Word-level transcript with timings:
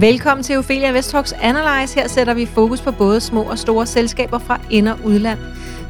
Velkommen 0.00 0.44
til 0.44 0.58
Ophelia 0.58 0.88
Invest 0.88 1.14
Analyze. 1.42 1.94
Her 1.94 2.08
sætter 2.08 2.34
vi 2.34 2.46
fokus 2.46 2.80
på 2.80 2.90
både 2.92 3.20
små 3.20 3.42
og 3.42 3.58
store 3.58 3.86
selskaber 3.86 4.38
fra 4.38 4.60
ind- 4.70 4.88
og 4.88 4.98
udland. 5.04 5.38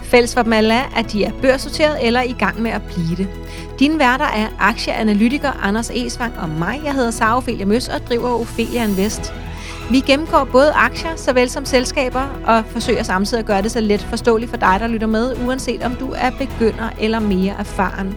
Fælles 0.02 0.34
for 0.34 0.42
dem 0.42 0.52
alle 0.52 0.74
er, 0.74 0.92
at 0.96 1.12
de 1.12 1.24
er 1.24 1.30
børsnoteret 1.42 2.06
eller 2.06 2.22
i 2.22 2.32
gang 2.32 2.62
med 2.62 2.70
at 2.70 2.82
blive 2.82 3.16
det. 3.16 3.28
Dine 3.78 3.98
værter 3.98 4.24
er 4.24 4.48
aktieanalytiker 4.58 5.50
Anders 5.62 5.90
Esvang 5.90 6.38
og 6.38 6.48
mig. 6.48 6.80
Jeg 6.84 6.94
hedder 6.94 7.10
Sara 7.10 7.36
Ophelia 7.36 7.66
Møs 7.66 7.88
og 7.88 8.00
driver 8.08 8.40
Ophelia 8.40 8.84
Invest. 8.84 9.34
Vi 9.90 10.00
gennemgår 10.00 10.44
både 10.44 10.72
aktier 10.72 11.16
såvel 11.16 11.50
som 11.50 11.64
selskaber 11.64 12.26
og 12.46 12.64
forsøger 12.66 13.02
samtidig 13.02 13.40
at 13.40 13.46
gøre 13.46 13.62
det 13.62 13.70
så 13.70 13.80
let 13.80 14.00
forståeligt 14.00 14.50
for 14.50 14.56
dig, 14.56 14.76
der 14.80 14.86
lytter 14.86 15.06
med, 15.06 15.36
uanset 15.46 15.82
om 15.82 15.94
du 15.94 16.12
er 16.16 16.30
begynder 16.30 16.90
eller 17.00 17.20
mere 17.20 17.54
erfaren. 17.58 18.16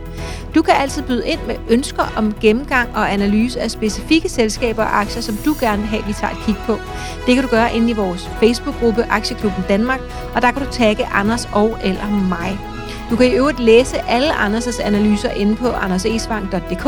Du 0.55 0.61
kan 0.61 0.73
altid 0.73 1.01
byde 1.03 1.27
ind 1.27 1.39
med 1.47 1.55
ønsker 1.69 2.03
om 2.17 2.33
gennemgang 2.41 2.89
og 2.95 3.13
analyse 3.13 3.61
af 3.61 3.71
specifikke 3.71 4.29
selskaber 4.29 4.83
og 4.83 4.99
aktier, 4.99 5.21
som 5.21 5.35
du 5.45 5.55
gerne 5.59 5.81
vil 5.81 5.89
have, 5.89 6.03
vi 6.07 6.13
tager 6.13 6.33
et 6.33 6.39
kig 6.45 6.55
på. 6.65 6.77
Det 7.25 7.35
kan 7.35 7.43
du 7.43 7.49
gøre 7.49 7.75
inde 7.75 7.89
i 7.89 7.93
vores 7.93 8.29
Facebook-gruppe 8.39 9.05
Aktieklubben 9.09 9.63
Danmark, 9.69 9.99
og 10.35 10.41
der 10.41 10.51
kan 10.51 10.61
du 10.65 10.71
tagge 10.71 11.05
Anders 11.05 11.49
og 11.53 11.77
eller 11.83 12.09
mig. 12.29 12.59
Du 13.09 13.15
kan 13.15 13.27
i 13.27 13.35
øvrigt 13.35 13.59
læse 13.59 13.97
alle 14.09 14.33
Anders' 14.33 14.81
analyser 14.81 15.29
inde 15.29 15.55
på 15.55 15.67
andersesvang.dk 15.71 16.83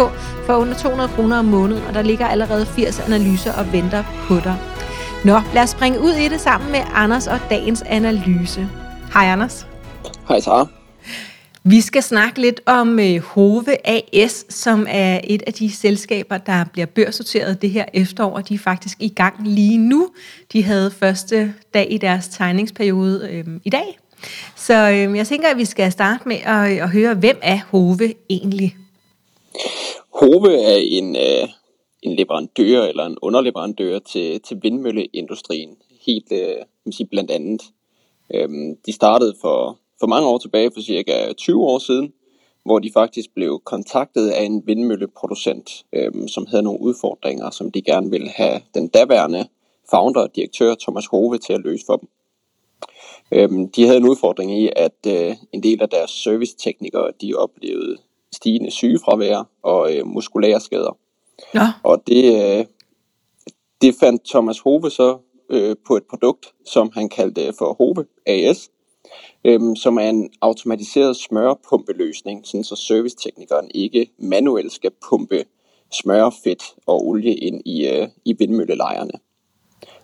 for 0.45 0.53
under 0.53 0.73
200 0.73 1.09
kroner 1.09 1.39
om 1.39 1.45
måneden, 1.45 1.83
og 1.87 1.93
der 1.93 2.01
ligger 2.01 2.27
allerede 2.27 2.65
80 2.65 2.99
analyser 2.99 3.53
og 3.53 3.73
venter 3.73 4.03
på 4.27 4.35
dig. 4.35 4.55
Nå, 5.25 5.39
lad 5.53 5.63
os 5.63 5.69
springe 5.69 5.99
ud 5.99 6.11
i 6.11 6.27
det 6.27 6.41
sammen 6.41 6.71
med 6.71 6.79
Anders 6.93 7.27
og 7.27 7.39
dagens 7.49 7.81
analyse. 7.81 8.67
Hej 9.13 9.25
Anders. 9.25 9.67
Hej 10.27 10.39
Sara. 10.39 10.67
Vi 11.63 11.81
skal 11.81 12.03
snakke 12.03 12.41
lidt 12.41 12.61
om 12.65 12.99
uh, 12.99 13.17
Hove 13.17 13.87
AS, 13.87 14.45
som 14.49 14.85
er 14.89 15.19
et 15.23 15.43
af 15.47 15.53
de 15.53 15.71
selskaber, 15.71 16.37
der 16.37 16.65
bliver 16.73 16.85
børssorteret 16.85 17.61
det 17.61 17.69
her 17.69 17.85
efterår. 17.93 18.39
De 18.39 18.53
er 18.53 18.59
faktisk 18.59 18.97
i 18.99 19.09
gang 19.09 19.47
lige 19.47 19.77
nu. 19.77 20.09
De 20.53 20.63
havde 20.63 20.91
første 20.91 21.53
dag 21.73 21.87
i 21.91 21.97
deres 21.97 22.27
tegningsperiode 22.27 23.29
øh, 23.31 23.45
i 23.63 23.69
dag. 23.69 23.99
Så 24.55 24.73
øh, 24.73 25.17
jeg 25.17 25.27
tænker, 25.27 25.47
at 25.47 25.57
vi 25.57 25.65
skal 25.65 25.91
starte 25.91 26.27
med 26.27 26.37
at, 26.43 26.81
at 26.81 26.89
høre, 26.89 27.13
hvem 27.13 27.39
er 27.41 27.59
Hove 27.71 28.13
egentlig? 28.29 28.77
Hove 30.13 30.53
er 30.63 30.77
en, 30.81 31.15
øh, 31.15 31.49
en 32.05 32.15
leverandør 32.15 32.83
eller 32.83 33.05
en 33.05 33.17
underleverandør 33.21 33.99
til, 33.99 34.41
til 34.41 34.59
vindmølleindustrien, 34.63 35.77
helt 36.05 36.31
øh, 36.31 36.91
sige, 36.91 37.07
blandt 37.07 37.31
andet. 37.31 37.61
Øhm, 38.33 38.75
de 38.85 38.93
startede 38.93 39.35
for, 39.41 39.79
for 39.99 40.07
mange 40.07 40.27
år 40.27 40.37
tilbage, 40.37 40.71
for 40.73 40.81
cirka 40.81 41.33
20 41.33 41.63
år 41.63 41.79
siden, 41.79 42.13
hvor 42.65 42.79
de 42.79 42.91
faktisk 42.93 43.29
blev 43.35 43.61
kontaktet 43.65 44.29
af 44.29 44.43
en 44.43 44.67
vindmølleproducent, 44.67 45.85
øhm, 45.93 46.27
som 46.27 46.45
havde 46.45 46.63
nogle 46.63 46.81
udfordringer, 46.81 47.49
som 47.49 47.71
de 47.71 47.81
gerne 47.81 48.11
ville 48.11 48.29
have 48.29 48.61
den 48.73 48.87
daværende 48.87 49.47
founder 49.89 50.21
og 50.21 50.35
direktør 50.35 50.75
Thomas 50.81 51.05
Hove 51.05 51.37
til 51.37 51.53
at 51.53 51.61
løse 51.61 51.85
for 51.85 51.95
dem. 51.95 52.09
Øhm, 53.31 53.71
de 53.71 53.85
havde 53.85 53.97
en 53.97 54.09
udfordring 54.09 54.59
i, 54.59 54.69
at 54.75 54.97
øh, 55.07 55.35
en 55.51 55.63
del 55.63 55.81
af 55.81 55.89
deres 55.89 56.11
serviceteknikere, 56.11 57.11
de 57.21 57.33
oplevede 57.35 57.97
stigende 58.33 58.71
sygefravær 58.71 59.49
og 59.63 59.95
øh, 59.95 60.07
muskulære 60.07 60.59
skader. 60.59 60.97
Ja. 61.53 61.73
Og 61.83 62.03
det, 62.07 62.57
øh, 62.59 62.65
det 63.81 63.95
fandt 63.99 64.25
Thomas 64.25 64.59
Hove 64.59 64.89
så 64.89 65.17
øh, 65.49 65.75
på 65.87 65.97
et 65.97 66.03
produkt, 66.09 66.53
som 66.65 66.91
han 66.93 67.09
kaldte 67.09 67.45
øh, 67.45 67.53
for 67.57 67.73
Hove 67.73 68.05
AS, 68.25 68.69
øh, 69.45 69.59
som 69.75 69.97
er 69.97 70.09
en 70.09 70.29
automatiseret 70.41 71.15
smørpumpeløsning, 71.17 72.47
sådan 72.47 72.63
så 72.63 72.75
serviceteknikeren 72.75 73.71
ikke 73.73 74.11
manuelt 74.17 74.71
skal 74.71 74.91
pumpe 75.09 75.45
smør, 75.91 76.29
fedt 76.43 76.63
og 76.85 77.07
olie 77.07 77.35
ind 77.35 77.61
i, 77.65 77.87
øh, 77.87 78.07
i 78.25 78.33
vindmøllelejerne. 78.39 79.19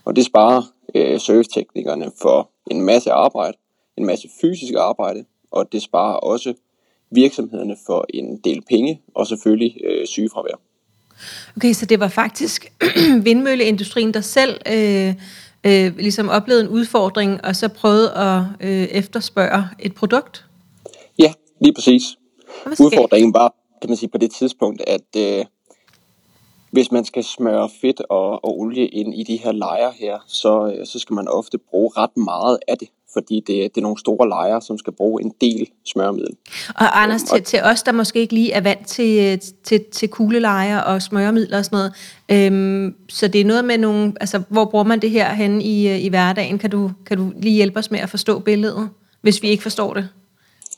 Og 0.05 0.15
det 0.15 0.25
sparer 0.25 0.61
øh, 0.95 1.19
serviceteknikerne 1.19 2.11
for 2.21 2.49
en 2.71 2.81
masse 2.81 3.11
arbejde, 3.11 3.57
en 3.97 4.05
masse 4.05 4.29
fysisk 4.41 4.73
arbejde, 4.73 5.25
og 5.51 5.71
det 5.71 5.81
sparer 5.81 6.15
også 6.15 6.53
virksomhederne 7.11 7.77
for 7.85 8.05
en 8.09 8.37
del 8.37 8.61
penge, 8.61 9.01
og 9.13 9.27
selvfølgelig 9.27 9.77
øh, 9.83 10.07
sygefravær. 10.07 10.59
Okay, 11.57 11.73
så 11.73 11.85
det 11.85 11.99
var 11.99 12.07
faktisk 12.07 12.71
vindmølleindustrien, 13.27 14.13
der 14.13 14.21
selv 14.21 14.61
øh, 14.67 15.13
øh, 15.63 15.97
ligesom 15.97 16.29
oplevede 16.29 16.63
en 16.63 16.69
udfordring, 16.69 17.45
og 17.45 17.55
så 17.55 17.67
prøvede 17.67 18.13
at 18.13 18.43
øh, 18.59 18.83
efterspørge 18.83 19.67
et 19.79 19.95
produkt? 19.95 20.45
Ja, 21.19 21.33
lige 21.61 21.73
præcis. 21.73 22.03
Udfordringen 22.79 23.33
var, 23.33 23.53
kan 23.81 23.89
man 23.89 23.97
sige, 23.97 24.09
på 24.09 24.17
det 24.17 24.31
tidspunkt, 24.31 24.81
at 24.87 25.15
øh, 25.17 25.45
hvis 26.71 26.91
man 26.91 27.05
skal 27.05 27.23
smøre 27.23 27.69
fedt 27.81 28.01
og, 28.09 28.45
og 28.45 28.59
olie 28.59 28.87
ind 28.87 29.15
i 29.15 29.23
de 29.23 29.37
her 29.37 29.51
lejer 29.51 29.91
her, 29.91 30.17
så, 30.27 30.73
øh, 30.77 30.85
så 30.85 30.99
skal 30.99 31.13
man 31.13 31.27
ofte 31.27 31.57
bruge 31.57 31.91
ret 31.97 32.17
meget 32.17 32.59
af 32.67 32.77
det 32.77 32.87
fordi 33.13 33.35
det, 33.35 33.47
det 33.47 33.77
er 33.77 33.81
nogle 33.81 33.99
store 33.99 34.29
lejre, 34.29 34.61
som 34.61 34.77
skal 34.77 34.93
bruge 34.93 35.23
en 35.23 35.33
del 35.41 35.67
smøremiddel. 35.85 36.35
Og 36.75 37.03
Anders, 37.03 37.23
til, 37.23 37.43
til 37.43 37.59
os, 37.63 37.83
der 37.83 37.91
måske 37.91 38.19
ikke 38.19 38.33
lige 38.33 38.51
er 38.51 38.61
vant 38.61 38.87
til, 38.87 39.39
til, 39.63 39.83
til 39.91 40.09
kuglelejer 40.09 40.79
og 40.79 41.01
smøremidler 41.01 41.57
og 41.57 41.65
sådan 41.65 41.91
noget, 42.29 42.51
øhm, 42.51 42.95
så 43.09 43.27
det 43.27 43.41
er 43.41 43.45
noget 43.45 43.65
med 43.65 43.77
nogle, 43.77 44.13
altså 44.19 44.41
hvor 44.49 44.65
bruger 44.65 44.85
man 44.85 44.99
det 44.99 45.11
her 45.11 45.33
hen 45.33 45.61
i, 45.61 45.97
i 45.97 46.09
hverdagen? 46.09 46.57
Kan 46.57 46.69
du, 46.69 46.91
kan 47.05 47.17
du 47.17 47.31
lige 47.39 47.55
hjælpe 47.55 47.79
os 47.79 47.91
med 47.91 47.99
at 47.99 48.09
forstå 48.09 48.39
billedet, 48.39 48.89
hvis 49.21 49.41
vi 49.41 49.47
ikke 49.47 49.63
forstår 49.63 49.93
det? 49.93 50.09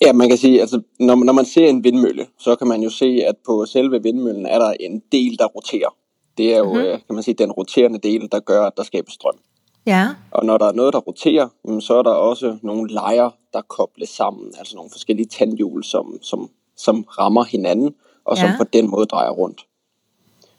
Ja, 0.06 0.14
man 0.14 0.30
kan 0.30 0.38
sige, 0.38 0.62
altså 0.62 0.82
når, 1.00 1.16
når 1.16 1.34
man 1.34 1.46
ser 1.46 1.68
en 1.68 1.84
vindmølle, 1.84 2.28
så 2.40 2.56
kan 2.56 2.68
man 2.68 2.84
jo 2.84 2.90
se, 2.90 3.06
at 3.28 3.36
på 3.46 3.66
selve 3.66 4.04
vindmøllen 4.04 4.46
er 4.46 4.60
der 4.60 4.74
en 4.80 5.02
del, 5.12 5.40
der 5.40 5.46
roterer. 5.46 5.96
Det 6.38 6.54
er 6.54 6.58
jo, 6.58 6.74
mm-hmm. 6.74 7.02
kan 7.08 7.16
man 7.16 7.24
sige, 7.24 7.36
den 7.36 7.52
roterende 7.52 8.00
del, 8.00 8.32
der 8.32 8.40
gør, 8.40 8.66
at 8.66 8.74
der 8.78 8.84
skabes 8.84 9.14
strøm. 9.14 9.38
Ja. 9.86 10.10
Og 10.32 10.46
når 10.46 10.58
der 10.58 10.66
er 10.66 10.72
noget, 10.72 10.94
der 10.94 11.00
roterer, 11.00 11.48
så 11.80 11.94
er 11.94 12.04
der 12.04 12.12
også 12.12 12.58
nogle 12.62 12.94
lejer, 12.94 13.30
der 13.54 13.62
kobles 13.62 14.10
sammen, 14.10 14.54
altså 14.60 14.76
nogle 14.76 14.92
forskellige 14.92 15.28
tandhjul, 15.28 15.84
som, 15.84 16.18
som, 16.22 16.50
som 16.78 17.04
rammer 17.04 17.44
hinanden, 17.44 17.96
og 18.26 18.38
som 18.38 18.50
ja. 18.50 18.58
på 18.58 18.64
den 18.64 18.90
måde 18.90 19.06
drejer 19.06 19.30
rundt. 19.30 19.66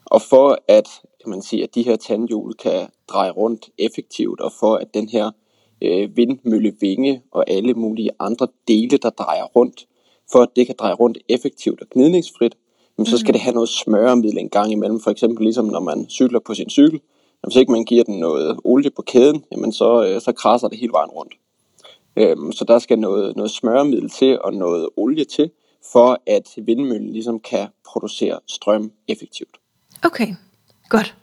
Og 0.05 0.21
for 0.21 0.57
at, 0.67 0.89
kan 1.23 1.29
man 1.29 1.41
sige, 1.41 1.63
at 1.63 1.75
de 1.75 1.83
her 1.83 1.95
tandhjul 1.95 2.53
kan 2.53 2.87
dreje 3.07 3.31
rundt 3.31 3.69
effektivt, 3.77 4.41
og 4.41 4.51
for 4.59 4.75
at 4.75 4.93
den 4.93 5.09
her 5.09 5.31
øh, 5.81 6.17
vindmøllevinge 6.17 7.21
og 7.31 7.49
alle 7.49 7.73
mulige 7.73 8.09
andre 8.19 8.47
dele, 8.67 8.97
der 8.97 9.09
drejer 9.09 9.43
rundt, 9.43 9.87
for 10.31 10.39
at 10.39 10.49
det 10.55 10.65
kan 10.65 10.75
dreje 10.79 10.93
rundt 10.93 11.17
effektivt 11.29 11.81
og 11.81 11.87
gnidningsfrit, 11.89 12.55
så 13.03 13.17
skal 13.17 13.27
mhm. 13.27 13.33
det 13.33 13.41
have 13.41 13.53
noget 13.53 13.69
smøremiddel 13.69 14.37
en 14.37 14.49
gang 14.49 14.71
imellem. 14.71 14.99
For 14.99 15.11
eksempel 15.11 15.43
ligesom 15.43 15.65
når 15.65 15.79
man 15.79 16.09
cykler 16.09 16.39
på 16.39 16.53
sin 16.53 16.69
cykel, 16.69 16.99
hvis 17.43 17.55
ikke 17.55 17.71
man 17.71 17.85
giver 17.85 18.03
den 18.03 18.19
noget 18.19 18.59
olie 18.63 18.91
på 18.95 19.01
kæden, 19.01 19.43
jamen 19.51 19.71
så, 19.71 20.05
øh, 20.05 20.21
så 20.21 20.31
krasser 20.31 20.67
det 20.67 20.77
hele 20.77 20.91
vejen 20.91 21.09
rundt. 21.09 21.33
Øhm, 22.17 22.51
så 22.51 22.65
der 22.65 22.79
skal 22.79 22.99
noget, 22.99 23.35
noget 23.35 23.51
smøremiddel 23.51 24.09
til 24.09 24.41
og 24.41 24.53
noget 24.53 24.89
olie 24.97 25.25
til, 25.25 25.51
for 25.91 26.21
at 26.27 26.49
vindmøllen 26.65 27.09
ligesom 27.09 27.39
kan 27.39 27.67
producere 27.87 28.39
strøm 28.47 28.91
effektivt. 29.07 29.57
Okay, 30.03 30.27
godt. 30.89 31.15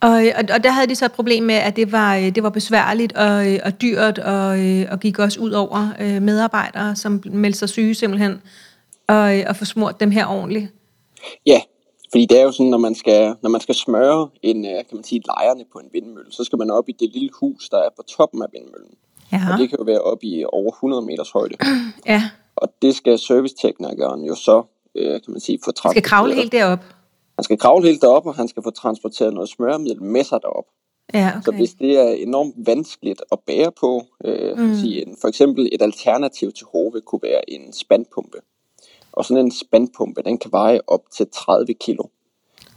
Og, 0.00 0.10
og, 0.10 0.44
og 0.54 0.64
der 0.64 0.70
havde 0.70 0.86
de 0.86 0.94
så 0.94 1.04
et 1.04 1.12
problem 1.12 1.42
med, 1.42 1.54
at 1.54 1.76
det 1.76 1.92
var, 1.92 2.16
det 2.16 2.42
var 2.42 2.50
besværligt 2.50 3.12
og, 3.12 3.46
og 3.64 3.82
dyrt, 3.82 4.18
og, 4.18 4.48
og 4.90 5.00
gik 5.00 5.18
også 5.18 5.40
ud 5.40 5.50
over 5.50 5.88
øh, 6.00 6.22
medarbejdere, 6.22 6.96
som 6.96 7.22
meldte 7.24 7.58
sig 7.58 7.68
syge 7.68 7.94
simpelthen, 7.94 8.42
og, 9.08 9.34
og 9.48 9.56
få 9.56 9.64
smurt 9.64 10.00
dem 10.00 10.10
her 10.10 10.26
ordentligt. 10.26 10.72
Ja, 11.46 11.60
fordi 12.10 12.26
det 12.26 12.38
er 12.38 12.42
jo 12.42 12.52
sådan, 12.52 12.70
når 12.70 12.78
man 12.78 12.94
skal, 12.94 13.34
når 13.42 13.50
man 13.50 13.60
skal 13.60 13.74
smøre 13.74 14.28
en, 14.42 14.64
øh, 14.64 14.70
kan 14.70 14.92
man 14.92 15.04
sige, 15.04 15.22
lejerne 15.26 15.64
på 15.72 15.78
en 15.78 15.88
vindmølle, 15.92 16.32
så 16.32 16.44
skal 16.44 16.58
man 16.58 16.70
op 16.70 16.88
i 16.88 16.92
det 16.92 17.10
lille 17.12 17.30
hus, 17.40 17.68
der 17.68 17.78
er 17.78 17.88
på 17.96 18.02
toppen 18.02 18.42
af 18.42 18.46
vindmøllen. 18.52 18.94
Ja. 19.32 19.40
Og 19.52 19.58
det 19.58 19.68
kan 19.68 19.78
jo 19.78 19.84
være 19.84 20.00
op 20.00 20.18
i 20.22 20.44
over 20.52 20.70
100 20.70 21.02
meters 21.02 21.30
højde. 21.30 21.56
Ja. 22.06 22.22
Og 22.56 22.68
det 22.82 22.96
skal 22.96 23.18
serviceteknikeren 23.18 24.24
jo 24.24 24.34
så, 24.34 24.62
øh, 24.94 25.12
kan 25.12 25.32
man 25.32 25.40
sige, 25.40 25.58
få. 25.64 25.72
Han 25.82 25.90
skal 25.90 26.02
kravle 26.02 26.34
helt 26.34 26.52
derop. 26.52 26.84
Han 27.36 27.44
skal 27.44 27.58
kravle 27.58 27.86
helt 27.86 28.02
derop, 28.02 28.26
og 28.26 28.34
han 28.34 28.48
skal 28.48 28.62
få 28.62 28.70
transporteret 28.70 29.34
noget 29.34 29.48
smøremiddel 29.48 30.02
med 30.02 30.24
sig 30.24 30.38
derop. 30.42 30.64
Ja, 31.14 31.28
okay. 31.28 31.42
Så 31.44 31.50
hvis 31.50 31.74
det 31.74 31.98
er 31.98 32.12
enormt 32.12 32.54
vanskeligt 32.56 33.22
at 33.32 33.38
bære 33.46 33.72
på, 33.80 34.02
øh, 34.24 34.58
mm. 34.58 34.74
sige, 34.74 35.06
en, 35.06 35.16
for 35.20 35.28
eksempel 35.28 35.68
et 35.72 35.82
alternativ 35.82 36.52
til 36.52 36.66
HV 36.66 37.00
kunne 37.06 37.22
være 37.22 37.50
en 37.50 37.72
spandpumpe. 37.72 38.38
Og 39.12 39.24
sådan 39.24 39.44
en 39.44 39.52
spandpumpe, 39.52 40.22
den 40.22 40.38
kan 40.38 40.52
veje 40.52 40.80
op 40.86 41.02
til 41.16 41.26
30 41.32 41.74
kilo. 41.74 42.04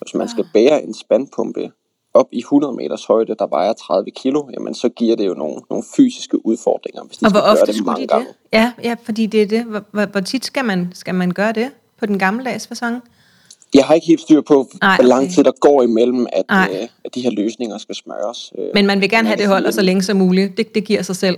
Hvis 0.02 0.14
man 0.14 0.30
skal 0.30 0.46
bære 0.54 0.84
en 0.84 0.94
spandpumpe 0.94 1.72
op 2.14 2.28
i 2.32 2.40
100 2.40 2.74
meters 2.74 3.06
højde, 3.06 3.36
der 3.40 3.48
vejer 3.48 3.74
30 3.74 4.12
kilo, 4.12 4.50
jamen 4.54 4.74
så 4.74 4.90
giver 4.90 5.16
det 5.16 5.28
jo 5.28 5.34
nogle, 5.34 5.62
nogle 5.70 5.84
fysiske 5.96 6.46
udfordringer, 6.46 7.04
hvis 7.04 7.18
de 7.18 7.26
og 7.26 7.32
hvor 7.32 7.40
skal 7.40 7.52
ofte 7.52 7.66
gøre 7.66 7.74
det 7.74 7.86
mange 7.86 8.02
de 8.02 8.08
gange. 8.08 8.28
Det? 8.28 8.36
Ja, 8.54 8.74
ja, 8.84 8.96
fordi 9.04 9.26
det 9.26 9.42
er 9.42 9.48
det. 9.48 9.64
Hvor, 9.64 9.84
hvor, 9.92 10.06
hvor 10.06 10.22
tit 10.22 10.46
skal 10.46 10.66
man, 10.66 10.92
skal 10.94 11.16
man 11.16 11.32
gøre 11.32 11.54
det 11.54 11.72
på 11.98 12.06
den 12.06 12.20
gammeldags 12.20 12.68
fasong? 12.68 13.04
Jeg 13.74 13.86
har 13.86 13.94
ikke 13.94 14.08
helt 14.08 14.22
styr 14.22 14.42
på, 14.42 14.70
Ej, 14.82 14.88
okay. 14.88 15.04
hvor 15.04 15.10
lang 15.10 15.32
tid 15.32 15.44
der 15.44 15.52
går 15.60 15.84
imellem, 15.84 16.28
at, 16.34 16.46
øh, 16.72 16.88
at 17.06 17.16
de 17.16 17.22
her 17.22 17.32
løsninger 17.32 17.78
skal 17.78 17.96
smøres. 17.96 18.54
Øh, 18.58 18.66
Men 18.74 18.86
man 18.86 19.02
vil 19.02 19.10
gerne 19.10 19.28
have, 19.28 19.38
det 19.38 19.48
holder 19.48 19.72
så 19.72 19.82
længe 19.82 20.02
som 20.04 20.18
muligt. 20.18 20.58
Det, 20.58 20.76
det 20.76 20.84
giver 20.86 21.02
sig 21.02 21.16
selv. 21.16 21.38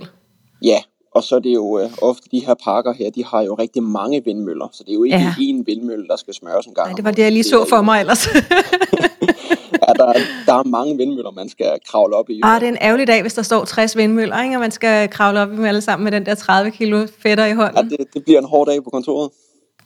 Ja, 0.62 0.78
og 1.14 1.22
så 1.22 1.36
er 1.36 1.40
det 1.40 1.54
jo 1.54 1.78
øh, 1.78 1.90
ofte 2.02 2.28
de 2.32 2.38
her 2.46 2.54
parker 2.64 2.92
her, 2.92 3.10
de 3.10 3.24
har 3.24 3.42
jo 3.42 3.54
rigtig 3.54 3.82
mange 3.82 4.24
vindmøller, 4.24 4.68
så 4.72 4.82
det 4.84 4.90
er 4.90 4.94
jo 4.94 5.04
ikke 5.04 5.16
ja. 5.16 5.34
én 5.38 5.62
vindmølle, 5.66 6.08
der 6.08 6.16
skal 6.16 6.34
smøres 6.34 6.66
en 6.66 6.74
gang. 6.74 6.88
Nej, 6.88 6.96
det 6.96 7.04
var 7.04 7.10
det, 7.10 7.22
jeg 7.22 7.32
lige 7.32 7.44
så 7.44 7.66
for 7.68 7.82
mig 7.82 8.00
ellers. 8.00 8.26
ja, 9.82 9.92
der, 9.96 10.12
der 10.46 10.54
er 10.54 10.64
mange 10.64 10.96
vindmøller, 10.96 11.30
man 11.30 11.48
skal 11.48 11.72
kravle 11.90 12.16
op 12.16 12.30
i. 12.30 12.40
Ah, 12.44 12.60
det 12.60 12.66
er 12.66 12.72
en 12.72 12.78
ærgerlig 12.80 13.06
dag, 13.06 13.22
hvis 13.22 13.34
der 13.34 13.42
står 13.42 13.64
60 13.64 13.96
vindmøller, 13.96 14.42
ikke? 14.42 14.56
og 14.56 14.60
man 14.60 14.70
skal 14.70 15.08
kravle 15.08 15.40
op 15.40 15.52
i 15.52 15.56
dem 15.56 15.64
alle 15.64 15.80
sammen 15.80 16.04
med 16.04 16.12
den 16.12 16.26
der 16.26 16.34
30 16.34 16.70
kilo 16.70 17.06
fætter 17.18 17.46
i 17.46 17.52
hånden. 17.52 17.90
Ja, 17.90 17.96
det, 17.96 18.14
det 18.14 18.24
bliver 18.24 18.38
en 18.38 18.46
hård 18.46 18.66
dag 18.66 18.84
på 18.84 18.90
kontoret. 18.90 19.30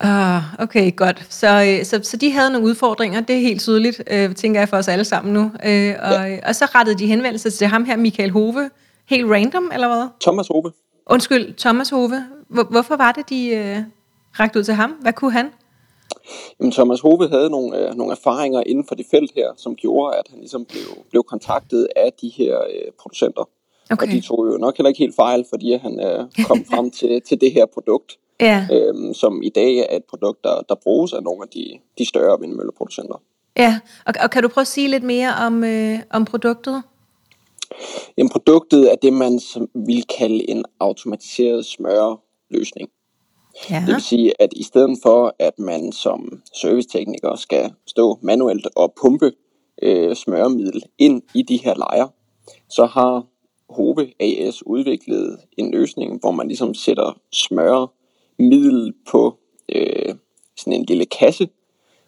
Ah, 0.01 0.43
okay, 0.59 0.97
godt. 0.97 1.27
Så, 1.31 1.47
øh, 1.47 1.85
så, 1.85 2.01
så 2.03 2.17
de 2.17 2.33
havde 2.33 2.51
nogle 2.51 2.67
udfordringer, 2.67 3.21
det 3.21 3.37
er 3.37 3.41
helt 3.41 3.61
tydeligt, 3.61 4.03
øh, 4.11 4.35
tænker 4.35 4.61
jeg 4.61 4.69
for 4.69 4.77
os 4.77 4.89
alle 4.89 5.05
sammen 5.05 5.35
nu. 5.35 5.41
Øh, 5.41 5.95
og, 6.03 6.31
ja. 6.31 6.49
og 6.49 6.55
så 6.55 6.65
rettede 6.65 6.99
de 6.99 7.07
henvendelse 7.07 7.51
til 7.51 7.67
ham 7.67 7.85
her, 7.85 7.97
Michael 7.97 8.31
Hove, 8.31 8.71
helt 9.09 9.31
random, 9.31 9.71
eller 9.75 9.89
hvad? 9.89 10.09
Thomas 10.21 10.49
Hove. 10.49 10.73
Undskyld, 11.07 11.55
Thomas 11.55 11.91
Hove. 11.91 12.25
Hvor, 12.49 12.65
hvorfor 12.65 12.97
var 12.97 13.13
det, 13.13 13.31
de 13.31 13.49
øh, 13.49 13.79
rakte 14.41 14.59
ud 14.59 14.65
til 14.65 14.75
ham? 14.75 14.91
Hvad 14.91 15.13
kunne 15.13 15.33
han? 15.33 15.51
Jamen, 16.61 16.73
Thomas 16.73 17.01
Hove 17.01 17.29
havde 17.29 17.51
nogle, 17.51 17.79
øh, 17.79 17.95
nogle 17.95 18.13
erfaringer 18.13 18.63
inden 18.67 18.85
for 18.89 18.95
det 18.95 19.07
felt 19.11 19.33
her, 19.37 19.49
som 19.57 19.75
gjorde, 19.75 20.17
at 20.17 20.25
han 20.31 20.39
ligesom 20.39 20.65
blev, 20.65 21.05
blev 21.11 21.23
kontaktet 21.23 21.89
af 21.97 22.13
de 22.21 22.29
her 22.29 22.59
øh, 22.59 22.93
producenter. 23.01 23.49
Okay. 23.91 24.07
Og 24.07 24.13
de 24.13 24.21
tog 24.21 24.47
jo 24.53 24.57
nok 24.57 24.77
heller 24.77 24.89
ikke 24.89 24.99
helt 24.99 25.17
fejl, 25.17 25.45
fordi 25.51 25.73
han 25.73 26.01
øh, 26.01 26.45
kom 26.47 26.65
frem 26.71 26.91
til, 26.91 27.23
til 27.29 27.41
det 27.41 27.53
her 27.53 27.67
produkt, 27.67 28.19
ja. 28.41 28.69
øhm, 28.73 29.15
som 29.15 29.43
i 29.43 29.49
dag 29.49 29.77
er 29.77 29.97
et 29.97 30.05
produkt, 30.05 30.45
der, 30.45 30.61
der 30.69 30.75
bruges 30.75 31.13
af 31.13 31.23
nogle 31.23 31.43
af 31.43 31.49
de, 31.49 31.79
de 31.99 32.09
større 32.09 32.41
vindmølleproducenter. 32.41 33.23
Ja, 33.57 33.81
og, 34.07 34.15
og 34.23 34.31
kan 34.31 34.43
du 34.43 34.49
prøve 34.49 34.63
at 34.63 34.69
sige 34.69 34.89
lidt 34.89 35.03
mere 35.03 35.35
om, 35.47 35.65
øh, 35.65 35.99
om 36.11 36.25
produktet? 36.25 36.83
Jamen, 38.19 38.31
produktet 38.31 38.93
er 38.93 38.97
det, 38.97 39.13
man 39.13 39.41
vil 39.75 40.05
kalde 40.19 40.51
en 40.51 40.65
automatiseret 40.81 41.67
smøreløsning. 41.67 42.89
Ja. 43.71 43.85
Det 43.87 43.95
vil 43.95 44.03
sige, 44.03 44.43
at 44.43 44.53
i 44.53 44.63
stedet 44.63 44.99
for, 45.03 45.37
at 45.39 45.59
man 45.59 45.93
som 45.93 46.43
servicetekniker 46.55 47.37
skal 47.37 47.73
stå 47.87 48.19
manuelt 48.23 48.69
og 48.77 48.95
pumpe 49.01 49.33
øh, 49.83 50.17
smøremiddel 50.17 50.83
ind 50.99 51.23
i 51.35 51.43
de 51.43 51.57
her 51.57 51.75
lejer, 51.75 52.07
så 52.69 52.87
har 52.87 53.27
Hove 53.71 54.13
AS 54.21 54.67
udviklet 54.67 55.39
en 55.59 55.71
løsning, 55.71 56.21
hvor 56.21 56.31
man 56.31 56.49
ligesom 56.49 56.75
sætter 56.75 57.19
smøremiddel 58.39 58.93
på 59.11 59.39
øh, 59.75 60.15
sådan 60.57 60.73
en 60.73 60.85
lille 60.85 61.07
kasse, 61.07 61.49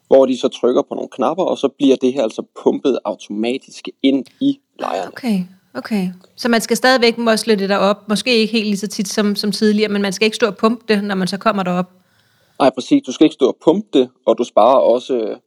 hvor 0.07 0.27
de 0.27 0.39
så 0.39 0.49
trykker 0.49 0.83
på 0.83 0.95
nogle 0.95 1.09
knapper, 1.13 1.45
og 1.45 1.59
så 1.59 1.69
bliver 1.79 1.97
det 1.97 2.13
her 2.13 2.23
altså 2.23 2.43
pumpet 2.63 2.99
automatisk 3.05 3.89
ind 4.03 4.25
i 4.41 4.61
lejerne. 4.79 5.09
Okay, 5.09 5.41
okay. 5.75 6.09
Så 6.37 6.49
man 6.49 6.61
skal 6.61 6.77
stadigvæk 6.77 7.19
mosle 7.19 7.57
det 7.57 7.69
derop, 7.69 8.09
måske 8.09 8.37
ikke 8.37 8.53
helt 8.53 8.67
lige 8.67 8.77
så 8.77 8.87
tit 8.87 9.09
som, 9.09 9.37
som 9.37 9.53
tidligere, 9.53 9.93
men 9.93 10.03
man 10.03 10.13
skal 10.13 10.25
ikke 10.27 10.37
stå 10.37 10.47
og 10.47 10.57
pumpe 10.57 10.85
det, 10.89 11.05
når 11.05 11.15
man 11.15 11.29
så 11.29 11.39
kommer 11.39 11.63
derop. 11.63 11.93
Nej, 12.59 12.71
præcis. 12.71 13.03
Du 13.03 13.13
skal 13.13 13.25
ikke 13.25 13.35
stå 13.35 13.47
og 13.47 13.57
pumpe 13.65 13.99
det, 13.99 14.11
og 14.27 14.39
du 14.39 14.45
sparer 14.45 14.79
også 14.79 15.39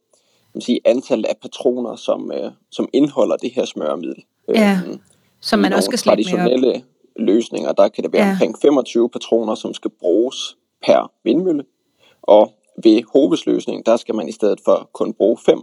man 0.54 0.60
sige, 0.60 0.80
antallet 0.84 1.24
af 1.24 1.36
patroner, 1.42 1.96
som, 1.96 2.32
øh, 2.32 2.50
som 2.70 2.88
indeholder 2.92 3.36
det 3.36 3.52
her 3.54 3.64
smøremiddel. 3.64 4.24
Ja, 4.54 4.80
øhm, 4.86 5.00
som 5.40 5.58
man 5.58 5.72
også 5.72 5.86
skal 5.86 5.98
slæbe 5.98 6.22
traditionelle 6.22 6.66
med 6.72 6.80
løsninger, 7.16 7.72
der 7.72 7.88
kan 7.88 8.04
det 8.04 8.12
være 8.12 8.26
ja. 8.26 8.32
omkring 8.32 8.56
25 8.62 9.10
patroner, 9.10 9.54
som 9.54 9.74
skal 9.74 9.90
bruges 10.00 10.56
per 10.82 11.10
vindmølle. 11.24 11.64
Og 12.22 12.52
ved 12.84 13.02
Hoves 13.12 13.46
løsning, 13.46 13.86
der 13.86 13.96
skal 13.96 14.14
man 14.14 14.28
i 14.28 14.32
stedet 14.32 14.60
for 14.64 14.90
kun 14.92 15.14
bruge 15.14 15.38
5. 15.46 15.62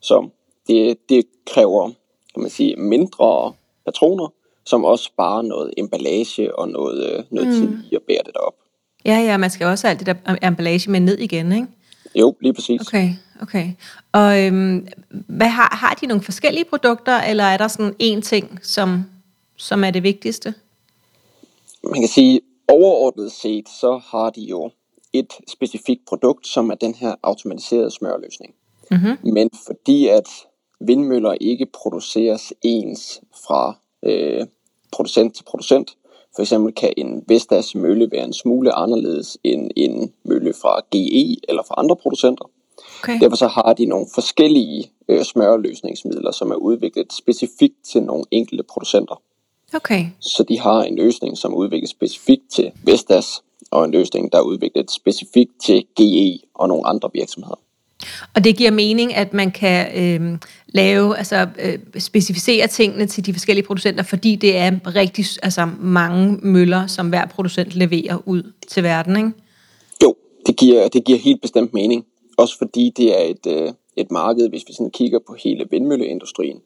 Så 0.00 0.28
det, 0.66 0.98
det 1.08 1.24
kræver 1.46 1.90
kan 2.34 2.42
man 2.42 2.50
sige, 2.50 2.76
mindre 2.76 3.52
patroner, 3.84 4.32
som 4.66 4.84
også 4.84 5.04
sparer 5.04 5.42
noget 5.42 5.74
emballage 5.76 6.58
og 6.58 6.68
noget, 6.68 7.12
øh, 7.12 7.24
noget 7.30 7.48
mm. 7.48 7.54
tid 7.54 7.78
i 7.90 7.94
at 7.94 8.02
bære 8.02 8.22
det 8.26 8.34
op. 8.34 8.54
Ja, 9.04 9.18
ja, 9.18 9.36
man 9.36 9.50
skal 9.50 9.66
også 9.66 9.86
have 9.86 9.90
alt 9.90 10.06
det 10.06 10.06
der 10.06 10.36
emballage 10.42 10.90
med 10.90 11.00
ned 11.00 11.18
igen, 11.18 11.52
ikke? 11.52 11.66
Jo, 12.14 12.36
lige 12.40 12.52
præcis. 12.52 12.80
Okay, 12.80 13.10
okay. 13.42 13.72
Og 14.12 14.42
øhm, 14.46 14.88
hvad 15.10 15.48
har, 15.48 15.76
har 15.76 15.94
de 16.00 16.06
nogle 16.06 16.22
forskellige 16.22 16.64
produkter, 16.64 17.20
eller 17.20 17.44
er 17.44 17.56
der 17.56 17.68
sådan 17.68 17.94
en 17.98 18.22
ting, 18.22 18.58
som, 18.62 19.04
som 19.56 19.84
er 19.84 19.90
det 19.90 20.02
vigtigste? 20.02 20.54
Man 21.84 22.00
kan 22.00 22.08
sige, 22.08 22.40
overordnet 22.68 23.32
set, 23.32 23.68
så 23.68 24.00
har 24.06 24.30
de 24.30 24.40
jo 24.40 24.70
et 25.12 25.32
specifikt 25.48 26.06
produkt, 26.08 26.46
som 26.46 26.70
er 26.70 26.74
den 26.74 26.94
her 26.94 27.14
automatiserede 27.22 27.90
smørløsning. 27.90 28.54
Mm-hmm. 28.90 29.32
Men 29.32 29.50
fordi 29.66 30.08
at 30.08 30.28
vindmøller 30.80 31.32
ikke 31.40 31.66
produceres 31.66 32.52
ens 32.62 33.20
fra 33.46 33.76
øh, 34.02 34.46
producent 34.92 35.34
til 35.34 35.44
producent, 35.44 35.96
for 36.34 36.42
eksempel 36.42 36.74
kan 36.74 36.92
en 36.96 37.24
Vestas 37.28 37.74
mølle 37.74 38.10
være 38.10 38.24
en 38.24 38.32
smule 38.32 38.72
anderledes 38.72 39.38
end 39.44 39.70
en 39.76 40.12
mølle 40.24 40.54
fra 40.62 40.80
GE 40.90 41.36
eller 41.48 41.62
fra 41.62 41.74
andre 41.78 41.96
producenter. 41.96 42.44
Okay. 43.02 43.20
Derfor 43.20 43.36
så 43.36 43.46
har 43.46 43.72
de 43.72 43.86
nogle 43.86 44.06
forskellige 44.14 44.90
øh, 45.08 45.22
smørløsningsmidler, 45.22 46.30
som 46.30 46.50
er 46.50 46.54
udviklet 46.54 47.12
specifikt 47.12 47.84
til 47.84 48.02
nogle 48.02 48.24
enkelte 48.30 48.64
producenter. 48.64 49.22
Okay. 49.74 50.06
Så 50.20 50.44
de 50.48 50.58
har 50.58 50.82
en 50.82 50.96
løsning, 50.96 51.38
som 51.38 51.52
er 51.52 51.56
udviklet 51.56 51.90
specifikt 51.90 52.42
til 52.52 52.70
Vestas, 52.84 53.42
og 53.70 53.84
en 53.84 53.90
løsning, 53.90 54.32
der 54.32 54.38
er 54.38 54.42
udviklet 54.42 54.90
specifikt 54.90 55.50
til 55.64 55.84
GE 56.00 56.38
og 56.54 56.68
nogle 56.68 56.86
andre 56.86 57.10
virksomheder. 57.14 57.58
Og 58.34 58.44
det 58.44 58.56
giver 58.56 58.70
mening, 58.70 59.14
at 59.14 59.32
man 59.32 59.50
kan 59.50 59.86
øh, 60.02 60.38
lave, 60.68 61.16
altså 61.16 61.48
øh, 61.58 61.78
specificere 61.98 62.66
tingene 62.66 63.06
til 63.06 63.26
de 63.26 63.32
forskellige 63.32 63.66
producenter, 63.66 64.02
fordi 64.02 64.36
det 64.36 64.56
er 64.56 64.70
rigtig 64.94 65.24
altså, 65.42 65.68
mange 65.80 66.38
møller, 66.42 66.86
som 66.86 67.08
hver 67.08 67.26
producent 67.26 67.74
leverer 67.74 68.18
ud 68.26 68.52
til 68.68 68.82
verden, 68.82 69.16
ikke? 69.16 69.30
Jo, 70.02 70.14
det 70.46 70.56
giver, 70.56 70.88
det 70.88 71.04
giver 71.04 71.18
helt 71.18 71.42
bestemt 71.42 71.74
mening. 71.74 72.04
Også 72.36 72.58
fordi 72.58 72.92
det 72.96 73.20
er 73.20 73.24
et, 73.24 73.46
øh, 73.46 73.72
et 73.96 74.10
marked, 74.10 74.48
hvis 74.48 74.64
vi 74.68 74.72
sådan 74.72 74.90
kigger 74.90 75.18
på 75.26 75.36
hele 75.44 75.64
vindmølleindustrien, 75.70 76.58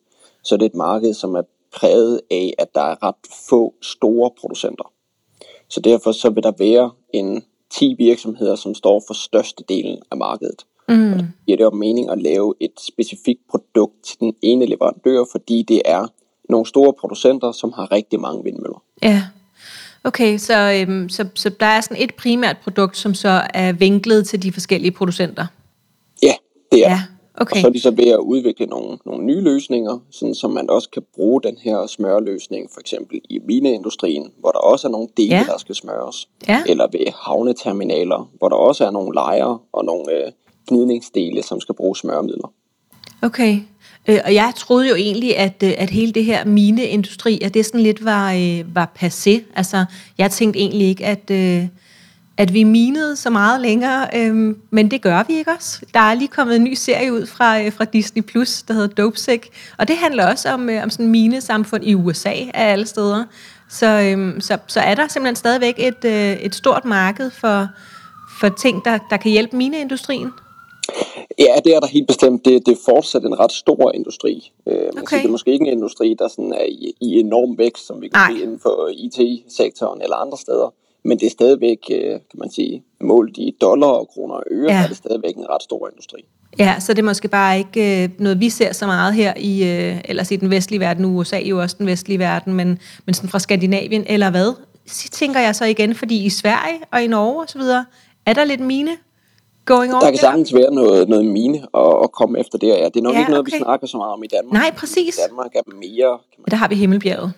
så 0.45 0.55
er 0.55 0.59
det 0.59 0.67
et 0.67 0.75
marked, 0.75 1.15
som 1.15 1.35
er 1.35 1.43
præget 1.77 2.21
af, 2.31 2.55
at 2.59 2.75
der 2.75 2.81
er 2.81 3.03
ret 3.03 3.15
få 3.49 3.75
store 3.83 4.31
producenter. 4.41 4.93
Så 5.69 5.81
derfor 5.81 6.13
så 6.13 6.31
vil 6.31 6.43
der 6.43 6.53
være 6.59 6.91
en 7.13 7.43
10 7.71 7.95
virksomheder, 7.99 8.57
som 8.57 8.75
står 8.75 9.03
for 9.07 9.15
størstedelen 9.15 9.99
af 10.11 10.17
markedet. 10.17 10.65
Mm. 10.89 11.13
Og 11.13 11.19
det 11.19 11.31
giver 11.47 11.57
det 11.57 11.65
jo 11.65 11.71
mening 11.71 12.11
at 12.11 12.23
lave 12.23 12.55
et 12.61 12.73
specifikt 12.81 13.41
produkt 13.51 14.05
til 14.05 14.21
den 14.21 14.35
ene 14.43 14.67
leverandør, 14.67 15.25
fordi 15.33 15.63
det 15.63 15.83
er 15.85 16.07
nogle 16.49 16.67
store 16.67 16.93
producenter, 17.01 17.53
som 17.53 17.73
har 17.73 17.93
rigtig 17.93 18.21
mange 18.21 18.45
vindmøller. 18.45 18.83
Ja, 19.03 19.23
okay, 20.05 20.39
så, 20.39 20.85
øhm, 20.89 21.09
så, 21.09 21.29
så 21.35 21.49
der 21.61 21.67
er 21.67 21.81
sådan 21.81 22.03
et 22.03 22.15
primært 22.15 22.57
produkt, 22.63 22.97
som 22.97 23.15
så 23.15 23.43
er 23.55 23.73
vinklet 23.73 24.27
til 24.27 24.43
de 24.43 24.53
forskellige 24.53 24.93
producenter? 24.93 25.47
Ja, 26.23 26.35
det 26.73 26.87
er. 26.87 26.91
Ja. 26.91 27.03
Okay. 27.41 27.57
Og 27.57 27.61
så 27.61 27.67
er 27.67 27.71
de 27.71 27.81
så 27.81 27.91
ved 27.91 28.09
at 28.09 28.19
udvikle 28.19 28.67
nogle, 28.67 28.99
nogle 29.07 29.25
nye 29.25 29.41
løsninger, 29.41 29.99
sådan 30.11 30.35
som 30.35 30.51
man 30.51 30.71
også 30.71 30.91
kan 30.91 31.03
bruge 31.15 31.43
den 31.43 31.57
her 31.63 31.87
smørløsning, 31.87 32.71
for 32.73 32.81
eksempel 32.81 33.21
i 33.31 33.39
mineindustrien, 33.45 34.33
hvor 34.39 34.51
der 34.51 34.59
også 34.59 34.89
er 34.89 34.93
nogle 34.93 35.09
dele, 35.17 35.37
ja. 35.37 35.45
der 35.47 35.59
skal 35.59 35.75
smøres. 35.75 36.29
Ja. 36.49 36.63
Eller 36.67 36.87
ved 36.93 37.13
havneterminaler, 37.23 38.31
hvor 38.39 38.49
der 38.49 38.57
også 38.57 38.87
er 38.87 38.91
nogle 38.91 39.15
lejre 39.15 39.59
og 39.73 39.85
nogle 39.85 40.13
øh, 40.13 40.33
gnidningsdele, 40.69 41.43
som 41.43 41.61
skal 41.61 41.75
bruge 41.75 41.97
smøremidler. 41.97 42.53
Okay, 43.23 43.61
øh, 44.09 44.19
og 44.25 44.35
jeg 44.35 44.53
troede 44.57 44.89
jo 44.89 44.95
egentlig, 44.95 45.37
at, 45.37 45.63
øh, 45.63 45.73
at 45.79 45.91
hele 45.91 46.13
det 46.13 46.25
her 46.25 46.45
mineindustri, 46.45 47.41
at 47.43 47.55
det 47.55 47.67
sådan 47.67 47.81
lidt 47.81 48.05
var, 48.05 48.33
øh, 48.33 48.75
var 48.75 48.93
passé. 49.03 49.43
Altså, 49.57 49.85
jeg 50.19 50.31
tænkte 50.31 50.61
egentlig 50.61 50.89
ikke, 50.89 51.05
at, 51.05 51.31
øh, 51.31 51.67
at 52.39 52.55
vi 52.55 52.65
minede 52.65 53.17
så 53.17 53.31
meget 53.31 53.61
længere, 53.61 54.09
øh, 54.17 54.57
men 54.71 54.91
det 54.91 55.03
gør 55.03 55.25
vi 55.29 55.39
ikke 55.39 55.51
også. 55.51 55.81
Der 55.95 56.01
er 56.01 56.15
lige 56.15 56.29
kommet 56.29 56.57
en 56.57 56.65
ny 56.65 56.75
serie 56.75 57.13
ud 57.13 57.27
fra, 57.27 57.63
øh, 57.63 57.73
fra 57.73 57.85
Disney+, 57.85 58.23
Plus, 58.23 58.63
der 58.63 58.75
hedder 58.75 58.89
Dopesick, 58.89 59.49
og 59.79 59.89
det 59.89 59.97
handler 59.97 60.31
også 60.31 60.49
om, 60.49 60.71
øh, 60.71 60.83
om 60.83 60.91
sådan 60.91 61.07
minesamfund 61.07 61.85
i 61.85 61.95
USA 61.95 62.35
af 62.55 62.73
alle 62.73 62.87
steder. 62.87 63.25
Så, 63.71 63.87
øh, 63.87 64.41
så, 64.41 64.59
så 64.67 64.81
er 64.81 64.95
der 64.95 65.09
simpelthen 65.09 65.37
stadigvæk 65.37 65.75
et, 65.79 66.05
øh, 66.05 66.33
et 66.33 66.55
stort 66.55 66.85
marked 66.85 67.31
for, 67.31 67.67
for 68.41 68.49
ting, 68.49 68.85
der, 68.85 68.99
der 69.11 69.17
kan 69.17 69.31
hjælpe 69.31 69.57
mineindustrien. 69.57 70.31
Ja, 71.39 71.55
det 71.65 71.75
er 71.75 71.81
der 71.81 71.87
helt 71.87 72.07
bestemt. 72.07 72.45
Det, 72.45 72.67
det 72.67 72.73
er 72.73 72.81
fortsat 72.85 73.23
en 73.23 73.39
ret 73.39 73.53
stor 73.53 73.93
industri. 73.93 74.53
Øh, 74.67 74.75
okay. 74.75 75.03
sige, 75.09 75.19
det 75.19 75.27
er 75.27 75.31
måske 75.31 75.53
ikke 75.53 75.67
en 75.67 75.73
industri, 75.73 76.17
der 76.19 76.29
sådan 76.29 76.53
er 76.53 76.65
i, 76.65 76.95
i 77.01 77.21
enorm 77.21 77.59
vækst, 77.59 77.87
som 77.87 78.03
vi 78.03 78.09
kan 78.09 78.21
se 78.31 78.43
inden 78.43 78.61
for 78.61 78.91
IT-sektoren 78.93 80.03
eller 80.03 80.17
andre 80.17 80.39
steder. 80.39 80.75
Men 81.09 81.19
det 81.19 81.27
er 81.27 81.31
stadigvæk, 81.31 81.79
øh, 81.91 82.11
kan 82.11 82.39
man 82.39 82.51
sige, 82.51 82.83
målt 83.01 83.37
i 83.37 83.57
dollar 83.61 83.87
og 83.87 84.09
kroner 84.09 84.35
og 84.35 84.43
øre, 84.51 84.73
ja. 84.73 84.83
er 84.83 84.89
det 84.89 84.97
stadigvæk 84.97 85.37
en 85.37 85.47
ret 85.51 85.63
stor 85.63 85.89
industri. 85.93 86.25
Ja, 86.59 86.81
så 86.81 86.93
det 86.93 86.99
er 86.99 87.07
måske 87.07 87.29
bare 87.29 87.59
ikke 87.59 88.03
øh, 88.03 88.09
noget, 88.19 88.41
vi 88.41 88.51
ser 88.51 88.73
så 88.73 88.87
meget 88.87 89.15
her 89.15 89.33
i, 89.37 89.65
øh, 89.65 90.01
ellers 90.05 90.31
i 90.31 90.37
den 90.37 90.51
vestlige 90.51 90.81
verden. 90.81 91.05
USA 91.05 91.37
er 91.37 91.47
jo 91.47 91.61
også 91.61 91.77
den 91.79 91.87
vestlige 91.87 92.19
verden, 92.19 92.55
men, 92.55 92.79
men 93.07 93.15
sådan 93.15 93.31
fra 93.31 93.39
Skandinavien, 93.39 94.05
eller 94.07 94.31
hvad? 94.31 94.53
Så 94.87 95.09
tænker 95.11 95.41
jeg 95.41 95.55
så 95.55 95.65
igen, 95.65 95.95
fordi 95.95 96.25
i 96.25 96.31
Sverige 96.31 96.81
og 96.93 97.03
i 97.03 97.07
Norge 97.07 97.45
osv., 97.45 97.61
er 98.27 98.33
der 98.33 98.45
lidt 98.45 98.61
mine 98.61 98.91
going 99.65 99.95
on 99.95 100.01
Der 100.01 100.11
kan 100.11 100.19
sagtens 100.19 100.55
være 100.55 100.75
noget, 100.75 101.09
noget 101.09 101.25
mine 101.25 101.59
at, 101.75 101.93
at 102.03 102.13
komme 102.13 102.41
efter 102.41 102.59
det. 102.59 102.69
Ja, 102.69 102.85
det 102.95 102.97
er 102.97 103.01
nok 103.01 103.15
ja, 103.15 103.19
ikke 103.19 103.31
noget, 103.31 103.47
okay. 103.47 103.53
vi 103.53 103.65
snakker 103.65 103.87
så 103.87 103.97
meget 103.97 104.13
om 104.13 104.23
i 104.25 104.27
Danmark. 104.27 104.53
Nej, 104.53 104.71
præcis. 104.77 105.19
I 105.19 105.21
Danmark 105.29 105.51
er 105.55 105.63
mere... 105.67 106.19
Kan 106.33 106.39
man... 106.39 106.51
Der 106.51 106.57
har 106.57 106.69
vi 106.69 106.75
Himmelbjerget. 106.75 107.33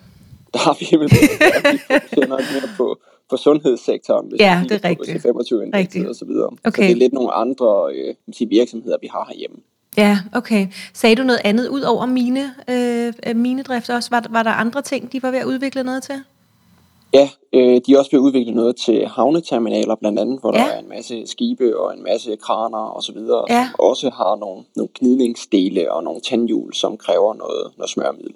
Der 0.53 0.59
har 0.59 0.75
vi 0.79 0.85
Himmelbjerget. 0.85 1.39
Der 1.39 1.71
vi 1.71 1.77
fokuserer 1.77 2.27
nok 2.27 2.41
mere 2.53 2.69
på, 2.77 2.97
på 3.31 3.37
sundhedssektoren, 3.37 4.27
hvis 4.29 4.41
ja, 4.41 4.63
det 4.69 4.85
er 4.85 4.89
rigtigt. 4.89 5.17
På 5.17 5.21
25 5.21 5.71
rigtigt. 5.73 6.07
og 6.07 6.15
så 6.15 6.25
videre. 6.25 6.49
Okay. 6.63 6.83
Så 6.83 6.87
det 6.87 6.91
er 6.91 6.95
lidt 6.95 7.13
nogle 7.13 7.31
andre 7.31 7.93
øh, 7.93 8.15
sige, 8.33 8.49
virksomheder, 8.49 8.97
vi 9.01 9.07
har 9.11 9.25
herhjemme. 9.29 9.57
Ja, 9.97 10.19
okay. 10.33 10.67
Sagde 10.93 11.15
du 11.15 11.23
noget 11.23 11.41
andet 11.43 11.67
ud 11.67 11.81
over 11.81 12.05
mine, 12.05 12.53
øh, 12.69 13.35
minedrift 13.35 13.89
også? 13.89 14.09
Var, 14.09 14.25
var 14.29 14.43
der 14.43 14.51
andre 14.51 14.81
ting, 14.81 15.11
de 15.11 15.23
var 15.23 15.31
ved 15.31 15.39
at 15.39 15.45
udvikle 15.45 15.83
noget 15.83 16.03
til? 16.03 16.15
Ja, 17.13 17.29
øh, 17.53 17.81
de 17.85 17.93
er 17.93 17.99
også 17.99 18.11
ved 18.11 18.19
at 18.19 18.23
udvikle 18.23 18.53
noget 18.53 18.75
til 18.75 19.07
havneterminaler 19.07 19.95
blandt 19.95 20.19
andet, 20.19 20.39
hvor 20.39 20.57
ja. 20.57 20.63
der 20.63 20.69
er 20.69 20.79
en 20.79 20.89
masse 20.89 21.27
skibe 21.27 21.79
og 21.79 21.93
en 21.97 22.03
masse 22.03 22.35
kraner 22.35 22.77
og 22.77 23.03
så 23.03 23.13
videre, 23.13 23.45
ja. 23.49 23.67
som 23.71 23.75
også 23.79 24.09
har 24.09 24.35
nogle, 24.35 24.63
nogle 24.75 24.89
gnidningsdele 24.99 25.91
og 25.91 26.03
nogle 26.03 26.21
tandhjul, 26.21 26.73
som 26.73 26.97
kræver 26.97 27.33
noget, 27.33 27.71
noget 27.77 27.89
smørmiddel. 27.89 28.33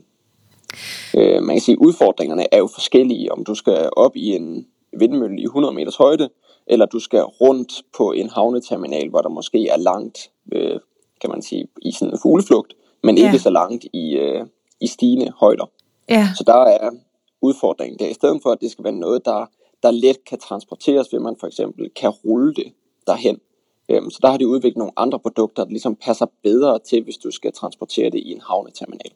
Øh, 1.17 1.43
man 1.43 1.55
kan 1.55 1.61
sige, 1.61 1.73
at 1.73 1.85
udfordringerne 1.85 2.53
er 2.53 2.57
jo 2.57 2.67
forskellige, 2.67 3.31
om 3.31 3.43
du 3.43 3.55
skal 3.55 3.89
op 3.95 4.15
i 4.15 4.35
en 4.35 4.67
vindmølle 4.99 5.41
i 5.41 5.43
100 5.43 5.73
meters 5.73 5.95
højde, 5.95 6.29
eller 6.67 6.85
du 6.85 6.99
skal 6.99 7.21
rundt 7.21 7.73
på 7.97 8.11
en 8.11 8.29
havneterminal, 8.29 9.09
hvor 9.09 9.21
der 9.21 9.29
måske 9.29 9.67
er 9.67 9.77
langt, 9.77 10.31
øh, 10.53 10.79
kan 11.21 11.29
man 11.29 11.41
sige, 11.41 11.67
i 11.81 11.91
sådan 11.91 12.13
en 12.13 12.19
fugleflugt, 12.21 12.73
men 13.03 13.17
ja. 13.17 13.25
ikke 13.25 13.39
så 13.39 13.49
langt 13.49 13.85
i, 13.93 14.15
øh, 14.15 14.45
i 14.81 14.87
stigende 14.87 15.31
højder. 15.39 15.65
Ja. 16.09 16.27
Så 16.37 16.43
der 16.47 16.63
er 16.63 16.91
udfordringen 17.41 17.99
der. 17.99 18.07
I 18.07 18.13
stedet 18.13 18.39
for, 18.43 18.49
at 18.49 18.61
det 18.61 18.71
skal 18.71 18.83
være 18.83 18.93
noget, 18.93 19.25
der, 19.25 19.45
der 19.83 19.91
let 19.91 20.25
kan 20.29 20.39
transporteres, 20.39 21.13
ved 21.13 21.19
man 21.19 21.35
for 21.39 21.47
eksempel 21.47 21.89
kan 21.89 22.09
rulle 22.09 22.53
det 22.53 22.73
derhen. 23.07 23.39
Øhm, 23.89 24.09
så 24.09 24.19
der 24.21 24.29
har 24.29 24.37
de 24.37 24.47
udviklet 24.47 24.77
nogle 24.77 24.93
andre 24.97 25.19
produkter, 25.19 25.63
der 25.63 25.69
ligesom 25.69 25.95
passer 25.95 26.25
bedre 26.43 26.79
til, 26.79 27.03
hvis 27.03 27.17
du 27.17 27.31
skal 27.31 27.51
transportere 27.53 28.09
det 28.09 28.19
i 28.19 28.31
en 28.31 28.41
havneterminal. 28.47 29.11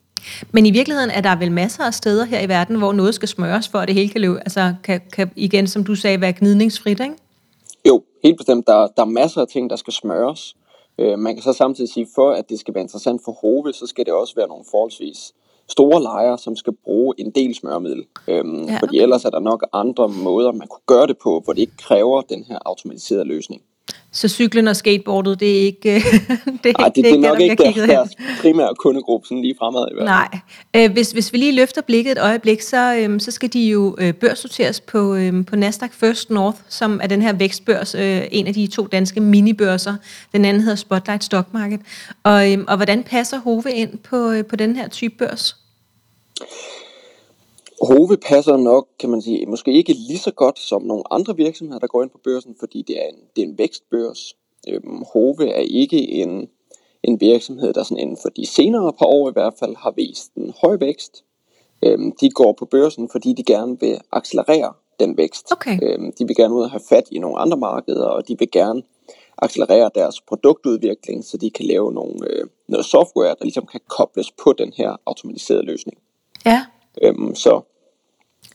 Men 0.52 0.66
i 0.66 0.70
virkeligheden 0.70 1.10
er 1.10 1.20
der 1.20 1.36
vel 1.36 1.52
masser 1.52 1.84
af 1.84 1.94
steder 1.94 2.24
her 2.24 2.40
i 2.40 2.48
verden, 2.48 2.76
hvor 2.76 2.92
noget 2.92 3.14
skal 3.14 3.28
smøres, 3.28 3.68
for 3.68 3.78
at 3.78 3.88
det 3.88 3.94
hele 3.94 4.08
kan 4.08 4.20
løbe, 4.20 4.38
altså 4.38 4.74
kan, 4.84 5.00
kan 5.12 5.30
igen, 5.36 5.66
som 5.66 5.84
du 5.84 5.94
sagde, 5.94 6.20
være 6.20 6.32
gnidningsfrit, 6.32 7.00
ikke? 7.00 7.14
Jo, 7.88 8.02
helt 8.24 8.36
bestemt. 8.36 8.66
Der, 8.66 8.86
der 8.96 9.02
er 9.02 9.06
masser 9.06 9.40
af 9.40 9.48
ting, 9.48 9.70
der 9.70 9.76
skal 9.76 9.92
smøres. 9.92 10.56
Øh, 10.98 11.18
man 11.18 11.34
kan 11.34 11.42
så 11.42 11.52
samtidig 11.52 11.92
sige, 11.92 12.06
for 12.14 12.30
at 12.30 12.48
det 12.48 12.60
skal 12.60 12.74
være 12.74 12.82
interessant 12.82 13.20
for 13.24 13.32
Hove, 13.32 13.72
så 13.72 13.86
skal 13.86 14.06
det 14.06 14.12
også 14.12 14.34
være 14.34 14.48
nogle 14.48 14.64
forholdsvis 14.70 15.32
store 15.68 16.02
lejre, 16.02 16.38
som 16.38 16.56
skal 16.56 16.72
bruge 16.84 17.14
en 17.18 17.30
del 17.30 17.54
smørmiddel. 17.54 18.04
Øhm, 18.28 18.56
ja, 18.56 18.62
okay. 18.62 18.78
Fordi 18.78 18.98
ellers 18.98 19.24
er 19.24 19.30
der 19.30 19.40
nok 19.40 19.66
andre 19.72 20.08
måder, 20.08 20.52
man 20.52 20.68
kunne 20.68 20.86
gøre 20.86 21.06
det 21.06 21.18
på, 21.18 21.40
hvor 21.44 21.52
det 21.52 21.60
ikke 21.60 21.76
kræver 21.76 22.20
den 22.20 22.44
her 22.44 22.58
automatiserede 22.66 23.24
løsning. 23.24 23.62
Så 24.12 24.28
cyklen 24.28 24.68
og 24.68 24.76
skateboardet, 24.76 25.40
det 25.40 25.58
er 25.58 25.62
ikke 25.62 25.94
det, 25.94 26.00
er, 26.66 26.78
Nej, 26.78 26.88
det, 26.88 26.96
det, 26.96 27.04
det 27.04 27.12
er 27.12 27.18
nok 27.18 27.38
der, 27.38 27.44
ikke 27.44 27.62
deres, 27.62 27.74
deres 27.76 28.10
primære 28.40 28.74
kundegruppe 28.78 29.26
sådan 29.26 29.42
lige 29.42 29.54
fremad 29.58 29.86
i 29.90 29.94
hvert 29.94 30.04
Nej. 30.04 30.38
Øh, 30.76 30.92
hvis, 30.92 31.10
hvis 31.10 31.32
vi 31.32 31.38
lige 31.38 31.52
løfter 31.52 31.82
blikket 31.82 32.12
et 32.12 32.18
øjeblik, 32.18 32.60
så, 32.60 32.94
øhm, 32.94 33.20
så 33.20 33.30
skal 33.30 33.52
de 33.52 33.68
jo 33.68 33.96
øh, 33.98 34.14
børssorteres 34.14 34.80
på, 34.80 35.14
øhm, 35.14 35.44
på 35.44 35.56
Nasdaq 35.56 35.92
First 35.92 36.30
North, 36.30 36.58
som 36.68 37.00
er 37.02 37.06
den 37.06 37.22
her 37.22 37.32
vækstbørs, 37.32 37.94
øh, 37.94 38.22
en 38.30 38.46
af 38.46 38.54
de 38.54 38.66
to 38.66 38.86
danske 38.86 39.20
minibørser. 39.20 39.94
Den 40.32 40.44
anden 40.44 40.62
hedder 40.62 40.76
Spotlight 40.76 41.24
Stock 41.24 41.46
Market. 41.52 41.80
Og, 42.22 42.52
øhm, 42.52 42.64
og 42.68 42.76
hvordan 42.76 43.02
passer 43.02 43.38
Hove 43.38 43.72
ind 43.74 43.98
på, 43.98 44.30
øh, 44.30 44.44
på 44.44 44.56
den 44.56 44.76
her 44.76 44.88
type 44.88 45.14
børs? 45.18 45.56
Hove 47.82 48.16
passer 48.16 48.56
nok, 48.56 48.88
kan 48.98 49.10
man 49.10 49.22
sige, 49.22 49.46
måske 49.46 49.72
ikke 49.72 49.92
lige 49.92 50.18
så 50.18 50.30
godt 50.30 50.58
som 50.58 50.82
nogle 50.82 51.02
andre 51.10 51.36
virksomheder, 51.36 51.78
der 51.78 51.86
går 51.86 52.02
ind 52.02 52.10
på 52.10 52.20
børsen, 52.24 52.56
fordi 52.60 52.82
det 52.82 53.02
er 53.02 53.08
en, 53.08 53.18
det 53.36 53.42
er 53.42 53.48
en 53.48 53.58
vækstbørs. 53.58 54.36
Øhm, 54.68 55.02
Hove 55.12 55.48
er 55.48 55.60
ikke 55.60 56.10
en, 56.10 56.48
en 57.02 57.20
virksomhed, 57.20 57.72
der 57.72 57.82
sådan 57.82 57.98
inden 57.98 58.18
for 58.22 58.28
de 58.28 58.46
senere 58.46 58.92
par 58.92 59.06
år 59.06 59.28
i 59.28 59.32
hvert 59.32 59.54
fald 59.58 59.76
har 59.76 59.90
vist 59.90 60.34
en 60.34 60.54
høj 60.62 60.76
vækst. 60.80 61.24
Øhm, 61.84 62.12
de 62.20 62.30
går 62.30 62.52
på 62.52 62.64
børsen, 62.64 63.08
fordi 63.08 63.32
de 63.32 63.42
gerne 63.42 63.80
vil 63.80 63.98
accelerere 64.12 64.72
den 65.00 65.16
vækst. 65.16 65.52
Okay. 65.52 65.78
Øhm, 65.82 66.12
de 66.18 66.26
vil 66.26 66.36
gerne 66.36 66.54
ud 66.54 66.62
og 66.62 66.70
have 66.70 66.82
fat 66.88 67.08
i 67.10 67.18
nogle 67.18 67.38
andre 67.38 67.56
markeder, 67.56 68.06
og 68.06 68.28
de 68.28 68.38
vil 68.38 68.50
gerne 68.50 68.82
accelerere 69.38 69.90
deres 69.94 70.20
produktudvikling, 70.20 71.24
så 71.24 71.36
de 71.36 71.50
kan 71.50 71.66
lave 71.66 71.92
nogle, 71.92 72.30
øh, 72.30 72.46
noget 72.68 72.86
software, 72.86 73.34
der 73.38 73.44
ligesom 73.44 73.66
kan 73.66 73.80
kobles 73.88 74.32
på 74.44 74.52
den 74.52 74.72
her 74.76 74.96
automatiserede 75.06 75.66
løsning. 75.66 75.98
Øhm, 77.00 77.34
så, 77.34 77.60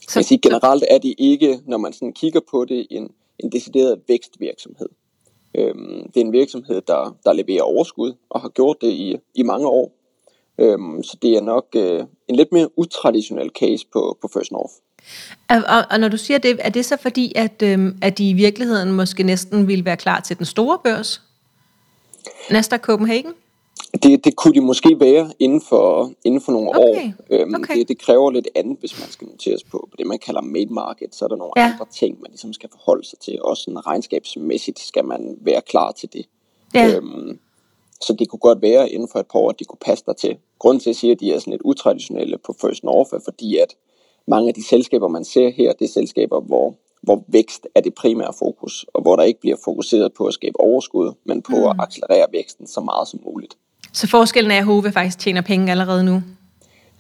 så 0.08 0.20
jeg 0.20 0.26
sige, 0.26 0.40
generelt 0.40 0.84
er 0.90 0.98
det 0.98 1.16
ikke, 1.18 1.60
når 1.66 1.78
man 1.78 1.94
sådan 1.94 2.14
kigger 2.14 2.40
på 2.52 2.66
det, 2.66 2.88
en, 2.90 3.12
en 3.40 3.52
decideret 3.52 4.02
vækstvirksomhed. 4.08 4.90
Øhm, 5.58 6.12
det 6.14 6.22
er 6.22 6.26
en 6.26 6.32
virksomhed, 6.32 6.82
der, 6.82 7.18
der 7.26 7.34
leverer 7.34 7.64
overskud 7.64 8.14
og 8.30 8.42
har 8.42 8.50
gjort 8.50 8.78
det 8.82 8.92
i, 8.92 9.18
i 9.36 9.44
mange 9.44 9.68
år. 9.68 9.92
Øhm, 10.58 11.04
så 11.04 11.18
det 11.22 11.38
er 11.38 11.42
nok 11.42 11.66
øh, 11.76 12.04
en 12.28 12.36
lidt 12.36 12.52
mere 12.52 12.80
utraditionel 12.80 13.50
case 13.60 13.88
på, 13.94 14.18
på 14.22 14.28
First 14.34 14.52
North. 14.52 14.74
Og, 15.50 15.58
og, 15.78 15.86
og 15.92 16.00
når 16.00 16.08
du 16.08 16.18
siger 16.18 16.38
det, 16.38 16.60
er 16.60 16.70
det 16.70 16.86
så 16.86 16.98
fordi, 16.98 17.34
at, 17.36 17.62
øhm, 17.64 17.98
at 18.02 18.18
de 18.18 18.30
i 18.30 18.34
virkeligheden 18.34 18.92
måske 18.92 19.24
næsten 19.24 19.68
ville 19.68 19.86
være 19.86 19.98
klar 19.98 20.20
til 20.20 20.38
den 20.38 20.46
store 20.46 20.80
børs? 20.84 21.22
Nasdaq 22.52 22.82
Copenhagen? 22.82 23.34
Det, 24.04 24.26
det 24.26 24.36
kunne 24.36 24.54
de 24.54 24.62
måske 24.62 25.00
være 25.00 25.34
inden 25.40 25.62
for, 25.62 26.12
inden 26.24 26.42
for 26.42 26.52
nogle 26.52 26.70
okay. 26.70 26.80
år. 26.80 27.14
Øhm, 27.30 27.56
okay. 27.56 27.78
det, 27.78 27.88
det 27.88 28.00
kræver 28.00 28.32
lidt 28.32 28.48
andet, 28.56 28.78
hvis 28.80 29.00
man 29.00 29.10
skal 29.10 29.28
noteres 29.28 29.64
på, 29.64 29.88
på 29.92 29.96
det, 29.98 30.08
man 30.08 30.20
kalder 30.20 30.42
main 30.42 30.74
market. 30.74 31.16
Så 31.16 31.26
er 31.26 31.30
der 31.30 31.36
nogle 31.36 31.52
ja. 31.58 31.72
andre 31.72 31.86
ting, 31.92 32.22
man 32.22 32.32
ligesom 32.32 32.54
skal 32.54 32.70
forholde 32.70 33.08
sig 33.08 33.20
til. 33.20 33.42
Også 33.42 33.64
sådan 33.64 33.88
regnskabsmæssigt 33.88 34.80
skal 34.80 35.06
man 35.06 35.38
være 35.42 35.62
klar 35.62 35.92
til 35.92 36.14
det. 36.14 36.26
Ja. 36.74 36.96
Øhm, 36.96 37.40
så 38.02 38.14
det 38.14 38.30
kunne 38.30 38.40
godt 38.40 38.62
være 38.62 38.90
inden 38.90 39.10
for 39.12 39.20
et 39.20 39.28
par 39.28 39.40
år, 39.40 39.50
at 39.50 39.60
de 39.60 39.66
kunne 39.66 39.86
passe 39.86 40.04
dig 40.08 40.16
til. 40.18 40.38
Grunden 40.60 40.80
til, 40.80 40.90
at 40.90 40.94
jeg 40.94 40.96
siger, 40.96 41.14
at 41.14 41.20
de 41.20 41.34
er 41.34 41.40
sådan 41.40 41.52
lidt 41.52 41.62
utraditionelle 41.62 42.38
på 42.38 42.56
First 42.62 42.84
North, 42.84 43.14
er 43.14 43.20
fordi, 43.24 43.58
at 43.58 43.76
mange 44.28 44.48
af 44.48 44.54
de 44.54 44.64
selskaber, 44.64 45.08
man 45.08 45.26
ser 45.26 45.50
her, 45.50 45.74
det 45.74 45.86
er 45.86 45.90
selskaber, 45.90 46.42
hvor, 46.42 46.76
hvor 47.02 47.24
vækst 47.28 47.68
er 47.76 47.82
det 47.82 47.94
primære 47.94 48.34
fokus, 48.40 48.86
og 48.94 49.02
hvor 49.02 49.16
der 49.16 49.24
ikke 49.24 49.40
bliver 49.40 49.58
fokuseret 49.66 50.14
på 50.14 50.26
at 50.26 50.34
skabe 50.34 50.60
overskud, 50.60 51.14
men 51.26 51.42
på 51.42 51.58
mm. 51.58 51.66
at 51.66 51.76
accelerere 51.80 52.28
væksten 52.32 52.68
så 52.68 52.82
meget 52.82 53.08
som 53.08 53.20
muligt. 53.26 53.58
Så 53.96 54.08
forskellen 54.08 54.52
er, 54.52 54.58
at 54.58 54.66
Hove 54.66 54.92
faktisk 54.92 55.20
tjener 55.20 55.42
penge 55.42 55.72
allerede 55.72 56.04
nu? 56.04 56.22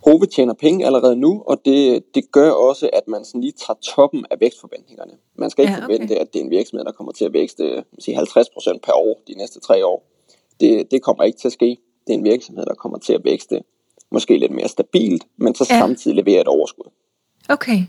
Hove 0.06 0.26
tjener 0.26 0.54
penge 0.54 0.86
allerede 0.86 1.16
nu, 1.16 1.44
og 1.48 1.62
det, 1.66 2.04
det 2.16 2.32
gør 2.32 2.52
også, 2.52 2.90
at 2.94 3.08
man 3.08 3.26
sådan 3.26 3.42
lige 3.42 3.54
tager 3.68 3.78
toppen 3.84 4.26
af 4.32 4.40
vækstforventningerne. 4.40 5.12
Man 5.36 5.50
skal 5.50 5.62
ikke 5.62 5.74
ja, 5.74 5.78
okay. 5.78 5.86
forvente, 5.86 6.20
at 6.20 6.34
det 6.34 6.40
er 6.40 6.44
en 6.44 6.50
virksomhed, 6.50 6.86
der 6.86 6.92
kommer 6.92 7.12
til 7.12 7.26
at 7.26 7.34
vækste 7.34 7.84
sige 8.00 8.20
50% 8.20 8.24
per 8.84 8.94
år 8.94 9.22
de 9.28 9.34
næste 9.38 9.60
tre 9.60 9.86
år. 9.86 10.08
Det, 10.60 10.92
det 10.92 11.02
kommer 11.02 11.24
ikke 11.24 11.40
til 11.40 11.48
at 11.48 11.54
ske. 11.54 11.78
Det 12.08 12.14
er 12.14 12.18
en 12.18 12.24
virksomhed, 12.24 12.66
der 12.66 12.74
kommer 12.74 12.98
til 12.98 13.14
at 13.14 13.22
vækste 13.24 13.62
måske 14.12 14.38
lidt 14.38 14.52
mere 14.52 14.68
stabilt, 14.68 15.24
men 15.38 15.56
så 15.56 15.68
ja. 15.70 15.80
samtidig 15.80 16.16
levere 16.16 16.42
et 16.42 16.48
overskud. 16.48 16.92
Okay. 17.50 17.80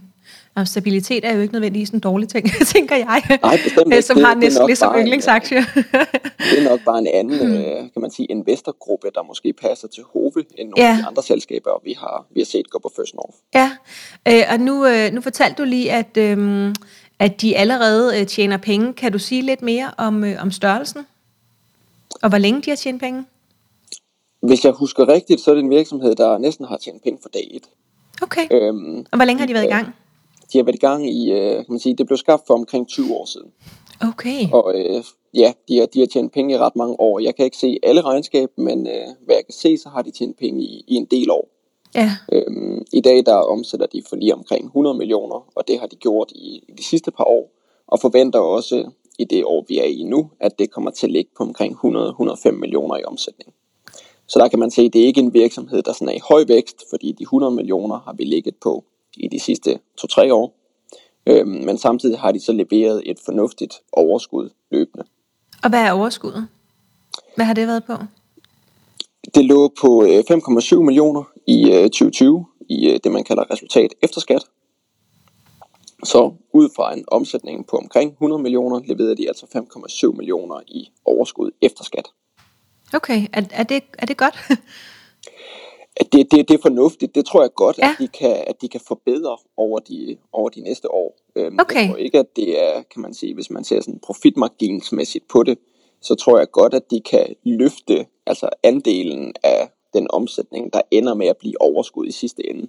Og 0.56 0.68
stabilitet 0.68 1.24
er 1.24 1.34
jo 1.34 1.40
ikke 1.40 1.54
nødvendigvis 1.54 1.90
en 1.90 2.00
dårlig 2.00 2.28
ting, 2.28 2.50
tænker 2.74 2.96
jeg. 2.96 3.38
Nej, 3.42 3.58
bestemt 3.64 3.92
ikke. 3.92 4.02
Som 4.02 4.24
har 4.24 4.34
næsten 4.34 4.66
ligesom 4.66 4.94
yndlingsaktie. 4.98 5.58
det 6.50 6.58
er 6.58 6.70
nok 6.70 6.80
bare 6.84 6.98
en 6.98 7.06
anden, 7.06 7.48
mm. 7.48 7.54
Øh, 7.54 7.76
kan 7.76 8.02
man 8.02 8.10
sige, 8.10 8.26
investorgruppe, 8.26 9.10
der 9.14 9.22
måske 9.22 9.52
passer 9.52 9.88
til 9.88 10.02
Hove 10.12 10.44
end 10.58 10.68
nogle 10.68 10.84
ja. 10.86 10.90
af 10.90 10.96
de 10.96 11.06
andre 11.06 11.22
selskaber, 11.22 11.70
vi 11.84 11.92
har, 11.98 12.26
vi 12.34 12.40
har 12.40 12.44
set 12.44 12.70
gå 12.70 12.78
på 12.78 12.92
First 12.96 13.14
North. 13.14 13.36
Ja, 13.54 13.70
øh, 14.28 14.42
og 14.52 14.60
nu, 14.60 14.86
øh, 14.86 15.12
nu 15.12 15.20
fortalte 15.20 15.62
du 15.62 15.64
lige, 15.64 15.92
at, 15.92 16.16
øh, 16.16 16.74
at 17.18 17.40
de 17.40 17.56
allerede 17.56 18.20
øh, 18.20 18.26
tjener 18.26 18.56
penge. 18.56 18.92
Kan 18.92 19.12
du 19.12 19.18
sige 19.18 19.42
lidt 19.42 19.62
mere 19.62 19.90
om, 19.98 20.24
øh, 20.24 20.42
om 20.42 20.50
størrelsen? 20.50 21.06
Og 22.22 22.28
hvor 22.28 22.38
længe 22.38 22.62
de 22.62 22.70
har 22.70 22.76
tjent 22.76 23.00
penge? 23.02 23.24
Hvis 24.42 24.64
jeg 24.64 24.72
husker 24.72 25.08
rigtigt, 25.08 25.40
så 25.40 25.50
er 25.50 25.54
det 25.54 25.64
en 25.64 25.70
virksomhed, 25.70 26.14
der 26.14 26.38
næsten 26.38 26.66
har 26.66 26.76
tjent 26.76 27.02
penge 27.02 27.18
for 27.22 27.28
dag 27.28 27.48
et. 27.50 27.64
Okay. 28.22 28.46
Øhm, 28.50 29.06
og 29.10 29.16
hvor 29.16 29.24
længe 29.24 29.40
har 29.40 29.46
de 29.46 29.54
været 29.54 29.64
i 29.64 29.68
gang? 29.68 29.94
De 30.52 30.58
har 30.58 30.64
været 30.64 30.74
i 30.74 30.78
gang 30.78 31.10
i, 31.10 31.32
øh, 31.32 31.54
kan 31.54 31.64
man 31.68 31.78
sige, 31.78 31.96
det 31.96 32.06
blev 32.06 32.16
skabt 32.16 32.42
for 32.46 32.54
omkring 32.54 32.88
20 32.88 33.14
år 33.14 33.24
siden. 33.24 33.50
Okay. 34.00 34.50
Og 34.52 34.74
øh, 34.74 35.04
ja, 35.34 35.52
de 35.68 35.78
har, 35.78 35.86
de 35.86 36.00
har 36.00 36.06
tjent 36.06 36.32
penge 36.32 36.54
i 36.54 36.58
ret 36.58 36.76
mange 36.76 37.00
år. 37.00 37.18
Jeg 37.18 37.34
kan 37.34 37.44
ikke 37.44 37.56
se 37.56 37.78
alle 37.82 38.00
regnskab, 38.00 38.48
men 38.56 38.86
øh, 38.86 39.06
hvad 39.24 39.36
jeg 39.36 39.44
kan 39.46 39.54
se, 39.54 39.78
så 39.78 39.88
har 39.88 40.02
de 40.02 40.10
tjent 40.10 40.38
penge 40.38 40.62
i, 40.62 40.84
i 40.88 40.94
en 40.94 41.04
del 41.04 41.30
år. 41.30 41.48
Ja. 41.94 42.10
Øhm, 42.32 42.84
I 42.92 43.00
dag 43.00 43.26
der 43.26 43.34
omsætter 43.34 43.86
de 43.86 44.02
for 44.08 44.16
lige 44.16 44.34
omkring 44.34 44.64
100 44.64 44.98
millioner, 44.98 45.48
og 45.54 45.68
det 45.68 45.80
har 45.80 45.86
de 45.86 45.96
gjort 45.96 46.32
i, 46.34 46.64
i 46.68 46.72
de 46.78 46.84
sidste 46.84 47.10
par 47.10 47.24
år, 47.24 47.50
og 47.86 48.00
forventer 48.00 48.38
også 48.38 48.90
i 49.18 49.24
det 49.24 49.44
år, 49.44 49.64
vi 49.68 49.78
er 49.78 49.84
i 49.84 50.02
nu, 50.02 50.30
at 50.40 50.58
det 50.58 50.70
kommer 50.70 50.90
til 50.90 51.06
at 51.06 51.12
ligge 51.12 51.30
på 51.36 51.42
omkring 51.42 51.74
100-105 51.74 52.50
millioner 52.50 52.96
i 52.96 53.04
omsætning. 53.04 53.52
Så 54.28 54.38
der 54.38 54.48
kan 54.48 54.58
man 54.58 54.70
se, 54.70 54.82
at 54.82 54.92
det 54.92 55.02
er 55.02 55.06
ikke 55.06 55.20
en 55.20 55.34
virksomhed, 55.34 55.82
der 55.82 55.92
sådan 55.92 56.08
er 56.08 56.12
i 56.12 56.20
høj 56.28 56.44
vækst, 56.48 56.84
fordi 56.90 57.12
de 57.12 57.22
100 57.22 57.52
millioner 57.52 57.98
har 57.98 58.12
vi 58.12 58.24
ligget 58.24 58.54
på 58.56 58.84
i 59.16 59.28
de 59.28 59.40
sidste 59.40 59.78
2-3 60.00 60.32
år. 60.32 60.54
Øhm, 61.26 61.48
men 61.48 61.78
samtidig 61.78 62.18
har 62.18 62.32
de 62.32 62.40
så 62.40 62.52
leveret 62.52 63.02
et 63.06 63.18
fornuftigt 63.24 63.74
overskud 63.92 64.50
løbende. 64.70 65.04
Og 65.62 65.68
hvad 65.68 65.82
er 65.82 65.92
overskuddet? 65.92 66.48
Hvad 67.36 67.44
har 67.46 67.54
det 67.54 67.66
været 67.66 67.84
på? 67.84 67.92
Det 69.34 69.44
lå 69.44 69.68
på 69.80 70.02
5,7 70.02 70.74
øh, 70.74 70.82
millioner 70.82 71.22
i 71.46 71.64
2020 71.64 72.38
øh, 72.38 72.44
i 72.68 72.90
øh, 72.90 73.00
det, 73.04 73.12
man 73.12 73.24
kalder 73.24 73.50
resultat 73.50 73.94
efter 74.02 74.20
skat. 74.20 74.44
Så 76.04 76.32
ud 76.52 76.68
fra 76.76 76.94
en 76.94 77.04
omsætning 77.08 77.66
på 77.66 77.76
omkring 77.76 78.12
100 78.12 78.42
millioner, 78.42 78.80
leverede 78.84 79.16
de 79.16 79.28
altså 79.28 79.46
5,7 80.10 80.16
millioner 80.16 80.60
i 80.66 80.88
overskud 81.04 81.50
efter 81.62 81.84
skat. 81.84 82.08
Okay, 82.94 83.26
er, 83.32 83.42
er, 83.50 83.62
det, 83.62 83.82
er 83.98 84.06
det 84.06 84.16
godt? 84.16 84.34
det, 86.00 86.30
det, 86.30 86.48
det 86.48 86.50
er 86.50 86.62
fornuftigt. 86.62 87.14
Det 87.14 87.26
tror 87.26 87.42
jeg 87.42 87.50
godt, 87.54 87.78
ja. 87.78 87.90
at, 87.90 87.96
de 87.98 88.08
kan, 88.08 88.44
at 88.46 88.60
de 88.60 88.68
kan 88.68 88.80
forbedre 88.86 89.36
over 89.56 89.78
de, 89.78 90.16
over 90.32 90.48
de 90.48 90.60
næste 90.60 90.90
år. 90.90 91.16
Øhm, 91.36 91.58
okay. 91.60 91.80
Jeg 91.80 91.88
tror 91.88 91.96
ikke, 91.96 92.18
at 92.18 92.36
det 92.36 92.64
er, 92.64 92.82
kan 92.92 93.02
man 93.02 93.14
sige, 93.14 93.34
hvis 93.34 93.50
man 93.50 93.64
ser 93.64 93.80
sådan 93.80 94.00
profitmarginsmæssigt 94.02 95.28
på 95.28 95.42
det, 95.42 95.58
så 96.00 96.14
tror 96.14 96.38
jeg 96.38 96.50
godt, 96.50 96.74
at 96.74 96.90
de 96.90 97.00
kan 97.00 97.34
løfte 97.44 98.06
altså 98.26 98.48
andelen 98.62 99.32
af 99.42 99.68
den 99.94 100.06
omsætning, 100.10 100.72
der 100.72 100.80
ender 100.90 101.14
med 101.14 101.26
at 101.26 101.36
blive 101.36 101.60
overskud 101.60 102.06
i 102.06 102.12
sidste 102.12 102.50
ende. 102.50 102.68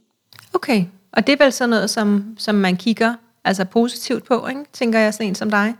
Okay, 0.53 0.85
og 1.11 1.27
det 1.27 1.33
er 1.33 1.43
vel 1.43 1.51
sådan 1.51 1.69
noget, 1.69 1.89
som, 1.89 2.35
som 2.37 2.55
man 2.55 2.77
kigger 2.77 3.13
altså 3.43 3.65
positivt 3.65 4.25
på, 4.25 4.47
ikke? 4.47 4.63
tænker 4.73 4.99
jeg 4.99 5.13
sådan 5.13 5.27
en 5.27 5.35
som 5.35 5.49
dig? 5.49 5.73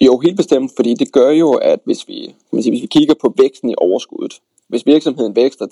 Jo, 0.00 0.18
helt 0.18 0.36
bestemt, 0.36 0.72
fordi 0.76 0.94
det 0.94 1.12
gør 1.12 1.30
jo, 1.30 1.52
at 1.52 1.78
hvis 1.84 2.08
vi, 2.08 2.20
kan 2.24 2.52
man 2.52 2.62
sige, 2.62 2.72
hvis 2.72 2.82
vi 2.82 2.86
kigger 2.86 3.14
på 3.20 3.34
væksten 3.38 3.70
i 3.70 3.74
overskuddet, 3.78 4.40
hvis 4.68 4.86
virksomheden 4.86 5.36
vækster 5.36 5.66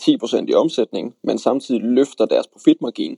10% 0.45 0.45
i 0.49 0.55
omsætning, 0.55 1.15
men 1.25 1.39
samtidig 1.39 1.81
løfter 1.81 2.25
deres 2.25 2.47
profitmargin, 2.47 3.17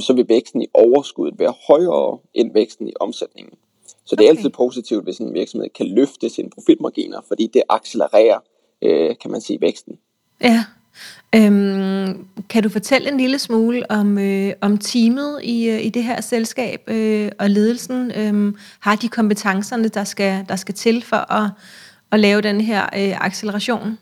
så 0.00 0.12
vil 0.12 0.28
væksten 0.28 0.62
i 0.62 0.66
overskuddet 0.74 1.38
være 1.38 1.54
højere 1.68 2.18
end 2.34 2.52
væksten 2.52 2.88
i 2.88 2.92
omsætningen. 3.00 3.54
Så 4.04 4.16
det 4.16 4.24
er 4.24 4.30
okay. 4.30 4.36
altid 4.36 4.50
positivt, 4.50 5.04
hvis 5.04 5.18
en 5.18 5.34
virksomhed 5.34 5.68
kan 5.68 5.86
løfte 5.86 6.28
sine 6.28 6.50
profitmarginer, 6.50 7.20
fordi 7.28 7.46
det 7.54 7.62
accelererer, 7.68 8.38
øh, 8.82 9.16
kan 9.22 9.30
man 9.30 9.40
sige, 9.40 9.60
væksten. 9.60 9.98
Ja. 10.42 10.64
Øhm, 11.34 12.26
kan 12.48 12.62
du 12.62 12.68
fortælle 12.68 13.12
en 13.12 13.16
lille 13.18 13.38
smule 13.38 13.90
om, 13.90 14.18
øh, 14.18 14.52
om 14.60 14.78
teamet 14.78 15.40
i, 15.42 15.68
øh, 15.68 15.84
i 15.84 15.88
det 15.88 16.04
her 16.04 16.20
selskab 16.20 16.80
øh, 16.86 17.30
og 17.38 17.50
ledelsen? 17.50 18.12
Øh, 18.16 18.54
har 18.80 18.96
de 18.96 19.08
kompetencerne, 19.08 19.88
der 19.88 20.04
skal, 20.04 20.44
der 20.48 20.56
skal 20.56 20.74
til 20.74 21.02
for 21.02 21.32
at, 21.32 21.50
at 22.12 22.20
lave 22.20 22.40
den 22.40 22.60
her 22.60 22.82
øh, 22.82 23.26
acceleration? 23.26 23.98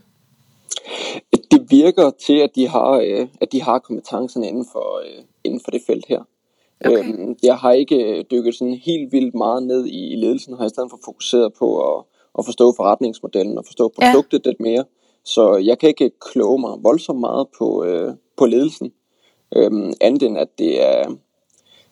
Det 1.71 1.79
virker 1.79 2.11
til, 2.11 2.39
at 2.39 2.51
de 2.55 2.69
har, 2.69 2.91
øh, 2.91 3.29
at 3.41 3.53
de 3.53 3.63
har 3.63 3.79
kompetencerne 3.79 4.49
inden 4.49 4.67
for, 4.73 4.99
øh, 4.99 5.25
inden 5.45 5.61
for 5.65 5.71
det 5.71 5.83
felt 5.87 6.07
her. 6.07 6.23
Okay. 6.85 6.99
Øhm, 6.99 7.37
jeg 7.43 7.57
har 7.57 7.73
ikke 7.73 8.23
dykket 8.31 8.55
sådan 8.55 8.75
helt 8.75 9.13
vildt 9.13 9.35
meget 9.35 9.63
ned 9.63 9.87
i 9.87 10.17
ledelsen, 10.17 10.57
har 10.57 10.67
i 10.67 10.69
stedet 10.69 10.91
for 10.91 11.01
fokuseret 11.05 11.53
på 11.59 11.97
at, 11.97 12.05
at 12.39 12.45
forstå 12.45 12.75
forretningsmodellen 12.77 13.59
og 13.59 13.67
forstå 13.67 13.89
produktet 13.89 14.47
ja. 14.47 14.51
lidt 14.51 14.61
mere. 14.61 14.85
Så 15.25 15.57
jeg 15.57 15.79
kan 15.79 15.89
ikke 15.89 16.11
kloge 16.21 16.61
mig 16.61 16.71
voldsomt 16.83 17.21
meget 17.21 17.47
på, 17.59 17.85
øh, 17.85 18.15
på 18.37 18.47
ledelsen, 18.47 18.93
øhm, 19.57 19.93
andet 20.01 20.23
end 20.23 20.39
at 20.39 20.49
det 20.59 20.89
er, 20.89 21.09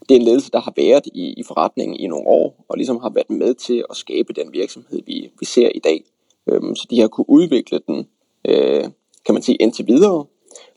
det 0.09 0.11
er 0.15 0.21
en 0.21 0.23
ledelse, 0.23 0.51
der 0.51 0.61
har 0.61 0.73
været 0.77 1.07
i, 1.07 1.35
i 1.37 1.43
forretningen 1.43 1.97
i 1.97 2.07
nogle 2.07 2.29
år, 2.29 2.65
og 2.69 2.77
ligesom 2.77 3.01
har 3.01 3.11
været 3.11 3.31
med 3.31 3.55
til 3.55 3.85
at 3.91 3.97
skabe 3.97 4.33
den 4.33 4.53
virksomhed, 4.53 5.03
vi, 5.07 5.31
vi 5.41 5.47
ser 5.47 5.69
i 5.75 5.79
dag. 5.79 6.05
Øhm, 6.47 6.75
så 6.75 6.87
de 6.91 7.01
har 7.01 7.09
kunne 7.09 7.31
udvikle 7.31 7.81
den, 7.87 8.07
øh, 8.49 8.85
kan 9.27 9.35
man 9.35 9.43
sige, 9.43 9.57
indtil 9.57 9.87
videre. 9.87 10.25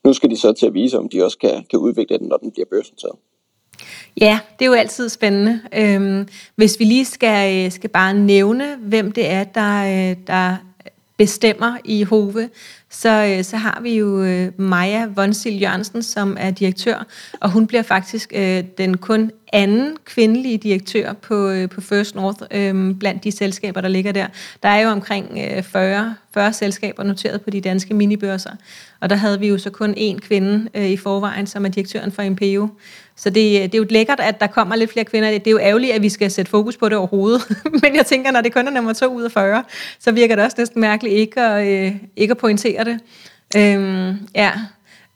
Nu 0.03 0.13
skal 0.13 0.29
de 0.29 0.37
så 0.37 0.53
til 0.53 0.65
at 0.65 0.73
vise, 0.73 0.97
om 0.97 1.09
de 1.09 1.25
også 1.25 1.37
kan, 1.37 1.65
kan 1.69 1.79
udvikle 1.79 2.17
den, 2.17 2.27
når 2.27 2.37
den 2.37 2.51
bliver 2.51 2.65
børsnoteret. 2.71 3.15
Ja, 4.21 4.39
det 4.59 4.65
er 4.65 4.69
jo 4.69 4.73
altid 4.73 5.09
spændende. 5.09 5.61
Øhm, 5.75 6.27
hvis 6.55 6.79
vi 6.79 6.85
lige 6.85 7.05
skal, 7.05 7.65
øh, 7.65 7.71
skal 7.71 7.89
bare 7.89 8.13
nævne, 8.13 8.75
hvem 8.75 9.11
det 9.11 9.29
er, 9.29 9.43
der, 9.43 10.09
øh, 10.11 10.17
der 10.27 10.55
bestemmer 11.17 11.77
i 11.85 12.03
Hove, 12.03 12.49
så, 12.91 13.35
øh, 13.37 13.43
så 13.43 13.57
har 13.57 13.79
vi 13.81 13.97
jo 13.97 14.23
øh, 14.23 14.51
Maja 14.57 15.07
Vonsil 15.15 15.61
Jørgensen, 15.61 16.03
som 16.03 16.37
er 16.39 16.51
direktør, 16.51 17.05
og 17.39 17.51
hun 17.51 17.67
bliver 17.67 17.83
faktisk 17.83 18.33
øh, 18.35 18.63
den 18.77 18.97
kun 18.97 19.31
anden 19.53 19.97
kvindelige 20.05 20.57
direktør 20.57 21.13
på, 21.13 21.49
øh, 21.49 21.69
på 21.69 21.81
First 21.81 22.15
North 22.15 22.43
øh, 22.51 22.95
blandt 22.95 23.23
de 23.23 23.31
selskaber, 23.31 23.81
der 23.81 23.89
ligger 23.89 24.11
der. 24.11 24.27
Der 24.63 24.69
er 24.69 24.79
jo 24.79 24.89
omkring 24.89 25.37
øh, 25.37 25.63
40, 25.63 26.15
40 26.33 26.53
selskaber 26.53 27.03
noteret 27.03 27.41
på 27.41 27.49
de 27.49 27.61
danske 27.61 27.93
minibørser, 27.93 28.51
og 28.99 29.09
der 29.09 29.15
havde 29.15 29.39
vi 29.39 29.47
jo 29.47 29.57
så 29.57 29.69
kun 29.69 29.93
én 29.97 30.19
kvinde 30.19 30.69
øh, 30.73 30.89
i 30.89 30.97
forvejen, 30.97 31.47
som 31.47 31.65
er 31.65 31.69
direktøren 31.69 32.11
for 32.11 32.21
Impeo. 32.21 32.69
Så 33.15 33.29
det, 33.29 33.35
det 33.71 33.73
er 33.73 33.77
jo 33.77 33.85
lækkert, 33.89 34.19
at 34.19 34.39
der 34.39 34.47
kommer 34.47 34.75
lidt 34.75 34.91
flere 34.91 35.05
kvinder. 35.05 35.31
Det 35.31 35.47
er 35.47 35.51
jo 35.51 35.59
ærgerligt, 35.59 35.93
at 35.93 36.01
vi 36.01 36.09
skal 36.09 36.31
sætte 36.31 36.51
fokus 36.51 36.77
på 36.77 36.89
det 36.89 36.97
overhovedet. 36.97 37.41
Men 37.83 37.95
jeg 37.95 38.05
tænker, 38.05 38.31
når 38.31 38.41
det 38.41 38.53
kun 38.53 38.67
er 38.67 38.71
nummer 38.71 38.93
to 38.93 39.05
ud 39.05 39.23
af 39.23 39.31
40, 39.31 39.63
så 39.99 40.11
virker 40.11 40.35
det 40.35 40.45
også 40.45 40.55
næsten 40.57 40.81
mærkeligt 40.81 41.15
ikke 41.15 41.41
at, 41.41 41.67
øh, 41.67 41.95
ikke 42.15 42.31
at 42.31 42.37
pointere 42.37 42.78
det. 42.83 42.99
Øhm, 43.57 44.27
ja. 44.35 44.51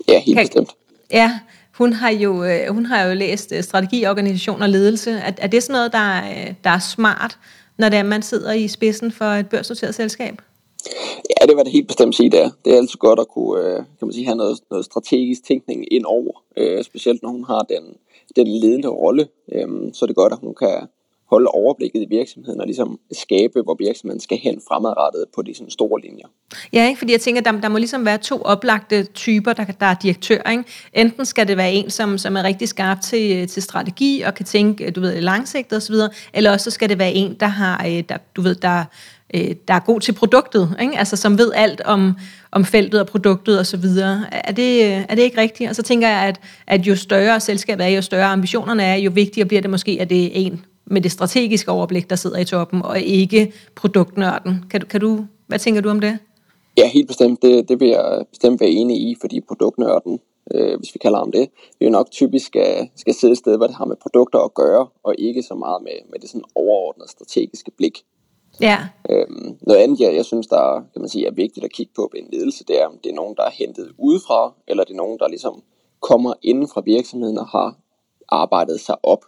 ja, 0.08 0.19
helt 0.19 0.39
bestemt. 0.39 0.69
Ja, 1.12 1.39
hun 1.78 1.93
har 1.93 2.10
jo, 2.10 2.43
øh, 2.43 2.67
hun 2.69 2.86
har 2.86 3.04
jo 3.04 3.13
læst 3.13 3.52
øh, 3.52 3.63
strategi, 3.63 4.06
organisation 4.06 4.62
og 4.62 4.69
ledelse. 4.69 5.12
Er, 5.12 5.32
er 5.38 5.47
det 5.47 5.63
sådan 5.63 5.73
noget, 5.73 5.91
der 5.91 6.17
er, 6.17 6.54
der 6.63 6.69
er 6.69 6.80
smart, 6.80 7.38
når 7.78 7.89
det 7.89 7.99
er, 7.99 8.04
man 8.04 8.21
sidder 8.21 8.52
i 8.52 8.67
spidsen 8.67 9.12
for 9.12 9.26
et 9.26 9.49
børsnoteret 9.49 9.95
selskab? 9.95 10.41
Ja, 11.30 11.45
det 11.45 11.58
var 11.58 11.63
det 11.63 11.71
helt 11.71 11.88
bestemt 11.88 12.15
sige, 12.15 12.30
der. 12.30 12.49
Det 12.65 12.73
er 12.73 12.78
altid 12.78 12.99
godt 12.99 13.19
at 13.19 13.28
kunne 13.28 13.65
øh, 13.65 13.76
kan 13.76 14.08
man 14.08 14.13
sige, 14.13 14.26
have 14.26 14.38
noget, 14.38 14.60
noget 14.69 14.86
strategisk 14.86 15.43
tænkning 15.43 15.93
ind 15.93 16.06
over, 16.06 16.32
specielt 16.84 17.23
når 17.23 17.30
hun 17.30 17.43
har 17.43 17.60
den, 17.60 17.84
den 18.36 18.47
ledende 18.47 18.88
rolle. 18.88 19.28
så 19.93 19.99
er 20.06 20.08
det 20.08 20.15
godt, 20.15 20.34
at 20.34 20.39
hun 20.39 20.56
kan 20.56 20.88
holde 21.34 21.48
overblikket 21.48 22.02
i 22.02 22.10
virksomheden 22.10 22.60
og 22.62 22.65
ligesom 22.65 23.00
skabe, 23.12 23.62
hvor 23.62 23.76
virksomheden 23.80 24.19
skal 24.19 24.38
hen 24.38 24.62
fremadrettet 24.67 25.26
på 25.36 25.41
de 25.41 25.56
sådan 25.56 25.69
store 25.69 26.02
linjer. 26.02 26.28
Ja, 26.74 26.88
ikke? 26.88 26.98
fordi 26.98 27.12
jeg 27.12 27.22
tænker, 27.22 27.41
der, 27.41 27.52
der 27.52 27.69
må 27.69 27.78
ligesom 27.78 28.06
være 28.06 28.17
to 28.17 28.41
oplagte 28.41 29.04
typer, 29.04 29.54
der, 29.54 29.65
der 29.65 29.86
er 29.86 29.96
direktør. 30.04 30.50
Ikke? 30.52 30.63
Enten 30.93 31.26
skal 31.26 31.48
det 31.48 31.58
være 31.58 31.72
en, 31.72 31.89
som, 31.89 32.17
som 32.17 32.38
er 32.38 32.43
rigtig 32.43 32.69
skarp 32.69 33.02
til, 33.02 33.48
til 33.48 33.63
strategi 33.63 34.22
og 34.22 34.34
kan 34.34 34.46
tænke, 34.46 34.91
du 34.91 35.02
ved, 35.02 35.22
langsigtet 35.22 35.78
osv., 35.78 35.96
eller 36.34 36.52
også 36.52 36.63
så 36.63 36.72
skal 36.72 36.89
det 36.89 37.00
være 37.00 37.13
en, 37.13 37.36
der 37.39 37.48
har, 37.48 37.86
øh, 37.88 38.04
der, 38.10 38.17
du 38.36 38.41
ved, 38.41 38.56
der 38.56 38.84
øh, 39.34 39.56
der 39.67 39.74
er 39.74 39.80
god 39.80 40.00
til 40.00 40.12
produktet, 40.12 40.76
ikke? 40.82 40.98
Altså, 40.98 41.15
som 41.15 41.38
ved 41.38 41.52
alt 41.56 41.82
om, 41.82 42.13
om 42.52 42.65
feltet 42.65 43.00
og 43.00 43.08
produktet 43.08 43.60
og 43.60 43.65
så 43.65 43.78
videre. 43.78 44.26
Er 44.32 44.52
det, 44.52 44.84
øh, 44.86 45.06
er 45.10 45.15
det 45.15 45.22
ikke 45.22 45.41
rigtigt? 45.41 45.69
Og 45.69 45.76
så 45.76 45.84
tænker 45.84 46.08
jeg, 46.08 46.22
at, 46.22 46.39
at 46.67 46.82
jo 46.88 46.96
større 46.96 47.39
selskabet 47.39 47.86
er, 47.86 47.89
jo 47.89 48.02
større 48.02 48.26
ambitionerne 48.26 48.84
er, 48.84 48.96
jo 48.96 49.12
vigtigere 49.13 49.48
bliver 49.48 49.62
det 49.62 49.69
måske, 49.69 49.98
at 50.02 50.10
det 50.10 50.26
er 50.26 50.30
en 50.34 50.65
med 50.86 51.02
det 51.02 51.12
strategiske 51.12 51.72
overblik, 51.72 52.10
der 52.10 52.15
sidder 52.15 52.38
i 52.38 52.46
toppen, 52.46 52.82
og 52.82 53.00
ikke 53.00 53.54
produktnørden. 53.76 54.65
Kan 54.69 54.82
du, 54.82 54.88
kan 54.88 55.02
du, 55.02 55.26
hvad 55.48 55.60
tænker 55.60 55.82
du 55.82 55.89
om 55.89 56.00
det? 56.00 56.17
Ja, 56.78 56.89
helt 56.89 57.08
bestemt. 57.08 57.41
Det, 57.41 57.69
det 57.69 57.80
vil 57.80 57.88
jeg 57.88 58.26
bestemt 58.30 58.62
være 58.62 58.69
enig 58.69 58.98
i, 58.98 59.15
fordi 59.22 59.41
produktnørden, 59.41 60.19
øh, 60.54 60.78
hvis 60.78 60.93
vi 60.93 60.98
kalder 60.98 61.17
ham 61.17 61.32
det, 61.32 61.50
det 61.52 61.82
er 61.82 61.86
jo 61.86 61.89
nok 61.89 62.12
typisk 62.12 62.46
skal, 62.46 62.89
skal 62.96 63.13
sidde 63.13 63.32
et 63.32 63.38
sted, 63.38 63.58
hvor 63.58 63.67
det 63.67 63.76
har 63.76 63.86
med 63.86 63.96
produkter 64.02 64.39
at 64.39 64.54
gøre, 64.54 64.88
og 65.04 65.15
ikke 65.17 65.43
så 65.43 65.56
meget 65.56 65.84
med, 65.84 65.98
med 66.12 66.19
det 66.19 66.30
sådan 66.30 66.43
overordnede 66.56 67.12
strategiske 67.12 67.72
blik. 67.78 68.04
Ja. 68.62 68.78
Øhm, 69.10 69.58
noget 69.62 69.80
andet, 69.80 70.00
jeg, 70.00 70.15
jeg 70.15 70.26
synes, 70.26 70.48
der 70.48 70.84
kan 70.93 71.02
man 71.02 71.10
sige, 71.10 71.28
er 71.28 71.32
vigtigt 71.32 71.65
at 71.65 71.72
kigge 71.72 71.93
på 71.96 72.10
ved 72.13 72.22
en 72.22 72.30
ledelse, 72.32 72.63
det 72.63 72.82
er, 72.82 72.86
om 72.86 73.00
det 73.04 73.10
er 73.10 73.15
nogen, 73.15 73.36
der 73.38 73.43
er 73.43 73.52
hentet 73.52 73.91
udefra, 73.98 74.54
eller 74.67 74.84
det 74.84 74.91
er 74.91 74.98
nogen, 74.98 75.19
der 75.19 75.28
ligesom 75.28 75.63
kommer 76.00 76.34
inden 76.41 76.67
fra 76.67 76.82
virksomheden 76.86 77.38
og 77.38 77.48
har 77.48 77.76
arbejdet 78.30 78.80
sig 78.80 78.96
op 79.04 79.26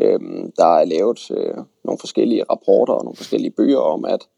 Øhm, 0.00 0.52
der 0.56 0.78
er 0.78 0.84
lavet 0.84 1.30
øh, 1.30 1.56
nogle 1.84 1.98
forskellige 2.00 2.44
rapporter 2.50 2.92
og 2.92 3.04
nogle 3.04 3.16
forskellige 3.16 3.50
bøger 3.50 3.78
om, 3.78 4.04
at, 4.04 4.28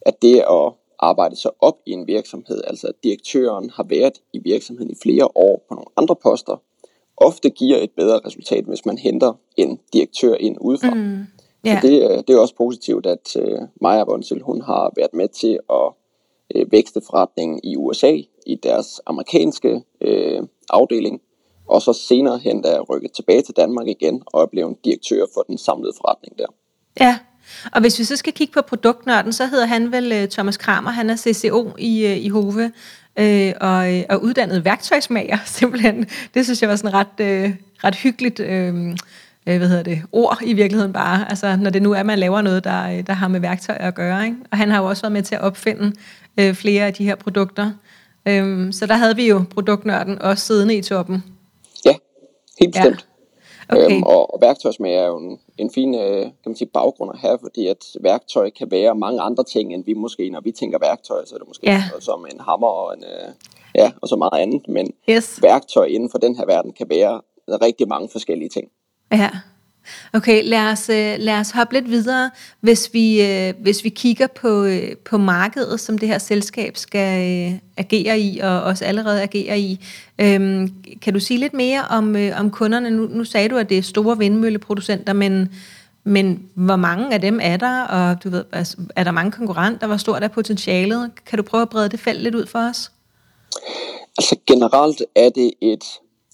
at 0.00 0.22
det 0.22 0.38
at 0.38 0.72
arbejde 0.98 1.36
sig 1.36 1.50
op 1.60 1.78
i 1.86 1.90
en 1.90 2.06
virksomhed, 2.06 2.62
altså 2.66 2.86
at 2.86 2.94
direktøren 3.04 3.70
har 3.70 3.82
været 3.88 4.22
i 4.32 4.38
virksomheden 4.38 4.90
i 4.90 4.96
flere 5.02 5.28
år 5.34 5.64
på 5.68 5.74
nogle 5.74 5.90
andre 5.96 6.16
poster, 6.16 6.56
ofte 7.16 7.50
giver 7.50 7.78
et 7.78 7.90
bedre 7.96 8.20
resultat, 8.26 8.64
hvis 8.64 8.86
man 8.86 8.98
henter 8.98 9.32
en 9.56 9.78
direktør 9.92 10.34
ind 10.34 10.56
udefra. 10.60 10.94
Mm. 10.94 11.26
Yeah. 11.66 11.80
Så 11.82 11.88
det, 11.88 12.10
øh, 12.10 12.16
det 12.28 12.30
er 12.30 12.38
også 12.38 12.54
positivt, 12.56 13.06
at 13.06 13.36
uh, 13.36 13.62
Maja 13.80 14.04
Bonsel, 14.04 14.42
hun 14.42 14.62
har 14.62 14.92
været 14.96 15.14
med 15.14 15.28
til 15.28 15.58
at 15.70 15.92
vækste 16.70 17.00
forretningen 17.06 17.60
i 17.64 17.76
USA, 17.76 18.18
i 18.46 18.54
deres 18.54 19.00
amerikanske 19.06 19.82
uh, 20.06 20.46
afdeling, 20.70 21.20
og 21.68 21.82
så 21.82 21.92
senere 21.92 22.38
hen 22.38 22.64
er 22.64 22.80
rykket 22.80 23.12
tilbage 23.12 23.42
til 23.42 23.54
Danmark 23.56 23.86
igen, 23.88 24.22
og 24.26 24.40
jeg 24.40 24.50
blev 24.50 24.66
en 24.66 24.76
direktør 24.84 25.24
for 25.34 25.42
den 25.42 25.58
samlede 25.58 25.92
forretning 26.00 26.38
der. 26.38 26.46
Ja, 27.00 27.18
og 27.72 27.80
hvis 27.80 27.98
vi 27.98 28.04
så 28.04 28.16
skal 28.16 28.32
kigge 28.32 28.52
på 28.52 28.62
produktnørden, 28.62 29.32
så 29.32 29.46
hedder 29.46 29.66
han 29.66 29.92
vel 29.92 30.12
øh, 30.12 30.28
Thomas 30.28 30.56
Kramer, 30.56 30.90
han 30.90 31.10
er 31.10 31.16
CCO 31.16 31.70
i, 31.78 32.06
øh, 32.06 32.16
i 32.16 32.28
Hove, 32.28 32.72
øh, 33.18 33.52
og, 33.60 33.94
øh, 33.94 34.02
og 34.08 34.22
uddannet 34.22 34.64
værktøjsmager 34.64 35.38
simpelthen. 35.58 36.06
Det 36.34 36.44
synes 36.44 36.62
jeg 36.62 36.70
var 36.70 36.76
sådan 36.76 36.94
ret, 36.94 37.20
øh, 37.20 37.54
ret 37.84 37.94
hyggeligt 37.94 38.40
øh, 38.40 38.94
hvad 39.44 39.68
hedder 39.68 39.82
det, 39.82 40.02
ord 40.12 40.38
i 40.42 40.52
virkeligheden 40.52 40.92
bare, 40.92 41.30
altså 41.30 41.56
når 41.56 41.70
det 41.70 41.82
nu 41.82 41.92
er, 41.92 42.00
at 42.00 42.06
man 42.06 42.18
laver 42.18 42.40
noget, 42.40 42.64
der, 42.64 43.02
der 43.02 43.12
har 43.12 43.28
med 43.28 43.40
værktøj 43.40 43.76
at 43.80 43.94
gøre. 43.94 44.24
Ikke? 44.24 44.36
Og 44.50 44.58
han 44.58 44.70
har 44.70 44.82
jo 44.82 44.88
også 44.88 45.02
været 45.02 45.12
med 45.12 45.22
til 45.22 45.34
at 45.34 45.40
opfinde 45.40 45.92
øh, 46.40 46.54
flere 46.54 46.86
af 46.86 46.94
de 46.94 47.04
her 47.04 47.14
produkter. 47.14 47.70
Uh, 48.26 48.70
så 48.70 48.86
der 48.88 48.94
havde 48.94 49.16
vi 49.16 49.28
jo 49.28 49.44
produktnørden 49.50 50.22
også 50.22 50.46
siddende 50.46 50.74
i 50.74 50.82
toppen. 50.82 51.24
Helt 52.62 52.74
bestemt. 52.74 53.06
Ja. 53.70 53.76
Okay. 53.76 53.94
Øhm, 53.94 54.02
og, 54.02 54.34
og 54.34 54.40
værktøjsmager 54.40 55.00
er 55.00 55.06
jo 55.06 55.18
en, 55.18 55.38
en 55.58 55.70
fin 55.70 55.94
øh, 55.94 56.22
kan 56.22 56.46
man 56.46 56.56
sige, 56.56 56.68
baggrund 56.74 57.10
at 57.14 57.18
have, 57.18 57.38
fordi 57.40 57.66
at 57.66 57.84
værktøj 58.00 58.50
kan 58.50 58.70
være 58.70 58.94
mange 58.94 59.20
andre 59.20 59.44
ting, 59.44 59.74
end 59.74 59.84
vi 59.84 59.94
måske, 59.94 60.30
når 60.30 60.40
vi 60.40 60.52
tænker 60.52 60.78
værktøj, 60.78 61.24
så 61.24 61.34
er 61.34 61.38
det 61.38 61.48
måske 61.48 61.66
ja. 61.66 61.82
som 62.00 62.26
en 62.32 62.40
hammer 62.40 62.68
og, 62.68 62.94
en, 62.96 63.04
øh, 63.04 63.32
ja, 63.74 63.92
og 64.02 64.08
så 64.08 64.16
meget 64.16 64.42
andet. 64.42 64.68
Men 64.68 64.92
yes. 65.10 65.42
værktøj 65.42 65.84
inden 65.84 66.10
for 66.10 66.18
den 66.18 66.36
her 66.36 66.46
verden 66.46 66.72
kan 66.72 66.86
være 66.90 67.20
rigtig 67.48 67.88
mange 67.88 68.08
forskellige 68.08 68.48
ting. 68.48 68.68
Ja. 69.12 69.30
Okay, 70.12 70.42
lad 70.44 70.72
os, 70.72 70.88
øh, 70.88 71.14
lad 71.18 71.38
os 71.38 71.50
hoppe 71.50 71.74
lidt 71.74 71.90
videre. 71.90 72.30
Hvis 72.60 72.90
vi, 72.92 73.22
øh, 73.22 73.54
hvis 73.60 73.84
vi 73.84 73.88
kigger 73.88 74.26
på, 74.26 74.64
øh, 74.64 74.96
på 74.96 75.18
markedet, 75.18 75.80
som 75.80 75.98
det 75.98 76.08
her 76.08 76.18
selskab 76.18 76.76
skal 76.76 77.60
agere 77.76 78.20
i, 78.20 78.38
og 78.38 78.62
også 78.62 78.84
allerede 78.84 79.22
agerer 79.22 79.54
i, 79.54 79.80
øhm, 80.18 80.72
kan 81.02 81.12
du 81.12 81.20
sige 81.20 81.40
lidt 81.40 81.54
mere 81.54 81.82
om, 81.90 82.16
om 82.38 82.50
kunderne? 82.50 82.90
Nu, 82.90 83.06
nu 83.06 83.24
sagde 83.24 83.48
du, 83.48 83.56
at 83.56 83.68
det 83.68 83.78
er 83.78 83.82
store 83.82 84.18
vindmølleproducenter, 84.18 85.12
men, 85.12 85.48
Men 86.04 86.48
hvor 86.54 86.76
mange 86.76 87.14
af 87.14 87.20
dem 87.20 87.40
er 87.42 87.56
der, 87.56 87.84
og 87.84 88.24
du 88.24 88.30
ved, 88.30 88.44
er 88.96 89.04
der 89.04 89.10
mange 89.10 89.32
konkurrenter? 89.32 89.86
Hvor 89.86 89.96
stort 89.96 90.22
er 90.22 90.28
potentialet? 90.28 91.10
Kan 91.26 91.36
du 91.36 91.42
prøve 91.42 91.62
at 91.62 91.68
brede 91.68 91.88
det 91.88 92.00
felt 92.00 92.22
lidt 92.22 92.34
ud 92.34 92.46
for 92.46 92.58
os? 92.58 92.92
Altså 94.18 94.36
generelt 94.46 95.02
er 95.14 95.28
det 95.30 95.52
et 95.60 95.84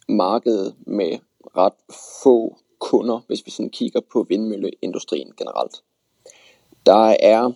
marked 0.09 0.73
med 0.87 1.19
ret 1.57 1.73
få 2.23 2.59
kunder, 2.79 3.21
hvis 3.27 3.47
vi 3.47 3.51
sådan 3.51 3.71
kigger 3.71 4.01
på 4.13 4.27
vindmølleindustrien 4.29 5.33
generelt. 5.39 5.83
Der 6.87 7.17
er 7.21 7.53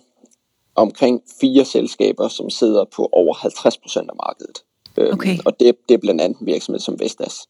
omkring 0.74 1.22
fire 1.40 1.64
selskaber, 1.64 2.28
som 2.28 2.50
sidder 2.50 2.84
på 2.84 3.08
over 3.12 3.34
50% 3.34 3.98
af 3.98 4.16
markedet. 4.26 4.64
Øhm, 4.98 5.12
okay. 5.12 5.38
Og 5.44 5.60
det, 5.60 5.76
det 5.88 5.94
er 5.94 5.98
blandt 5.98 6.20
andet 6.20 6.40
en 6.40 6.46
virksomhed 6.46 6.80
som 6.80 7.00
Vestas. 7.00 7.48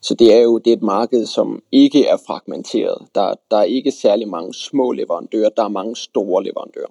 Så 0.00 0.14
det 0.14 0.34
er 0.34 0.40
jo 0.40 0.58
det 0.58 0.72
er 0.72 0.76
et 0.76 0.82
marked, 0.82 1.26
som 1.26 1.62
ikke 1.72 2.06
er 2.06 2.16
fragmenteret. 2.26 3.06
Der, 3.14 3.34
der 3.50 3.56
er 3.56 3.62
ikke 3.62 3.90
særlig 3.90 4.28
mange 4.28 4.54
små 4.54 4.92
leverandører, 4.92 5.48
der 5.48 5.64
er 5.64 5.68
mange 5.68 5.96
store 5.96 6.44
leverandører. 6.44 6.90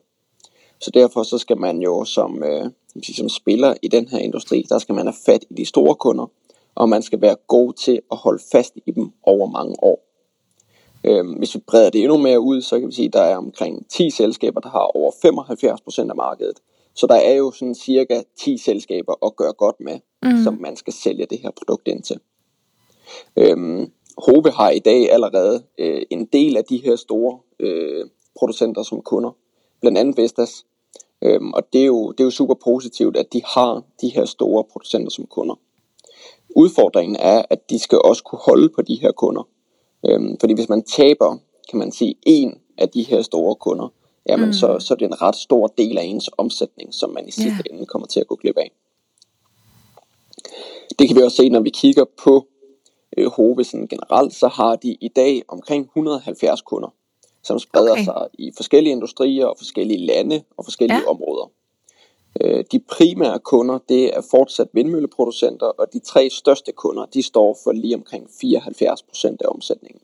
Så 0.80 0.92
derfor 0.92 1.24
så 1.24 1.38
skal 1.38 1.58
man 1.58 1.82
jo 1.82 2.06
som, 2.06 2.44
øh, 2.44 2.72
som 3.16 3.30
spiller 3.30 3.74
i 3.82 3.88
den 3.88 4.08
her 4.08 4.20
industri, 4.20 4.66
der 4.70 4.80
skal 4.80 4.96
man 4.96 5.06
have 5.06 5.16
fat 5.26 5.46
i 5.50 5.54
de 5.54 5.66
store 5.66 5.96
kunder, 5.96 6.32
og 6.76 6.90
man 6.90 7.02
skal 7.02 7.22
være 7.22 7.36
god 7.48 7.74
til 7.74 8.02
at 8.12 8.18
holde 8.18 8.44
fast 8.52 8.74
i 8.86 8.92
dem 8.92 9.12
over 9.24 9.48
mange 9.48 9.76
år. 9.84 10.09
Øhm, 11.04 11.32
hvis 11.32 11.56
vi 11.56 11.60
breder 11.68 11.90
det 11.90 12.02
endnu 12.02 12.18
mere 12.18 12.40
ud, 12.40 12.62
så 12.62 12.80
kan 12.80 12.88
vi 12.88 12.94
sige, 12.94 13.06
at 13.06 13.14
der 13.14 13.22
er 13.22 13.38
omkring 13.38 13.90
10 13.90 14.10
selskaber, 14.10 14.60
der 14.60 14.70
har 14.70 14.80
over 14.80 15.12
75% 15.12 16.10
af 16.10 16.16
markedet. 16.16 16.58
Så 16.96 17.08
der 17.08 17.16
er 17.16 17.34
jo 17.34 17.52
sådan 17.52 17.76
cirka 17.76 18.22
10 18.40 18.58
selskaber 18.58 19.26
at 19.26 19.36
gøre 19.36 19.54
godt 19.54 19.76
med, 19.80 20.00
mm. 20.24 20.44
som 20.44 20.58
man 20.62 20.76
skal 20.76 20.94
sælge 20.94 21.26
det 21.26 21.40
her 21.40 21.52
produkt 21.52 21.88
ind 21.88 22.04
til. 22.04 22.20
Øhm, 23.38 23.92
Hove 24.18 24.52
har 24.52 24.70
i 24.70 24.80
dag 24.80 25.12
allerede 25.12 25.64
øh, 25.78 26.02
en 26.10 26.26
del 26.26 26.58
af 26.58 26.64
de 26.64 26.78
her 26.78 26.96
store 26.96 27.40
øh, 27.60 28.06
producenter 28.40 28.84
som 28.84 29.02
kunder, 29.02 29.32
blandt 29.82 29.98
andet 29.98 30.18
Vestas. 30.18 30.66
Øhm, 31.22 31.54
og 31.54 31.74
det 31.74 31.82
er, 31.82 31.86
jo, 31.86 32.12
det 32.12 32.20
er 32.20 32.24
jo 32.24 32.32
super 32.32 32.54
positivt, 32.64 33.18
at 33.18 33.34
de 33.34 33.42
har 33.46 33.84
de 34.02 34.10
her 34.10 34.26
store 34.26 34.64
producenter 34.64 35.12
som 35.12 35.26
kunder. 35.26 35.56
Udfordringen 36.56 37.16
er, 37.20 37.44
at 37.50 37.70
de 37.70 37.80
skal 37.80 38.00
også 38.04 38.24
kunne 38.24 38.40
holde 38.46 38.70
på 38.70 38.82
de 38.82 38.96
her 39.02 39.12
kunder. 39.12 39.48
Øhm, 40.06 40.38
fordi 40.40 40.54
hvis 40.54 40.70
man 40.70 40.84
taber, 40.84 41.38
kan 41.70 41.80
man 41.80 41.92
sige, 41.92 42.16
en 42.26 42.60
af 42.78 42.90
de 42.90 43.04
her 43.04 43.22
store 43.22 43.56
kunder, 43.56 43.88
jamen 44.30 44.46
mm. 44.46 44.54
så, 44.54 44.80
så 44.80 44.94
er 44.94 44.98
det 44.98 45.06
en 45.06 45.22
ret 45.22 45.36
stor 45.36 45.68
del 45.68 45.98
af 45.98 46.04
ens 46.04 46.30
omsætning, 46.38 46.94
som 46.94 47.10
man 47.10 47.28
i 47.28 47.32
sidste 47.32 47.50
yeah. 47.50 47.64
ende 47.72 47.86
kommer 47.86 48.08
til 48.08 48.20
at 48.20 48.28
gå 48.28 48.36
glip 48.36 48.58
af. 48.58 48.72
Det 51.00 51.08
kan 51.08 51.18
vi 51.18 51.22
også 51.22 51.38
se, 51.38 51.50
når 51.50 51.60
vi 51.60 51.70
kigger 51.70 52.06
på 52.24 52.48
øh, 53.18 53.28
Hovesen 53.32 53.88
generelt, 53.88 54.34
så 54.34 54.48
har 54.48 54.76
de 54.76 54.98
i 55.02 55.08
dag 55.08 55.44
omkring 55.48 55.84
170 55.84 56.62
kunder, 56.62 56.94
som 57.44 57.60
spreder 57.60 57.92
okay. 57.92 58.04
sig 58.04 58.28
i 58.34 58.52
forskellige 58.58 58.92
industrier 58.92 59.46
og 59.46 59.58
forskellige 59.58 60.06
lande 60.06 60.44
og 60.58 60.66
forskellige 60.66 61.00
ja. 61.00 61.10
områder. 61.10 61.52
Øh, 62.42 62.64
de 62.72 62.80
primære 62.80 63.40
kunder, 63.40 63.80
det 63.90 64.18
er 64.18 64.22
fortsat 64.32 64.68
vindmølleproducenter, 64.74 65.66
og 65.66 65.94
de 65.94 66.00
tre 66.00 66.30
største 66.32 66.72
kunder, 66.72 67.06
de 67.06 67.24
står 67.24 67.58
for 67.64 67.72
lige 67.72 67.96
omkring 67.96 68.26
74% 68.26 69.38
af 69.40 69.48
omsætningen. 69.48 70.02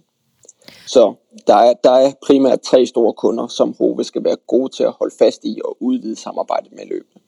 Så 0.87 1.13
der 1.47 1.55
er, 1.55 1.73
der 1.83 1.91
er 1.91 2.11
primært 2.25 2.61
tre 2.61 2.85
store 2.85 3.13
kunder, 3.13 3.47
som 3.47 3.75
Hove 3.77 4.03
skal 4.03 4.23
være 4.23 4.37
gode 4.47 4.75
til 4.75 4.83
at 4.83 4.91
holde 4.91 5.15
fast 5.19 5.45
i 5.45 5.59
og 5.65 5.77
udvide 5.79 6.15
samarbejdet 6.15 6.71
med 6.71 6.85
løbende. 6.85 7.19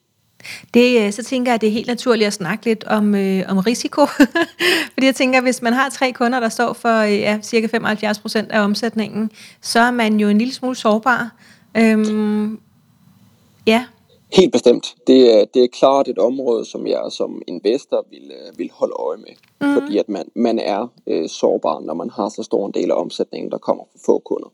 Det, 0.74 1.06
øh, 1.06 1.12
så 1.14 1.24
tænker 1.24 1.52
jeg, 1.52 1.56
at 1.56 1.62
det 1.62 1.68
er 1.68 1.72
helt 1.72 1.88
naturligt 1.88 2.28
at 2.28 2.34
snakke 2.34 2.66
lidt 2.66 2.84
om, 2.84 3.16
øh, 3.16 3.44
om 3.48 3.58
risiko. 3.58 4.06
Fordi 4.94 5.06
jeg 5.06 5.16
tænker, 5.16 5.40
at 5.40 5.44
hvis 5.44 5.62
man 5.62 5.74
har 5.74 5.90
tre 5.90 6.12
kunder, 6.12 6.40
der 6.40 6.50
står 6.50 6.74
for 6.74 7.00
øh, 7.00 7.20
ja, 7.20 7.40
cirka 7.42 7.68
75 7.68 8.20
procent 8.20 8.52
af 8.52 8.62
omsætningen, 8.62 9.32
så 9.62 9.80
er 9.80 9.92
man 9.92 10.20
jo 10.20 10.30
en 10.30 10.38
lille 10.38 10.54
smule 10.54 10.76
sårbar. 10.76 11.36
Øhm, 11.78 12.60
ja. 13.68 13.86
Helt 14.34 14.52
bestemt. 14.52 14.96
Det 15.08 15.34
er, 15.34 15.46
det 15.46 15.64
er 15.64 15.68
klart 15.68 16.08
et 16.08 16.18
område, 16.20 16.66
som 16.66 16.88
jeg 16.88 17.04
som 17.10 17.42
investor 17.48 18.06
vil, 18.10 18.32
øh, 18.32 18.60
vil 18.60 18.72
holde 18.74 18.94
øje 19.00 19.18
med. 19.18 19.34
Mm. 19.62 19.74
Fordi 19.74 19.98
at 19.98 20.10
man, 20.10 20.26
man 20.36 20.60
er 20.60 20.88
øh, 21.08 21.30
sårbar, 21.30 21.80
når 21.80 21.94
man 21.94 22.10
har 22.10 22.30
så 22.30 22.44
stor 22.44 22.66
en 22.66 22.72
del 22.72 22.92
af 22.92 22.96
omsætningen, 22.96 23.52
der 23.52 23.58
kommer 23.58 23.84
fra 23.84 24.00
få 24.06 24.20
kunder. 24.20 24.48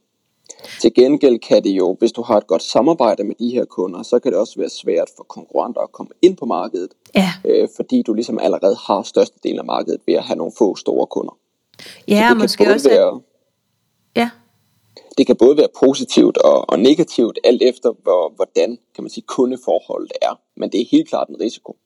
Til 0.81 0.93
gengæld 0.93 1.39
kan 1.39 1.63
det 1.63 1.69
jo, 1.69 1.95
hvis 1.99 2.11
du 2.11 2.21
har 2.21 2.37
et 2.37 2.47
godt 2.47 2.63
samarbejde 2.63 3.23
med 3.23 3.35
de 3.35 3.49
her 3.49 3.65
kunder, 3.65 4.03
så 4.03 4.19
kan 4.19 4.31
det 4.31 4.39
også 4.39 4.59
være 4.59 4.69
svært 4.69 5.09
for 5.17 5.23
konkurrenter 5.23 5.81
at 5.81 5.91
komme 5.91 6.11
ind 6.21 6.37
på 6.37 6.45
markedet. 6.45 6.91
Ja. 7.15 7.29
Øh, 7.45 7.67
fordi 7.75 8.01
du 8.01 8.13
ligesom 8.13 8.39
allerede 8.39 8.75
har 8.87 9.01
størstedelen 9.01 9.59
af 9.59 9.65
markedet 9.65 10.01
ved 10.07 10.13
at 10.13 10.23
have 10.23 10.37
nogle 10.37 10.53
få 10.57 10.75
store 10.75 11.07
kunder. 11.07 11.37
Ja, 12.07 12.27
det 12.29 12.37
måske 12.37 12.73
også. 12.73 12.89
Være, 12.89 13.21
ja. 14.15 14.29
Det 15.17 15.27
kan 15.27 15.35
både 15.35 15.57
være 15.57 15.67
positivt 15.79 16.37
og, 16.37 16.69
og 16.69 16.79
negativt, 16.79 17.39
alt 17.43 17.61
efter 17.61 17.93
hvor, 18.03 18.33
hvordan 18.35 18.77
kan 18.95 19.03
man 19.03 19.09
sige, 19.09 19.23
kundeforholdet 19.27 20.11
er. 20.21 20.39
Men 20.57 20.71
det 20.71 20.81
er 20.81 20.85
helt 20.91 21.09
klart 21.09 21.29
en 21.29 21.39
risiko. 21.39 21.77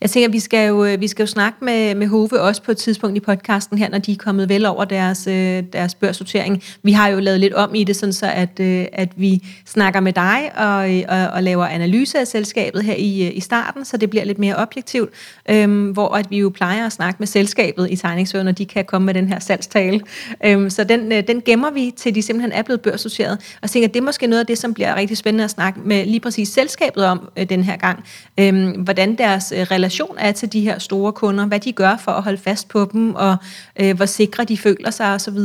Jeg 0.00 0.10
tænker, 0.10 0.28
vi 0.28 0.40
skal 0.40 0.68
jo, 0.68 0.84
øh, 0.84 1.00
vi 1.00 1.08
skal 1.08 1.22
jo 1.22 1.26
snakke 1.26 1.64
med, 1.64 1.94
med 1.94 2.06
Hove 2.06 2.40
også 2.40 2.62
på 2.62 2.70
et 2.70 2.76
tidspunkt 2.76 3.16
i 3.16 3.20
podcasten 3.20 3.78
her, 3.78 3.88
når 3.88 3.98
de 3.98 4.12
er 4.12 4.16
kommet 4.16 4.48
vel 4.48 4.66
over 4.66 4.84
deres, 4.84 5.26
øh, 5.26 5.62
deres 5.72 5.94
børssortering. 5.94 6.62
Vi 6.82 6.92
har 6.92 7.08
jo 7.08 7.18
lavet 7.18 7.40
lidt 7.40 7.54
om 7.54 7.74
i 7.74 7.84
det, 7.84 7.96
sådan 7.96 8.12
så 8.12 8.26
at, 8.26 8.60
øh, 8.60 8.86
at 8.92 9.08
vi 9.16 9.42
snakker 9.66 10.00
med 10.00 10.12
dig 10.12 10.50
og, 10.56 11.18
og, 11.18 11.28
og 11.28 11.42
laver 11.42 11.66
analyse 11.66 12.18
af 12.18 12.26
selskabet 12.26 12.84
her 12.84 12.94
i, 12.94 13.30
i 13.30 13.40
starten, 13.40 13.84
så 13.84 13.96
det 13.96 14.10
bliver 14.10 14.24
lidt 14.24 14.38
mere 14.38 14.56
objektivt, 14.56 15.10
øhm, 15.50 15.90
hvor 15.90 16.14
at 16.14 16.30
vi 16.30 16.38
jo 16.38 16.48
plejer 16.48 16.86
at 16.86 16.92
snakke 16.92 17.16
med 17.18 17.26
selskabet 17.26 17.90
i 17.90 17.96
tegningsøen, 17.96 18.44
når 18.44 18.52
de 18.52 18.66
kan 18.66 18.84
komme 18.84 19.06
med 19.06 19.14
den 19.14 19.28
her 19.28 19.38
salgstale. 19.38 20.00
Øhm, 20.44 20.70
så 20.70 20.84
den, 20.84 21.10
den 21.10 21.42
gemmer 21.44 21.70
vi 21.70 21.92
til 21.96 22.14
de 22.14 22.22
simpelthen 22.22 22.52
er 22.52 22.62
blevet 22.62 22.80
børssorteret. 22.80 23.32
Og 23.32 23.58
jeg 23.62 23.70
tænker, 23.70 23.88
det 23.88 24.00
er 24.00 24.04
måske 24.04 24.26
noget 24.26 24.40
af 24.40 24.46
det, 24.46 24.58
som 24.58 24.74
bliver 24.74 24.94
rigtig 24.96 25.16
spændende 25.16 25.44
at 25.44 25.50
snakke 25.50 25.80
med 25.84 26.06
lige 26.06 26.20
præcis 26.20 26.48
selskabet 26.48 27.04
om 27.04 27.28
øh, 27.36 27.48
den 27.48 27.64
her 27.64 27.76
gang. 27.76 28.04
Øhm, 28.38 28.70
hvordan 28.70 29.14
deres 29.18 29.49
øh, 29.52 29.60
relation 29.60 30.16
er 30.18 30.32
til 30.32 30.52
de 30.52 30.60
her 30.60 30.78
store 30.78 31.12
kunder, 31.12 31.46
hvad 31.46 31.60
de 31.60 31.72
gør 31.72 31.96
for 32.04 32.12
at 32.12 32.22
holde 32.22 32.38
fast 32.38 32.68
på 32.68 32.84
dem, 32.92 33.14
og 33.14 33.36
øh, 33.80 33.96
hvor 33.96 34.06
sikre 34.06 34.44
de 34.44 34.56
føler 34.56 34.90
sig 34.90 35.14
osv.? 35.14 35.38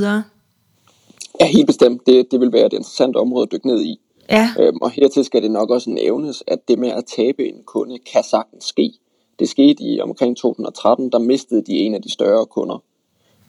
Ja, 1.40 1.46
helt 1.46 1.68
bestemt. 1.68 2.02
Det, 2.08 2.32
det 2.32 2.40
vil 2.40 2.54
være 2.54 2.66
et 2.66 2.74
interessant 2.74 3.16
område 3.16 3.44
at 3.44 3.52
dykke 3.52 3.68
ned 3.68 3.82
i. 3.82 4.00
Ja. 4.30 4.50
Øhm, 4.60 4.78
og 4.82 4.92
hertil 4.92 5.26
skal 5.26 5.44
det 5.44 5.52
nok 5.52 5.70
også 5.70 5.90
nævnes, 5.90 6.44
at 6.48 6.60
det 6.68 6.80
med 6.80 6.90
at 6.90 7.06
tabe 7.16 7.48
en 7.48 7.64
kunde 7.66 7.98
kan 8.14 8.24
sagtens 8.24 8.66
ske. 8.66 8.94
Det 9.40 9.50
skete 9.50 9.84
i 9.84 10.02
omkring 10.02 10.38
2013, 10.38 11.12
der 11.12 11.20
mistede 11.20 11.62
de 11.62 11.74
en 11.74 11.94
af 11.94 12.02
de 12.02 12.12
større 12.12 12.46
kunder. 12.46 12.84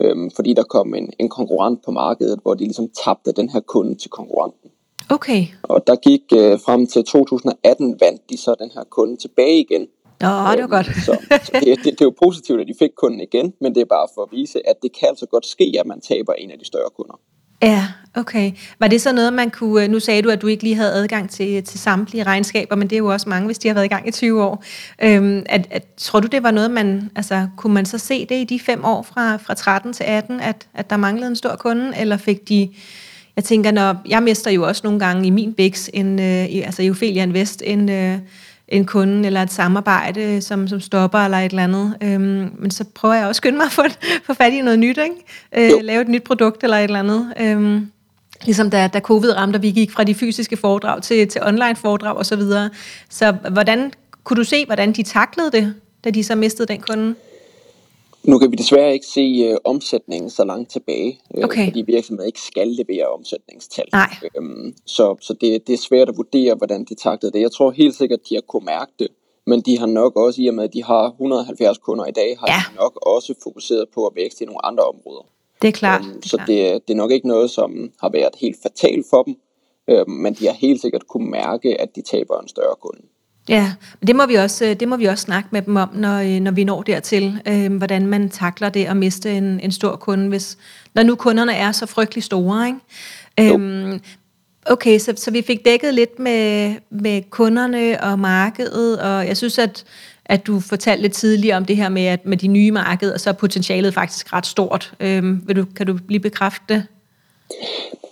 Øhm, 0.00 0.30
fordi 0.30 0.52
der 0.52 0.62
kom 0.62 0.94
en, 0.94 1.12
en 1.18 1.28
konkurrent 1.28 1.84
på 1.84 1.90
markedet, 1.90 2.38
hvor 2.42 2.54
de 2.54 2.64
ligesom 2.64 2.88
tabte 3.04 3.32
den 3.32 3.48
her 3.48 3.60
kunde 3.60 3.94
til 3.94 4.10
konkurrenten. 4.10 4.70
Okay. 5.10 5.46
Og 5.62 5.86
der 5.86 5.96
gik 5.96 6.22
øh, 6.32 6.60
frem 6.60 6.86
til 6.86 7.04
2018, 7.04 8.00
vandt 8.00 8.30
de 8.30 8.36
så 8.36 8.54
den 8.58 8.70
her 8.74 8.84
kunde 8.90 9.16
tilbage 9.16 9.60
igen. 9.60 9.86
Nå, 10.20 10.28
det 10.28 10.62
var 10.62 10.66
godt. 10.66 10.86
så, 10.86 11.12
så 11.30 11.50
det, 11.52 11.78
det, 11.84 11.84
det 11.84 12.00
er 12.00 12.04
jo 12.04 12.14
positivt, 12.24 12.60
at 12.60 12.66
de 12.66 12.74
fik 12.78 12.90
kunden 12.96 13.20
igen, 13.20 13.52
men 13.60 13.74
det 13.74 13.80
er 13.80 13.84
bare 13.84 14.08
for 14.14 14.22
at 14.22 14.28
vise, 14.32 14.68
at 14.68 14.76
det 14.82 14.90
kan 14.98 15.08
altså 15.08 15.26
godt 15.26 15.46
ske, 15.46 15.72
at 15.80 15.86
man 15.86 16.00
taber 16.00 16.32
en 16.32 16.50
af 16.50 16.58
de 16.58 16.64
større 16.64 16.90
kunder. 16.96 17.20
Ja, 17.62 17.88
okay. 18.14 18.52
Var 18.78 18.88
det 18.88 19.00
så 19.00 19.12
noget, 19.12 19.32
man 19.32 19.50
kunne... 19.50 19.88
Nu 19.88 20.00
sagde 20.00 20.22
du, 20.22 20.30
at 20.30 20.42
du 20.42 20.46
ikke 20.46 20.62
lige 20.62 20.74
havde 20.74 20.92
adgang 20.92 21.30
til, 21.30 21.64
til 21.64 21.78
samtlige 21.78 22.22
regnskaber, 22.22 22.76
men 22.76 22.90
det 22.90 22.96
er 22.96 22.98
jo 22.98 23.06
også 23.06 23.28
mange, 23.28 23.46
hvis 23.46 23.58
de 23.58 23.68
har 23.68 23.74
været 23.74 23.84
i 23.84 23.88
gang 23.88 24.08
i 24.08 24.10
20 24.10 24.42
år. 24.42 24.64
Øhm, 25.02 25.42
at, 25.46 25.66
at, 25.70 25.86
tror 25.96 26.20
du, 26.20 26.26
det 26.26 26.42
var 26.42 26.50
noget, 26.50 26.70
man... 26.70 27.10
Altså, 27.16 27.48
kunne 27.56 27.74
man 27.74 27.86
så 27.86 27.98
se 27.98 28.26
det 28.26 28.34
i 28.34 28.44
de 28.44 28.60
fem 28.60 28.84
år 28.84 29.02
fra, 29.02 29.36
fra 29.36 29.54
13 29.54 29.92
til 29.92 30.04
18, 30.04 30.40
at, 30.40 30.66
at 30.74 30.90
der 30.90 30.96
manglede 30.96 31.28
en 31.28 31.36
stor 31.36 31.56
kunde, 31.56 31.92
eller 32.00 32.16
fik 32.16 32.48
de... 32.48 32.68
Jeg 33.36 33.44
tænker, 33.44 33.70
når 33.70 33.96
jeg 34.08 34.22
mister 34.22 34.50
jo 34.50 34.66
også 34.66 34.80
nogle 34.84 35.00
gange 35.00 35.26
i 35.26 35.30
min 35.30 35.54
BIX, 35.54 35.88
en, 35.94 36.18
øh, 36.18 36.46
altså 36.66 36.82
i 36.82 36.90
Ophelia 36.90 37.22
Invest, 37.22 37.62
en... 37.66 37.90
Øh, 37.90 38.18
en 38.68 38.84
kunde 38.84 39.26
eller 39.26 39.42
et 39.42 39.52
samarbejde, 39.52 40.42
som, 40.42 40.68
som 40.68 40.80
stopper 40.80 41.18
eller 41.18 41.38
et 41.38 41.50
eller 41.50 41.64
andet. 41.64 41.96
Øhm, 42.02 42.50
men 42.58 42.70
så 42.70 42.84
prøver 42.94 43.14
jeg 43.14 43.26
også 43.26 43.38
skynde 43.38 43.56
mig 43.56 43.64
at 43.64 43.72
få, 43.72 43.82
få 44.26 44.34
fat 44.34 44.52
i 44.52 44.60
noget 44.60 44.78
nyt, 44.78 44.98
ikke? 44.98 45.76
Øh, 45.76 45.82
lave 45.82 46.02
et 46.02 46.08
nyt 46.08 46.22
produkt 46.22 46.64
eller 46.64 46.76
et 46.76 46.84
eller 46.84 46.98
andet. 46.98 47.34
Øhm, 47.40 47.90
ligesom 48.44 48.70
da, 48.70 48.86
da 48.86 49.00
covid 49.00 49.36
ramte, 49.36 49.56
og 49.56 49.62
vi 49.62 49.70
gik 49.70 49.90
fra 49.90 50.04
de 50.04 50.14
fysiske 50.14 50.56
foredrag 50.56 51.02
til, 51.02 51.28
til 51.28 51.42
online 51.44 51.76
foredrag 51.76 52.16
osv. 52.16 52.24
Så, 52.24 52.36
videre. 52.36 52.70
så 53.08 53.36
hvordan 53.52 53.92
kunne 54.24 54.36
du 54.36 54.44
se, 54.44 54.66
hvordan 54.66 54.92
de 54.92 55.02
taklede 55.02 55.50
det, 55.52 55.74
da 56.04 56.10
de 56.10 56.24
så 56.24 56.34
mistede 56.34 56.68
den 56.68 56.80
kunde? 56.80 57.14
Nu 58.26 58.38
kan 58.38 58.50
vi 58.50 58.56
desværre 58.56 58.92
ikke 58.92 59.06
se 59.06 59.50
uh, 59.50 59.56
omsætningen 59.64 60.30
så 60.30 60.44
langt 60.44 60.70
tilbage, 60.70 61.20
uh, 61.30 61.44
okay. 61.44 61.64
fordi 61.64 61.82
virksomheder 61.82 62.26
ikke 62.26 62.40
skal 62.40 62.68
levere 62.68 63.06
omsætningstal. 63.06 63.84
Nej. 63.92 64.10
Um, 64.38 64.74
så 64.86 65.16
så 65.20 65.32
det, 65.32 65.66
det 65.66 65.72
er 65.72 65.78
svært 65.78 66.08
at 66.08 66.16
vurdere, 66.16 66.54
hvordan 66.54 66.84
de 66.84 66.94
taklede 66.94 67.32
det. 67.32 67.40
Jeg 67.40 67.52
tror 67.52 67.70
helt 67.70 67.94
sikkert, 67.94 68.20
de 68.28 68.34
har 68.34 68.42
kunne 68.48 68.64
mærke 68.64 68.92
det, 68.98 69.08
men 69.46 69.60
de 69.60 69.78
har 69.78 69.86
nok 69.86 70.16
også, 70.16 70.42
i 70.42 70.46
og 70.46 70.54
med 70.54 70.64
at 70.64 70.72
de 70.72 70.84
har 70.84 71.04
170 71.08 71.78
kunder 71.78 72.06
i 72.06 72.12
dag, 72.12 72.36
har 72.40 72.46
ja. 72.46 72.60
de 72.70 72.76
nok 72.76 72.98
også 73.06 73.34
fokuseret 73.42 73.86
på 73.94 74.06
at 74.06 74.12
vækste 74.16 74.44
i 74.44 74.46
nogle 74.46 74.66
andre 74.66 74.84
områder. 74.84 75.26
Det 75.62 75.68
er 75.68 75.72
klart. 75.72 76.00
Um, 76.00 76.06
det 76.06 76.24
er 76.24 76.28
så 76.28 76.36
klart. 76.36 76.48
Det, 76.48 76.88
det 76.88 76.94
er 76.94 76.98
nok 76.98 77.10
ikke 77.10 77.28
noget, 77.28 77.50
som 77.50 77.92
har 78.00 78.08
været 78.08 78.34
helt 78.40 78.56
fatalt 78.62 79.06
for 79.10 79.22
dem, 79.22 79.36
um, 79.92 80.10
men 80.10 80.34
de 80.34 80.46
har 80.46 80.54
helt 80.54 80.80
sikkert 80.80 81.06
kunne 81.06 81.30
mærke, 81.30 81.80
at 81.80 81.96
de 81.96 82.02
taber 82.02 82.40
en 82.40 82.48
større 82.48 82.76
kunde. 82.80 83.02
Ja, 83.48 83.72
det 84.06 84.16
må 84.16 84.26
vi 84.26 84.34
også, 84.34 84.74
det 84.80 84.88
må 84.88 84.96
vi 84.96 85.04
også 85.04 85.22
snakke 85.22 85.48
med 85.52 85.62
dem 85.62 85.76
om, 85.76 85.88
når, 85.94 86.40
når 86.40 86.50
vi 86.50 86.64
når 86.64 86.82
dertil, 86.82 87.40
øh, 87.48 87.76
hvordan 87.76 88.06
man 88.06 88.28
takler 88.28 88.68
det 88.68 88.84
at 88.84 88.96
miste 88.96 89.32
en, 89.32 89.60
en 89.60 89.72
stor 89.72 89.96
kunde, 89.96 90.28
hvis, 90.28 90.58
når 90.94 91.02
nu 91.02 91.14
kunderne 91.14 91.54
er 91.54 91.72
så 91.72 91.86
frygtelig 91.86 92.24
store. 92.24 92.66
Ikke? 92.66 93.54
Øhm, 93.54 94.00
okay, 94.66 94.98
så, 94.98 95.12
så 95.16 95.30
vi 95.30 95.42
fik 95.42 95.64
dækket 95.64 95.94
lidt 95.94 96.18
med, 96.18 96.74
med 96.90 97.22
kunderne 97.30 98.02
og 98.02 98.18
markedet, 98.18 99.00
og 99.00 99.26
jeg 99.26 99.36
synes, 99.36 99.58
at, 99.58 99.84
at 100.24 100.46
du 100.46 100.60
fortalte 100.60 101.02
lidt 101.02 101.12
tidligere 101.12 101.56
om 101.56 101.64
det 101.64 101.76
her 101.76 101.88
med, 101.88 102.04
at 102.04 102.26
med 102.26 102.36
de 102.36 102.48
nye 102.48 102.70
markeder, 102.70 103.18
så 103.18 103.30
er 103.30 103.34
potentialet 103.34 103.94
faktisk 103.94 104.32
ret 104.32 104.46
stort. 104.46 104.92
Øhm, 105.00 105.42
vil 105.46 105.56
du, 105.56 105.64
kan 105.76 105.86
du 105.86 105.98
lige 106.08 106.20
bekræfte 106.20 106.64
det? 106.68 106.86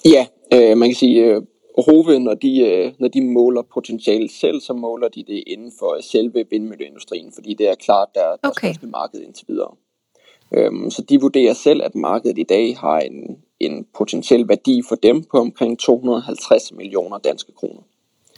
Ja, 0.04 0.26
øh, 0.52 0.76
man 0.76 0.88
kan 0.88 0.96
sige, 0.96 1.24
øh, 1.24 1.42
Hove, 1.78 2.18
når 2.18 2.34
de, 2.34 2.60
øh, 2.60 2.92
når 2.98 3.08
de 3.08 3.20
måler 3.20 3.62
potentiale 3.62 4.28
selv, 4.28 4.60
så 4.60 4.72
måler 4.72 5.08
de 5.08 5.24
det 5.24 5.44
inden 5.46 5.72
for 5.78 5.98
selve 6.00 6.44
vindmølleindustrien, 6.50 7.32
fordi 7.32 7.54
det 7.54 7.68
er 7.68 7.74
klart, 7.74 8.08
der 8.14 8.20
er 8.20 8.36
okay. 8.42 8.68
største 8.68 8.86
marked 8.86 9.20
indtil 9.20 9.48
videre. 9.48 9.74
Øhm, 10.52 10.90
så 10.90 11.02
de 11.02 11.20
vurderer 11.20 11.52
selv, 11.52 11.82
at 11.82 11.94
markedet 11.94 12.38
i 12.38 12.42
dag 12.42 12.76
har 12.76 13.00
en, 13.00 13.38
en 13.60 13.86
potentiel 13.94 14.48
værdi 14.48 14.82
for 14.88 14.94
dem 14.94 15.22
på 15.22 15.38
omkring 15.38 15.78
250 15.78 16.72
millioner 16.72 17.18
danske 17.18 17.52
kroner. 17.52 17.82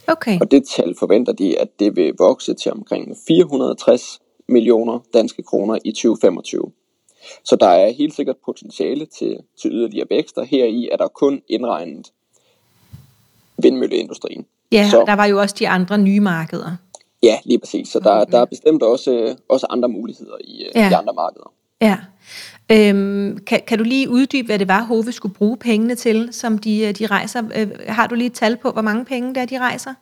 Okay. 0.07 0.39
Og 0.41 0.51
det 0.51 0.67
tal 0.67 0.95
forventer 0.99 1.33
de, 1.33 1.59
at 1.59 1.79
det 1.79 1.95
vil 1.95 2.13
vokse 2.17 2.53
til 2.53 2.71
omkring 2.71 3.17
460 3.27 4.19
millioner 4.47 4.99
danske 5.13 5.43
kroner 5.43 5.77
i 5.85 5.91
2025. 5.91 6.71
Så 7.43 7.55
der 7.55 7.67
er 7.67 7.91
helt 7.91 8.15
sikkert 8.15 8.35
potentiale 8.45 9.05
til, 9.05 9.39
til 9.61 9.71
yderligere 9.71 10.07
vækst, 10.09 10.37
og 10.37 10.45
heri 10.45 10.89
er 10.91 10.97
der 10.97 11.07
kun 11.07 11.41
indregnet 11.47 12.11
vindmølleindustrien. 13.61 14.45
Ja, 14.71 14.89
så, 14.89 15.03
der 15.07 15.13
var 15.13 15.25
jo 15.25 15.39
også 15.39 15.55
de 15.59 15.69
andre 15.69 15.97
nye 15.97 16.19
markeder. 16.19 16.75
Ja, 17.23 17.37
lige 17.45 17.59
præcis. 17.59 17.87
Så 17.89 17.99
der, 17.99 18.23
der 18.23 18.39
er 18.39 18.45
bestemt 18.45 18.83
også, 18.83 19.35
også 19.49 19.67
andre 19.69 19.89
muligheder 19.89 20.35
i, 20.43 20.65
ja. 20.75 20.89
i 20.89 20.93
andre 20.93 21.13
markeder. 21.13 21.51
Ja. 21.81 21.97
Øhm, 22.71 23.37
kan, 23.47 23.61
kan 23.67 23.77
du 23.77 23.83
lige 23.83 24.09
uddybe, 24.09 24.45
hvad 24.45 24.59
det 24.59 24.67
var, 24.67 24.83
Hove 24.83 25.11
skulle 25.11 25.35
bruge 25.35 25.57
pengene 25.57 25.95
til, 25.95 26.29
som 26.31 26.57
de, 26.57 26.91
de 26.91 27.05
rejser? 27.05 27.43
Øh, 27.55 27.69
har 27.87 28.07
du 28.07 28.15
lige 28.15 28.27
et 28.27 28.33
tal 28.33 28.57
på, 28.57 28.71
hvor 28.71 28.81
mange 28.81 29.05
penge 29.05 29.35
der 29.35 29.45
de 29.45 29.59
rejser? 29.59 29.93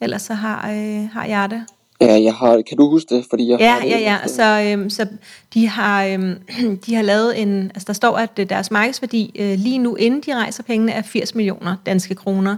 Ellers 0.00 0.22
så 0.22 0.34
har, 0.34 0.70
øh, 0.70 1.08
har 1.12 1.24
jeg 1.26 1.50
det. 1.50 1.64
Ja, 2.00 2.22
jeg 2.22 2.34
har, 2.34 2.62
kan 2.68 2.76
du 2.76 2.90
huske 2.90 3.14
det? 3.14 3.26
Fordi 3.30 3.50
jeg 3.50 3.60
ja, 3.60 3.70
har 3.70 3.80
det, 3.80 3.90
ja, 3.90 3.98
ja. 3.98 4.26
Så, 4.26 4.72
øhm, 4.72 4.90
så 4.90 5.06
de, 5.54 5.68
har, 5.68 6.04
øhm, 6.04 6.34
de 6.86 6.94
har 6.94 7.02
lavet 7.02 7.42
en... 7.42 7.62
Altså 7.64 7.84
der 7.86 7.92
står, 7.92 8.16
at 8.16 8.36
deres 8.36 8.70
markedsværdi 8.70 9.36
øh, 9.38 9.58
lige 9.58 9.78
nu, 9.78 9.94
inden 9.94 10.20
de 10.20 10.34
rejser 10.34 10.62
pengene, 10.62 10.92
er 10.92 11.02
80 11.02 11.34
millioner 11.34 11.76
danske 11.86 12.14
kroner. 12.14 12.56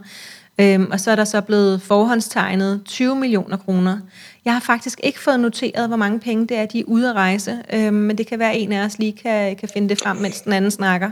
Øhm, 0.60 0.90
og 0.92 1.00
så 1.00 1.10
er 1.10 1.16
der 1.16 1.24
så 1.24 1.40
blevet 1.40 1.82
forhåndstegnet 1.82 2.82
20 2.84 3.16
millioner 3.16 3.56
kroner. 3.56 3.98
Jeg 4.44 4.52
har 4.52 4.60
faktisk 4.60 5.00
ikke 5.02 5.20
fået 5.20 5.40
noteret, 5.40 5.88
hvor 5.88 5.96
mange 5.96 6.20
penge 6.20 6.46
det 6.46 6.56
er, 6.56 6.66
de 6.66 6.80
er 6.80 6.84
ude 6.86 7.10
at 7.10 7.14
rejse, 7.14 7.62
øhm, 7.72 7.94
men 7.94 8.18
det 8.18 8.26
kan 8.26 8.38
være, 8.38 8.52
at 8.52 8.62
en 8.62 8.72
af 8.72 8.84
os 8.84 8.98
lige 8.98 9.12
kan, 9.12 9.56
kan 9.56 9.68
finde 9.68 9.88
det 9.88 9.98
frem, 9.98 10.16
mens 10.16 10.40
den 10.40 10.52
anden 10.52 10.70
snakker. 10.70 11.10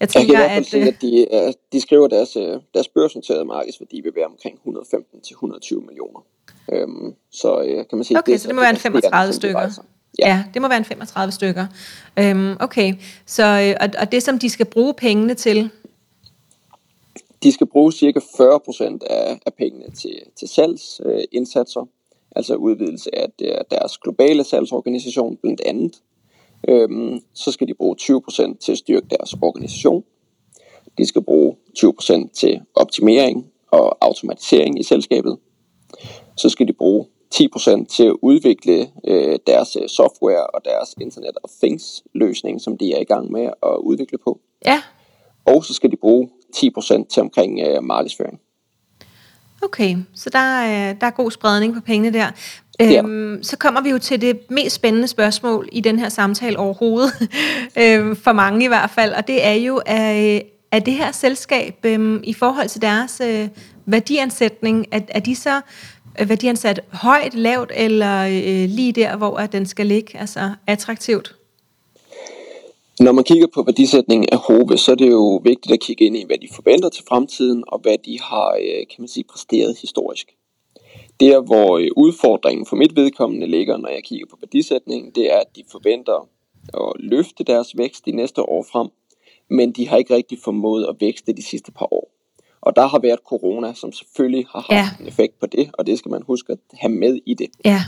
Jeg 0.00 0.08
tænker, 0.08 0.40
jeg 0.40 0.50
at, 0.50 0.66
sige, 0.66 0.88
at 0.88 1.02
de, 1.02 1.54
de 1.72 1.80
skriver, 1.80 2.08
deres, 2.08 2.36
øh, 2.36 2.60
deres 2.74 2.88
børsnoterede 2.88 3.44
markedsværdi 3.44 4.00
vil 4.00 4.12
være 4.16 4.26
omkring 4.26 4.58
115-120 4.66 5.86
millioner. 5.86 6.24
Øhm, 6.72 7.14
så 7.32 7.60
øh, 7.62 7.76
kan 7.76 7.98
man 7.98 8.04
sige, 8.04 8.18
okay, 8.18 8.32
det, 8.32 8.40
så 8.40 8.48
det 8.48 8.54
må 8.54 8.60
være 8.60 8.70
en 8.70 8.76
35 8.76 9.32
stykker. 9.32 9.68
Ja. 10.18 10.28
ja, 10.28 10.44
det 10.54 10.62
må 10.62 10.68
være 10.68 10.78
en 10.78 10.84
35 10.84 11.32
stykker. 11.32 11.66
Øhm, 12.18 12.56
okay, 12.60 12.94
så, 13.26 13.42
øh, 13.42 13.76
og, 13.80 13.88
og 14.00 14.12
det 14.12 14.22
som 14.22 14.38
de 14.38 14.50
skal 14.50 14.66
bruge 14.66 14.94
pengene 14.94 15.34
til, 15.34 15.70
de 17.42 17.52
skal 17.52 17.66
bruge 17.66 17.92
cirka 17.92 18.18
40% 18.18 18.98
af, 19.10 19.38
af 19.46 19.54
pengene 19.54 19.90
til, 19.90 20.22
til 20.36 20.48
salgsindsatser, 20.48 21.80
øh, 21.80 21.86
altså 22.36 22.54
udvidelse 22.54 23.14
af 23.14 23.28
deres 23.70 23.98
globale 23.98 24.44
salgsorganisation 24.44 25.36
blandt 25.36 25.60
andet. 25.66 26.02
Øhm, 26.68 27.20
så 27.34 27.52
skal 27.52 27.68
de 27.68 27.74
bruge 27.74 27.96
20% 28.00 28.58
til 28.58 28.72
at 28.72 28.78
styrke 28.78 29.06
deres 29.10 29.34
organisation. 29.42 30.04
De 30.98 31.06
skal 31.06 31.22
bruge 31.22 31.56
20% 31.78 32.32
til 32.32 32.60
optimering 32.74 33.46
og 33.70 33.96
automatisering 34.00 34.80
i 34.80 34.82
selskabet. 34.82 35.38
Så 36.36 36.48
skal 36.48 36.68
de 36.68 36.72
bruge 36.72 37.06
10% 37.34 37.84
til 37.86 38.04
at 38.04 38.16
udvikle 38.22 38.90
øh, 39.04 39.38
deres 39.46 39.76
øh, 39.82 39.88
software 39.88 40.46
og 40.46 40.64
deres 40.64 40.94
Internet 41.00 41.38
of 41.44 41.50
Things 41.62 42.04
løsning, 42.14 42.60
som 42.60 42.78
de 42.78 42.92
er 42.92 43.00
i 43.00 43.04
gang 43.04 43.32
med 43.32 43.50
at 43.62 43.76
udvikle 43.80 44.18
på. 44.18 44.40
Ja. 44.66 44.82
Og 45.46 45.64
så 45.64 45.74
skal 45.74 45.90
de 45.90 45.96
bruge 45.96 46.30
10% 46.56 47.14
til 47.14 47.20
omkring 47.20 47.60
øh, 47.60 47.84
markedsføring. 47.84 48.40
Okay, 49.62 49.96
så 50.14 50.30
der 50.30 50.38
er, 50.38 50.92
der 50.92 51.06
er 51.06 51.10
god 51.10 51.30
spredning 51.30 51.74
på 51.74 51.80
pengene 51.80 52.18
der. 52.18 52.30
Øhm, 52.80 53.34
ja. 53.34 53.42
Så 53.42 53.56
kommer 53.56 53.80
vi 53.80 53.90
jo 53.90 53.98
til 53.98 54.20
det 54.20 54.40
mest 54.50 54.74
spændende 54.74 55.08
spørgsmål 55.08 55.68
i 55.72 55.80
den 55.80 55.98
her 55.98 56.08
samtale 56.08 56.58
overhovedet, 56.58 57.12
øhm, 57.82 58.16
for 58.16 58.32
mange 58.32 58.64
i 58.64 58.68
hvert 58.68 58.90
fald, 58.90 59.12
og 59.12 59.26
det 59.26 59.46
er 59.46 59.52
jo, 59.52 59.82
er, 59.86 60.40
er 60.72 60.78
det 60.78 60.94
her 60.94 61.12
selskab 61.12 61.74
øhm, 61.84 62.20
i 62.24 62.34
forhold 62.34 62.68
til 62.68 62.82
deres 62.82 63.20
øh, 63.24 63.48
værdiansætning, 63.86 64.86
er, 64.92 65.00
er 65.08 65.20
de 65.20 65.36
så 65.36 65.60
værdiansat 66.26 66.80
højt, 66.92 67.34
lavt 67.34 67.72
eller 67.74 68.22
øh, 68.22 68.68
lige 68.68 68.92
der, 68.92 69.16
hvor 69.16 69.38
den 69.38 69.66
skal 69.66 69.86
ligge, 69.86 70.18
altså 70.18 70.50
attraktivt? 70.66 71.37
Når 73.00 73.12
man 73.12 73.24
kigger 73.24 73.46
på 73.54 73.62
værdisætningen 73.62 74.28
af 74.32 74.38
Hove, 74.38 74.78
så 74.78 74.92
er 74.92 74.96
det 74.96 75.10
jo 75.10 75.40
vigtigt 75.44 75.72
at 75.72 75.80
kigge 75.80 76.04
ind 76.04 76.16
i, 76.16 76.24
hvad 76.26 76.38
de 76.38 76.48
forventer 76.54 76.88
til 76.88 77.04
fremtiden, 77.08 77.64
og 77.66 77.78
hvad 77.78 77.98
de 77.98 78.20
har 78.20 78.58
øh, 78.62 78.86
kan 78.90 78.96
man 78.98 79.08
sige, 79.08 79.24
præsteret 79.24 79.78
historisk. 79.80 80.26
Der, 81.20 81.40
hvor 81.40 81.78
øh, 81.78 81.88
udfordringen 81.96 82.66
for 82.66 82.76
mit 82.76 82.96
vedkommende 82.96 83.46
ligger, 83.46 83.76
når 83.76 83.88
jeg 83.88 84.04
kigger 84.04 84.26
på 84.30 84.36
værdisætningen, 84.40 85.12
det 85.14 85.32
er, 85.32 85.38
at 85.38 85.56
de 85.56 85.62
forventer 85.72 86.28
at 86.74 86.92
løfte 86.98 87.44
deres 87.44 87.76
vækst 87.76 88.06
de 88.06 88.12
næste 88.12 88.42
år 88.42 88.66
frem, 88.72 88.88
men 89.50 89.72
de 89.72 89.88
har 89.88 89.96
ikke 89.96 90.14
rigtig 90.14 90.38
formået 90.44 90.86
at 90.86 90.96
vækste 91.00 91.32
de 91.32 91.42
sidste 91.42 91.72
par 91.72 91.88
år. 91.90 92.10
Og 92.60 92.76
der 92.76 92.86
har 92.86 92.98
været 92.98 93.20
corona, 93.28 93.74
som 93.74 93.92
selvfølgelig 93.92 94.46
har 94.50 94.60
haft 94.60 94.98
ja. 94.98 95.02
en 95.02 95.08
effekt 95.08 95.40
på 95.40 95.46
det, 95.46 95.70
og 95.72 95.86
det 95.86 95.98
skal 95.98 96.10
man 96.10 96.22
huske 96.26 96.52
at 96.52 96.58
have 96.74 96.92
med 96.92 97.20
i 97.26 97.34
det. 97.34 97.48
Ja 97.64 97.82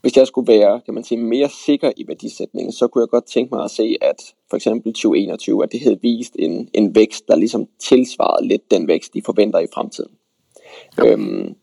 hvis 0.00 0.16
jeg 0.16 0.26
skulle 0.26 0.52
være 0.52 0.80
kan 0.80 0.94
man 0.94 1.04
sige, 1.04 1.18
mere 1.18 1.48
sikker 1.48 1.92
i 1.96 2.08
værdisætningen, 2.08 2.72
så 2.72 2.86
kunne 2.86 3.02
jeg 3.02 3.08
godt 3.08 3.24
tænke 3.24 3.54
mig 3.54 3.64
at 3.64 3.70
se, 3.70 3.96
at 4.00 4.34
for 4.50 4.56
eksempel 4.56 4.92
2021, 4.92 5.62
at 5.62 5.72
det 5.72 5.80
havde 5.80 5.98
vist 6.02 6.36
en, 6.38 6.68
en 6.72 6.94
vækst, 6.94 7.28
der 7.28 7.36
ligesom 7.36 7.66
tilsvarede 7.78 8.48
lidt 8.48 8.70
den 8.70 8.88
vækst, 8.88 9.14
de 9.14 9.22
forventer 9.22 9.58
i 9.58 9.66
fremtiden. 9.74 10.10
Okay. 10.98 11.12
Øhm, 11.12 11.54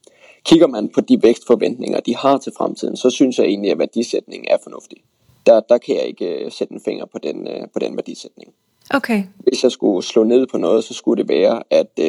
kigger 0.45 0.67
man 0.67 0.89
på 0.89 1.01
de 1.01 1.23
vækstforventninger, 1.23 1.99
de 1.99 2.15
har 2.15 2.37
til 2.37 2.53
fremtiden, 2.57 2.97
så 2.97 3.09
synes 3.09 3.39
jeg 3.39 3.45
egentlig, 3.45 3.71
at 3.71 3.79
værdisætningen 3.79 4.47
er 4.51 4.57
fornuftig. 4.63 4.97
Der, 5.45 5.59
der 5.59 5.77
kan 5.77 5.95
jeg 5.95 6.05
ikke 6.05 6.43
uh, 6.45 6.51
sætte 6.51 6.73
en 6.73 6.81
finger 6.85 7.05
på 7.05 7.17
den, 7.17 7.47
uh, 7.47 7.69
på 7.73 7.79
den 7.79 7.95
værdisætning. 7.95 8.53
Okay. 8.89 9.23
Hvis 9.37 9.63
jeg 9.63 9.71
skulle 9.71 10.03
slå 10.03 10.23
ned 10.23 10.47
på 10.47 10.57
noget, 10.57 10.83
så 10.83 10.93
skulle 10.93 11.23
det 11.23 11.29
være, 11.29 11.63
at 11.69 11.91
uh, 11.99 12.05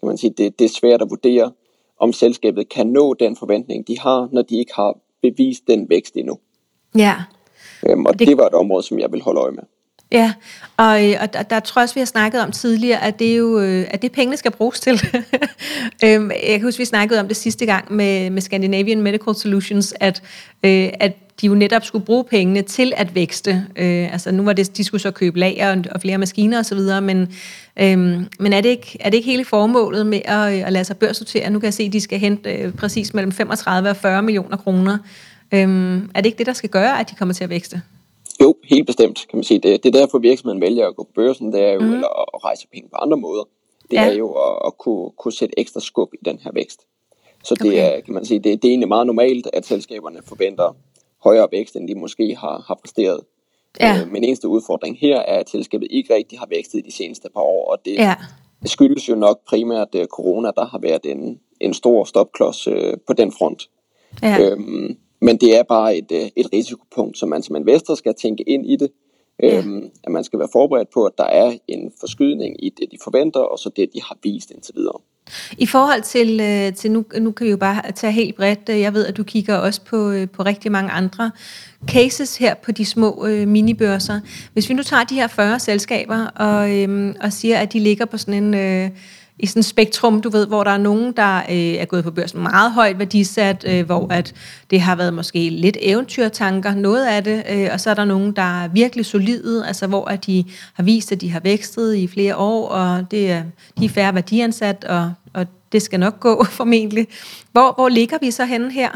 kan 0.00 0.06
man 0.06 0.18
sige, 0.18 0.30
det, 0.30 0.58
det 0.58 0.64
er 0.64 0.68
svært 0.68 1.02
at 1.02 1.10
vurdere, 1.10 1.52
om 1.98 2.12
selskabet 2.12 2.68
kan 2.68 2.86
nå 2.86 3.14
den 3.14 3.36
forventning, 3.36 3.88
de 3.88 3.98
har, 3.98 4.28
når 4.32 4.42
de 4.42 4.58
ikke 4.58 4.74
har 4.74 4.98
bevist 5.30 5.66
den 5.66 5.88
vækst 5.90 6.16
endnu. 6.16 6.38
Ja. 6.94 7.14
Øhm, 7.88 8.06
og 8.06 8.18
det, 8.18 8.28
det 8.28 8.36
var 8.36 8.46
et 8.46 8.54
område, 8.54 8.82
som 8.82 8.98
jeg 8.98 9.12
vil 9.12 9.22
holde 9.22 9.40
øje 9.40 9.52
med. 9.52 9.62
Ja, 10.12 10.32
og, 10.76 11.10
øh, 11.10 11.16
og 11.20 11.32
der, 11.32 11.42
der 11.42 11.60
tror 11.60 11.80
jeg 11.80 11.84
også, 11.84 11.94
vi 11.94 12.00
har 12.00 12.06
snakket 12.06 12.40
om 12.40 12.52
tidligere, 12.52 13.02
at 13.02 13.18
det 13.18 13.32
er 13.32 13.36
jo 13.36 13.60
øh, 13.60 13.86
at 13.90 14.02
det 14.02 14.12
pengene 14.12 14.36
skal 14.36 14.50
bruges 14.50 14.80
til. 14.80 15.00
Øhm, 16.04 16.30
jeg 16.30 16.50
kan 16.50 16.62
huske, 16.62 16.78
vi 16.78 16.84
snakkede 16.84 17.20
om 17.20 17.28
det 17.28 17.36
sidste 17.36 17.66
gang 17.66 17.92
med, 17.92 18.30
med 18.30 18.42
Scandinavian 18.42 19.02
Medical 19.02 19.34
Solutions, 19.34 19.94
at, 20.00 20.22
øh, 20.62 20.88
at 21.00 21.40
de 21.40 21.46
jo 21.46 21.54
netop 21.54 21.84
skulle 21.84 22.04
bruge 22.04 22.24
pengene 22.24 22.62
til 22.62 22.92
at 22.96 23.14
vækste. 23.14 23.66
Øh, 23.76 24.12
altså 24.12 24.32
nu 24.32 24.42
var 24.42 24.52
det, 24.52 24.76
de 24.76 24.84
skulle 24.84 25.00
så 25.00 25.10
købe 25.10 25.38
lager 25.38 25.72
og, 25.72 25.84
og 25.90 26.00
flere 26.00 26.18
maskiner 26.18 26.58
osv., 26.58 26.78
men, 27.02 27.20
øh, 27.76 27.98
men 28.38 28.52
er, 28.52 28.60
det 28.60 28.68
ikke, 28.68 28.96
er 29.00 29.10
det 29.10 29.16
ikke 29.16 29.30
hele 29.30 29.44
formålet 29.44 30.06
med 30.06 30.20
at, 30.24 30.52
at 30.52 30.72
lade 30.72 30.84
sig 30.84 30.96
børsnotere? 30.96 31.50
Nu 31.50 31.58
kan 31.58 31.64
jeg 31.64 31.74
se, 31.74 31.82
at 31.82 31.92
de 31.92 32.00
skal 32.00 32.18
hente 32.18 32.52
øh, 32.52 32.72
præcis 32.72 33.14
mellem 33.14 33.32
35 33.32 33.90
og 33.90 33.96
40 33.96 34.22
millioner 34.22 34.56
kroner. 34.56 34.98
Øhm, 35.52 36.10
er 36.14 36.20
det 36.20 36.26
ikke 36.26 36.38
det, 36.38 36.46
der 36.46 36.52
skal 36.52 36.70
gøre, 36.70 37.00
at 37.00 37.10
de 37.10 37.14
kommer 37.14 37.34
til 37.34 37.44
at 37.44 37.50
vækste? 37.50 37.82
Jo, 38.40 38.54
helt 38.64 38.86
bestemt, 38.86 39.26
kan 39.30 39.36
man 39.36 39.44
sige. 39.44 39.60
Det, 39.60 39.82
det 39.82 39.94
er 39.94 39.98
derfor 39.98 40.18
virksomheden 40.18 40.60
vælger 40.60 40.88
at 40.88 40.96
gå 40.96 41.04
på 41.04 41.12
børsen, 41.14 41.52
det 41.52 41.62
er 41.62 41.72
jo, 41.72 41.80
mm. 41.80 41.92
eller 41.92 42.34
at 42.34 42.44
rejse 42.44 42.68
penge 42.72 42.88
på 42.88 42.96
andre 42.96 43.16
måder. 43.16 43.44
Det 43.90 43.96
ja. 43.96 44.10
er 44.10 44.12
jo 44.12 44.32
at, 44.32 44.58
at 44.66 44.78
kunne, 44.78 45.10
kunne 45.18 45.32
sætte 45.32 45.58
ekstra 45.58 45.80
skub 45.80 46.14
i 46.14 46.24
den 46.24 46.38
her 46.38 46.50
vækst. 46.54 46.80
Så 47.44 47.54
det 47.54 47.66
okay. 47.66 47.96
er, 47.96 48.00
kan 48.00 48.14
man 48.14 48.24
sige, 48.24 48.38
det, 48.38 48.62
det 48.62 48.68
er 48.68 48.72
egentlig 48.72 48.88
meget 48.88 49.06
normalt, 49.06 49.48
at 49.52 49.66
selskaberne 49.66 50.20
forventer 50.24 50.76
højere 51.24 51.48
vækst, 51.52 51.76
end 51.76 51.88
de 51.88 51.94
måske 51.94 52.36
har, 52.36 52.64
har 52.66 52.74
præsteret. 52.74 53.20
Ja. 53.80 54.00
Øh, 54.00 54.12
men 54.12 54.24
eneste 54.24 54.48
udfordring 54.48 54.98
her 54.98 55.16
er, 55.16 55.38
at 55.38 55.50
selskabet 55.50 55.88
ikke 55.90 56.14
rigtig 56.14 56.38
har 56.38 56.46
vækstet 56.50 56.84
de 56.84 56.92
seneste 56.92 57.28
par 57.34 57.40
år, 57.40 57.70
og 57.70 57.78
det, 57.84 57.94
ja. 57.94 58.14
skyldes 58.64 59.08
jo 59.08 59.14
nok 59.14 59.40
primært 59.48 59.94
uh, 59.94 60.04
corona, 60.04 60.50
der 60.56 60.66
har 60.66 60.78
været 60.78 61.06
en, 61.06 61.40
en 61.60 61.74
stor 61.74 62.04
stopklods 62.04 62.68
uh, 62.68 62.92
på 63.06 63.12
den 63.12 63.32
front. 63.32 63.70
Ja. 64.22 64.40
Øhm, 64.40 64.96
men 65.26 65.36
det 65.36 65.50
er 65.58 65.62
bare 65.62 65.96
et, 65.96 66.10
uh, 66.10 66.28
et 66.36 66.48
risikopunkt, 66.52 67.18
som 67.18 67.28
man 67.28 67.42
som 67.42 67.56
investor 67.56 67.94
skal 67.94 68.14
tænke 68.14 68.42
ind 68.42 68.66
i 68.66 68.76
det. 68.76 68.90
Ja. 69.42 69.58
Øhm, 69.58 69.90
at 70.04 70.12
man 70.12 70.24
skal 70.24 70.38
være 70.38 70.48
forberedt 70.52 70.88
på, 70.94 71.04
at 71.04 71.12
der 71.18 71.24
er 71.24 71.52
en 71.68 71.92
forskydning 72.00 72.64
i 72.64 72.68
det, 72.68 72.86
de 72.92 72.98
forventer, 73.04 73.40
og 73.40 73.58
så 73.58 73.70
det, 73.76 73.88
de 73.94 74.02
har 74.02 74.16
vist 74.22 74.50
indtil 74.50 74.74
videre. 74.76 74.98
I 75.58 75.66
forhold 75.66 76.02
til, 76.02 76.40
øh, 76.40 76.74
til 76.74 76.90
nu, 76.90 77.04
nu 77.18 77.30
kan 77.30 77.44
vi 77.44 77.50
jo 77.50 77.56
bare 77.56 77.92
tage 77.92 78.12
helt 78.12 78.36
bredt, 78.36 78.68
jeg 78.68 78.94
ved, 78.94 79.06
at 79.06 79.16
du 79.16 79.24
kigger 79.24 79.56
også 79.56 79.80
på, 79.84 80.10
øh, 80.10 80.28
på 80.28 80.42
rigtig 80.42 80.72
mange 80.72 80.90
andre 80.90 81.30
cases 81.88 82.36
her 82.36 82.54
på 82.54 82.72
de 82.72 82.84
små 82.84 83.26
øh, 83.26 83.48
minibørser. 83.48 84.20
Hvis 84.52 84.68
vi 84.68 84.74
nu 84.74 84.82
tager 84.82 85.04
de 85.04 85.14
her 85.14 85.26
40 85.26 85.58
selskaber 85.58 86.26
og, 86.26 86.70
øh, 86.70 87.14
og 87.20 87.32
siger, 87.32 87.58
at 87.58 87.72
de 87.72 87.78
ligger 87.78 88.04
på 88.04 88.18
sådan 88.18 88.44
en... 88.44 88.54
Øh, 88.54 88.90
i 89.38 89.46
sådan 89.46 89.60
et 89.60 89.66
spektrum, 89.66 90.20
du 90.20 90.28
ved, 90.28 90.46
hvor 90.46 90.64
der 90.64 90.70
er 90.70 90.78
nogen, 90.78 91.12
der 91.12 91.36
øh, 91.36 91.56
er 91.56 91.84
gået 91.84 92.04
på 92.04 92.10
børsen 92.10 92.42
meget 92.42 92.72
højt 92.72 92.98
værdisat, 92.98 93.64
øh, 93.68 93.86
hvor 93.86 94.06
at 94.12 94.34
det 94.70 94.80
har 94.80 94.96
været 94.96 95.14
måske 95.14 95.50
lidt 95.50 95.76
eventyrtanker, 95.80 96.74
noget 96.74 97.06
af 97.06 97.24
det, 97.24 97.42
øh, 97.50 97.68
og 97.72 97.80
så 97.80 97.90
er 97.90 97.94
der 97.94 98.04
nogen, 98.04 98.32
der 98.32 98.62
er 98.62 98.68
virkelig 98.68 99.06
solide, 99.06 99.66
altså 99.66 99.86
hvor 99.86 100.04
at 100.04 100.26
de 100.26 100.44
har 100.74 100.82
vist, 100.82 101.12
at 101.12 101.20
de 101.20 101.30
har 101.30 101.40
vækstet 101.40 101.94
i 101.94 102.06
flere 102.06 102.36
år, 102.36 102.68
og 102.68 103.10
det 103.10 103.30
er, 103.30 103.42
de 103.78 103.84
er 103.84 103.88
færre 103.88 104.14
værdiansat, 104.14 104.84
og, 104.84 105.12
og 105.34 105.46
det 105.72 105.82
skal 105.82 106.00
nok 106.00 106.20
gå 106.20 106.44
formentlig. 106.58 107.06
Hvor, 107.52 107.72
hvor 107.74 107.88
ligger 107.88 108.18
vi 108.20 108.30
så 108.30 108.44
henne 108.44 108.72
her? 108.72 108.88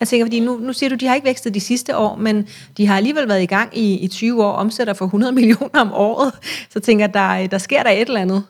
Altså, 0.00 0.16
jeg 0.16 0.20
tænker, 0.20 0.26
fordi 0.26 0.40
nu, 0.40 0.58
nu 0.58 0.72
siger 0.72 0.90
du, 0.90 0.96
de 0.96 1.06
har 1.06 1.14
ikke 1.14 1.26
vækstet 1.26 1.54
de 1.54 1.60
sidste 1.60 1.96
år, 1.96 2.16
men 2.16 2.48
de 2.76 2.86
har 2.86 2.96
alligevel 2.96 3.28
været 3.28 3.42
i 3.42 3.46
gang 3.46 3.78
i, 3.78 3.98
i 3.98 4.08
20 4.08 4.44
år, 4.44 4.52
omsætter 4.52 4.94
for 4.94 5.04
100 5.04 5.32
millioner 5.32 5.80
om 5.80 5.92
året. 5.92 6.32
Så 6.70 6.80
tænker 6.80 7.04
jeg, 7.04 7.14
der, 7.14 7.46
der 7.46 7.58
sker 7.58 7.82
der 7.82 7.90
et 7.90 8.08
eller 8.08 8.20
andet. 8.20 8.44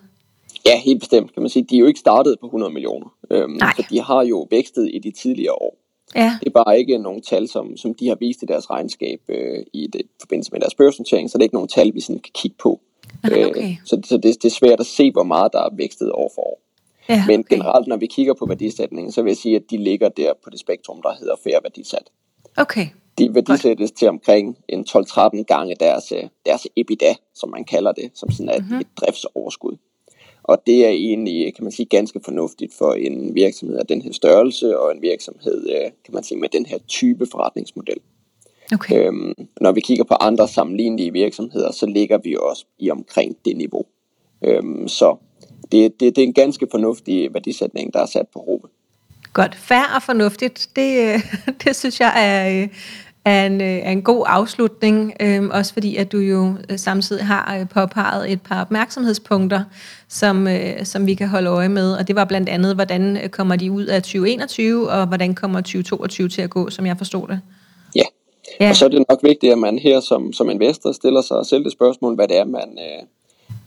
Ja, 0.69 0.79
helt 0.79 1.01
bestemt, 1.01 1.33
kan 1.35 1.43
man 1.43 1.51
sige. 1.51 1.63
De 1.71 1.77
er 1.77 1.81
jo 1.81 1.87
ikke 1.87 2.01
startet 2.01 2.37
på 2.41 2.47
100 2.47 2.73
millioner. 2.73 3.07
Øhm, 3.31 3.61
så 3.77 3.87
de 3.91 4.01
har 4.01 4.23
jo 4.23 4.47
vækstet 4.51 4.91
i 4.93 4.99
de 4.99 5.11
tidligere 5.11 5.55
år. 5.55 5.77
Ja. 6.17 6.39
Det 6.41 6.47
er 6.47 6.65
bare 6.65 6.79
ikke 6.79 6.99
nogle 6.99 7.21
tal, 7.21 7.49
som, 7.49 7.77
som 7.77 7.95
de 7.95 8.09
har 8.09 8.17
vist 8.21 8.43
i 8.43 8.47
deres 8.47 8.71
regnskab 8.71 9.21
øh, 9.29 9.65
i 9.73 9.87
det, 9.87 10.03
forbindelse 10.21 10.53
med 10.53 10.61
deres 10.61 10.75
børsnotering, 10.75 11.31
så 11.31 11.39
det 11.39 11.43
er 11.43 11.45
ikke 11.45 11.55
nogle 11.55 11.69
tal, 11.69 11.95
vi 11.95 12.01
sådan 12.01 12.21
kan 12.21 12.33
kigge 12.35 12.57
på. 12.63 12.81
Okay. 13.25 13.49
Øh, 13.57 13.77
så 13.85 14.01
så 14.05 14.17
det, 14.17 14.43
det 14.43 14.45
er 14.45 14.51
svært 14.51 14.81
at 14.81 14.87
se, 14.87 15.13
hvor 15.13 15.23
meget 15.23 15.53
der 15.53 15.61
er 15.61 15.69
vækstet 15.73 16.13
år 16.13 16.33
for 16.35 16.43
år. 16.43 16.61
Ja, 17.09 17.15
okay. 17.15 17.27
Men 17.27 17.45
generelt, 17.45 17.87
når 17.87 17.97
vi 17.97 18.07
kigger 18.07 18.35
på 18.35 18.47
værdisætningen, 18.47 19.13
så 19.13 19.23
vil 19.23 19.31
jeg 19.31 19.37
sige, 19.37 19.57
at 19.57 19.63
de 19.71 19.77
ligger 19.77 20.09
der 20.09 20.33
på 20.45 20.51
det 20.51 20.61
spektrum, 20.61 21.03
der 21.03 21.15
hedder 21.19 21.35
færre 21.45 21.61
værdisat. 21.63 22.11
Okay. 22.57 22.87
De 23.19 23.35
værdisættes 23.35 23.93
til 23.93 24.09
omkring 24.09 24.59
en 24.69 24.87
12-13 24.89 25.43
gange 25.43 25.77
deres, 25.81 26.13
øh, 26.13 26.23
deres 26.47 26.67
EBITDA, 26.77 27.15
som 27.35 27.51
man 27.51 27.65
kalder 27.65 27.93
det, 27.93 28.11
som 28.15 28.31
sådan 28.31 28.49
er 28.49 28.59
mm-hmm. 28.59 28.79
et 28.79 28.87
driftsoverskud. 28.97 29.77
Og 30.49 30.63
det 30.67 30.87
er 30.87 30.91
egentlig, 30.91 31.55
kan 31.55 31.65
man 31.65 31.73
sige, 31.73 31.87
ganske 31.87 32.21
fornuftigt 32.25 32.75
for 32.75 32.93
en 32.93 33.35
virksomhed 33.35 33.79
af 33.79 33.87
den 33.87 34.03
her 34.03 34.13
størrelse, 34.13 34.79
og 34.79 34.93
en 34.93 35.03
virksomhed, 35.03 35.69
øh, 35.71 35.91
kan 36.05 36.15
man 36.15 36.25
sige, 36.25 36.39
med 36.39 36.49
den 36.49 36.67
her 36.67 36.79
type 36.89 37.27
forretningsmodel. 37.31 37.99
Okay. 38.73 39.07
Øhm, 39.07 39.35
når 39.61 39.73
vi 39.73 39.81
kigger 39.81 40.05
på 40.05 40.15
andre 40.15 40.49
sammenlignelige 40.49 41.13
virksomheder, 41.13 41.73
så 41.73 41.87
ligger 41.87 42.19
vi 42.19 42.37
også 42.41 42.65
i 42.79 42.91
omkring 42.91 43.37
det 43.45 43.57
niveau. 43.57 43.85
Øhm, 44.45 44.89
så 44.89 45.17
det, 45.73 46.01
det, 46.01 46.17
det 46.17 46.23
er 46.23 46.27
en 46.27 46.35
ganske 46.35 46.67
fornuftig 46.71 47.35
værdisætning, 47.35 47.95
der 47.95 48.01
er 48.01 48.07
sat 48.07 48.29
på 48.33 48.39
Rove. 48.39 48.69
Godt. 49.33 49.55
Færre 49.55 49.97
og 49.97 50.03
fornuftigt, 50.03 50.69
det, 50.77 51.15
øh, 51.15 51.21
det 51.65 51.77
synes 51.77 52.01
jeg 52.01 52.13
er, 52.17 52.63
øh, 52.63 52.69
er 53.25 53.47
en, 53.47 53.61
øh, 53.61 53.67
er 53.67 53.91
en 53.91 54.03
god 54.03 54.25
afslutning, 54.27 55.13
øh, 55.21 55.49
også 55.51 55.73
fordi 55.73 55.97
at 55.97 56.13
du 56.13 56.19
jo 56.19 56.55
øh, 56.71 56.79
samtidig 56.79 57.27
har 57.27 57.59
øh, 57.61 57.69
påpeget 57.69 58.33
et 58.33 58.43
par 58.43 58.61
opmærksomhedspunkter, 58.61 59.65
som, 60.09 60.49
øh, 60.49 60.85
som 60.85 61.07
vi 61.07 61.15
kan 61.15 61.29
holde 61.29 61.51
øje 61.51 61.69
med, 61.69 61.93
og 61.93 62.09
det 62.09 62.17
var 62.17 62.25
blandt 62.25 62.49
andet, 62.49 62.75
hvordan 62.75 63.19
kommer 63.31 63.57
de 63.57 63.73
ud 63.73 63.85
af 63.85 64.03
2021, 64.03 64.91
og 64.91 65.07
hvordan 65.07 65.35
kommer 65.35 65.61
2022 65.61 66.29
til 66.29 66.43
at 66.43 66.51
gå, 66.51 66.71
som 66.71 66.87
jeg 66.87 66.99
forstod 66.99 67.29
det. 67.29 67.41
Ja, 67.97 68.05
ja. 68.61 68.69
og 68.69 68.77
så 68.77 68.85
er 68.85 68.89
det 68.89 69.05
nok 69.09 69.21
vigtigt, 69.23 69.53
at 69.53 69.59
man 69.59 69.79
her 69.79 70.01
som, 70.01 70.33
som 70.33 70.51
investor 70.51 70.93
stiller 70.93 71.21
sig 71.21 71.47
selv 71.47 71.65
det 71.65 71.73
spørgsmål, 71.73 72.15
hvad 72.15 72.29
det 72.29 72.39
er, 72.39 72.45
man, 72.45 72.79
øh, 72.79 73.07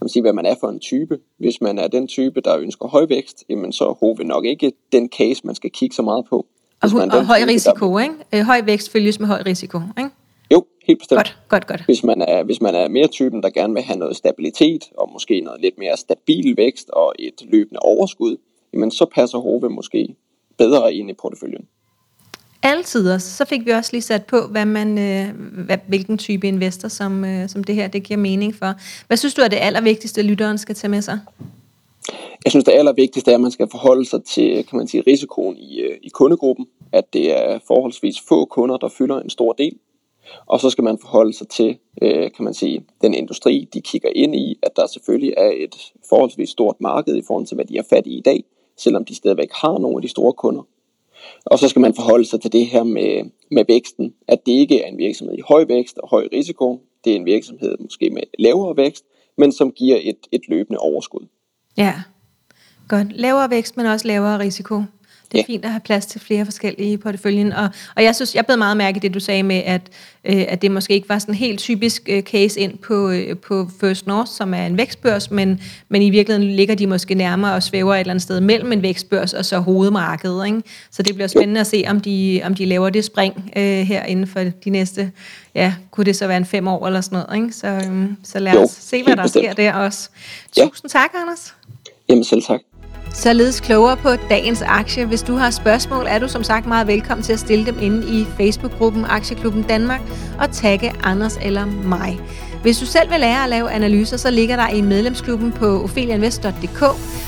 man 0.00 0.08
sige, 0.08 0.22
hvad 0.22 0.32
man 0.32 0.46
er 0.46 0.54
for 0.60 0.68
en 0.68 0.80
type. 0.80 1.18
Hvis 1.38 1.60
man 1.60 1.78
er 1.78 1.88
den 1.88 2.08
type, 2.08 2.40
der 2.40 2.58
ønsker 2.58 2.88
høj 2.88 3.06
vækst, 3.08 3.44
jamen 3.48 3.72
så 3.72 3.84
er 3.84 4.14
HV 4.14 4.26
nok 4.26 4.44
ikke 4.44 4.72
den 4.92 5.08
case, 5.08 5.40
man 5.44 5.54
skal 5.54 5.70
kigge 5.70 5.96
så 5.96 6.02
meget 6.02 6.24
på. 6.30 6.46
Og, 6.82 6.90
man 6.94 7.10
og 7.10 7.26
høj 7.26 7.38
risiko, 7.48 7.98
ikke? 7.98 8.14
Øh, 8.34 8.40
høj 8.40 8.60
vækst 8.64 8.92
følges 8.92 9.20
med 9.20 9.28
høj 9.28 9.42
risiko, 9.46 9.80
ikke? 9.98 10.10
Jo, 10.52 10.64
helt 10.86 10.98
bestemt. 10.98 11.18
Godt, 11.18 11.38
godt, 11.48 11.66
godt. 11.66 11.84
Hvis 11.84 12.04
man, 12.04 12.22
er, 12.22 12.42
hvis 12.42 12.60
man 12.60 12.74
er 12.74 12.88
mere 12.88 13.06
typen, 13.06 13.42
der 13.42 13.50
gerne 13.50 13.74
vil 13.74 13.82
have 13.82 13.98
noget 13.98 14.16
stabilitet, 14.16 14.82
og 14.98 15.10
måske 15.12 15.40
noget 15.40 15.60
lidt 15.60 15.78
mere 15.78 15.96
stabil 15.96 16.56
vækst 16.56 16.90
og 16.90 17.14
et 17.18 17.42
løbende 17.42 17.80
overskud, 17.80 18.36
jamen 18.72 18.90
så 18.90 19.06
passer 19.14 19.38
HV 19.38 19.70
måske 19.70 20.16
bedre 20.58 20.94
ind 20.94 21.10
i 21.10 21.12
porteføljen 21.12 21.66
altid 22.62 23.18
så 23.18 23.44
fik 23.44 23.66
vi 23.66 23.70
også 23.70 23.90
lige 23.92 24.02
sat 24.02 24.26
på, 24.26 24.46
hvad 24.46 24.64
man, 24.64 24.98
øh, 24.98 25.34
hvad, 25.64 25.78
hvilken 25.88 26.18
type 26.18 26.48
investor, 26.48 26.88
som, 26.88 27.24
øh, 27.24 27.48
som 27.48 27.64
det 27.64 27.74
her 27.74 27.88
det 27.88 28.02
giver 28.02 28.20
mening 28.20 28.54
for. 28.54 28.74
Hvad 29.06 29.16
synes 29.16 29.34
du 29.34 29.42
er 29.42 29.48
det 29.48 29.58
allervigtigste, 29.60 30.22
lytteren 30.22 30.58
skal 30.58 30.74
tage 30.74 30.90
med 30.90 31.02
sig? 31.02 31.18
Jeg 32.44 32.52
synes, 32.52 32.64
det 32.64 32.72
allervigtigste 32.72 33.30
er, 33.30 33.34
at 33.34 33.40
man 33.40 33.50
skal 33.50 33.68
forholde 33.70 34.04
sig 34.04 34.24
til 34.24 34.66
kan 34.66 34.78
man 34.78 34.88
sige, 34.88 35.02
risikoen 35.06 35.56
i, 35.56 35.80
øh, 35.80 35.98
i 36.02 36.08
kundegruppen, 36.08 36.66
at 36.92 37.12
det 37.12 37.32
er 37.32 37.58
forholdsvis 37.66 38.20
få 38.28 38.44
kunder, 38.44 38.76
der 38.76 38.88
fylder 38.88 39.20
en 39.20 39.30
stor 39.30 39.52
del. 39.52 39.78
Og 40.46 40.60
så 40.60 40.70
skal 40.70 40.84
man 40.84 40.98
forholde 40.98 41.32
sig 41.32 41.48
til, 41.48 41.78
øh, 42.02 42.30
kan 42.32 42.44
man 42.44 42.54
sige, 42.54 42.84
den 43.02 43.14
industri, 43.14 43.68
de 43.74 43.80
kigger 43.80 44.08
ind 44.14 44.34
i, 44.36 44.58
at 44.62 44.76
der 44.76 44.86
selvfølgelig 44.86 45.34
er 45.36 45.52
et 45.56 45.92
forholdsvis 46.08 46.50
stort 46.50 46.76
marked 46.80 47.16
i 47.16 47.22
forhold 47.26 47.46
til, 47.46 47.54
hvad 47.54 47.64
de 47.64 47.78
er 47.78 47.82
fat 47.90 48.06
i 48.06 48.18
i 48.18 48.20
dag, 48.20 48.44
selvom 48.76 49.04
de 49.04 49.14
stadigvæk 49.14 49.48
har 49.52 49.78
nogle 49.78 49.96
af 49.96 50.02
de 50.02 50.08
store 50.08 50.32
kunder. 50.32 50.62
Og 51.44 51.58
så 51.58 51.68
skal 51.68 51.80
man 51.80 51.94
forholde 51.94 52.24
sig 52.24 52.40
til 52.40 52.52
det 52.52 52.66
her 52.66 52.82
med, 52.82 53.30
med 53.50 53.64
væksten, 53.68 54.14
at 54.28 54.46
det 54.46 54.52
ikke 54.52 54.82
er 54.82 54.88
en 54.88 54.98
virksomhed 54.98 55.38
i 55.38 55.42
høj 55.48 55.64
vækst 55.64 55.98
og 55.98 56.08
høj 56.08 56.28
risiko. 56.32 56.80
Det 57.04 57.12
er 57.12 57.16
en 57.16 57.24
virksomhed 57.24 57.76
måske 57.80 58.10
med 58.10 58.22
lavere 58.38 58.76
vækst, 58.76 59.04
men 59.38 59.52
som 59.52 59.72
giver 59.72 59.98
et, 60.02 60.18
et 60.32 60.48
løbende 60.48 60.78
overskud. 60.78 61.26
Ja, 61.76 61.94
godt. 62.88 63.08
Lavere 63.10 63.50
vækst, 63.50 63.76
men 63.76 63.86
også 63.86 64.08
lavere 64.08 64.38
risiko. 64.38 64.82
Det 65.32 65.38
er 65.38 65.44
ja. 65.48 65.52
fint 65.52 65.64
at 65.64 65.70
have 65.70 65.80
plads 65.80 66.06
til 66.06 66.20
flere 66.20 66.44
forskellige 66.44 66.92
i 66.92 66.96
porteføljen. 66.96 67.52
Og, 67.52 67.68
og 67.96 68.02
jeg 68.02 68.14
synes, 68.16 68.34
jeg 68.34 68.46
blev 68.46 68.58
meget 68.58 68.76
mærke 68.76 69.00
det, 69.00 69.14
du 69.14 69.20
sagde 69.20 69.42
med, 69.42 69.62
at, 69.64 69.80
øh, 70.24 70.44
at 70.48 70.62
det 70.62 70.70
måske 70.70 70.94
ikke 70.94 71.08
var 71.08 71.18
sådan 71.18 71.34
en 71.34 71.38
helt 71.38 71.58
typisk 71.58 72.02
øh, 72.08 72.22
case 72.22 72.60
ind 72.60 72.78
på, 72.78 73.10
øh, 73.10 73.36
på 73.36 73.68
First 73.80 74.06
North, 74.06 74.30
som 74.30 74.54
er 74.54 74.66
en 74.66 74.76
vækstbørs, 74.76 75.30
men, 75.30 75.60
men 75.88 76.02
i 76.02 76.10
virkeligheden 76.10 76.56
ligger 76.56 76.74
de 76.74 76.86
måske 76.86 77.14
nærmere 77.14 77.54
og 77.54 77.62
svæver 77.62 77.94
et 77.94 78.00
eller 78.00 78.10
andet 78.10 78.22
sted 78.22 78.40
mellem 78.40 78.72
en 78.72 78.82
vækstbørs 78.82 79.32
og 79.32 79.44
så 79.44 79.58
hovedmarkedet. 79.58 80.46
Ikke? 80.46 80.62
Så 80.90 81.02
det 81.02 81.14
bliver 81.14 81.28
spændende 81.28 81.60
at 81.60 81.66
se, 81.66 81.84
om 81.88 82.00
de, 82.00 82.40
om 82.44 82.54
de 82.54 82.64
laver 82.64 82.90
det 82.90 83.04
spring 83.04 83.52
øh, 83.56 83.62
her 83.62 84.04
inden 84.04 84.26
for 84.26 84.40
de 84.64 84.70
næste, 84.70 85.12
ja, 85.54 85.74
kunne 85.90 86.04
det 86.04 86.16
så 86.16 86.26
være 86.26 86.36
en 86.36 86.46
fem 86.46 86.68
år 86.68 86.86
eller 86.86 87.00
sådan 87.00 87.24
noget. 87.28 87.42
Ikke? 87.42 87.56
Så, 87.56 87.66
øh, 87.66 88.08
så 88.24 88.38
lad 88.38 88.56
os 88.56 88.60
jo, 88.60 88.68
se, 88.80 89.02
hvad 89.02 89.16
der 89.16 89.26
sker 89.26 89.52
der 89.52 89.72
også. 89.72 90.08
Tusind 90.56 90.90
ja. 90.94 91.00
tak, 91.00 91.10
Anders. 91.14 91.54
Jamen 92.08 92.24
selv 92.24 92.42
tak. 92.42 92.60
Således 93.14 93.60
klogere 93.60 93.96
på 93.96 94.10
dagens 94.30 94.62
aktie. 94.62 95.06
Hvis 95.06 95.22
du 95.22 95.34
har 95.34 95.50
spørgsmål, 95.50 96.06
er 96.08 96.18
du 96.18 96.28
som 96.28 96.44
sagt 96.44 96.66
meget 96.66 96.86
velkommen 96.86 97.22
til 97.22 97.32
at 97.32 97.38
stille 97.38 97.66
dem 97.66 97.78
inde 97.80 98.06
i 98.06 98.26
Facebook-gruppen 98.36 99.04
Aktieklubben 99.04 99.62
Danmark 99.62 100.00
og 100.38 100.50
tagge 100.50 100.92
Anders 101.02 101.38
eller 101.42 101.66
mig. 101.66 102.20
Hvis 102.62 102.78
du 102.78 102.86
selv 102.86 103.10
vil 103.10 103.20
lære 103.20 103.44
at 103.44 103.50
lave 103.50 103.70
analyser, 103.70 104.16
så 104.16 104.30
ligger 104.30 104.56
der 104.56 104.68
i 104.68 104.80
medlemsklubben 104.80 105.52
på 105.52 105.82
ophelianvest.dk 105.84 106.84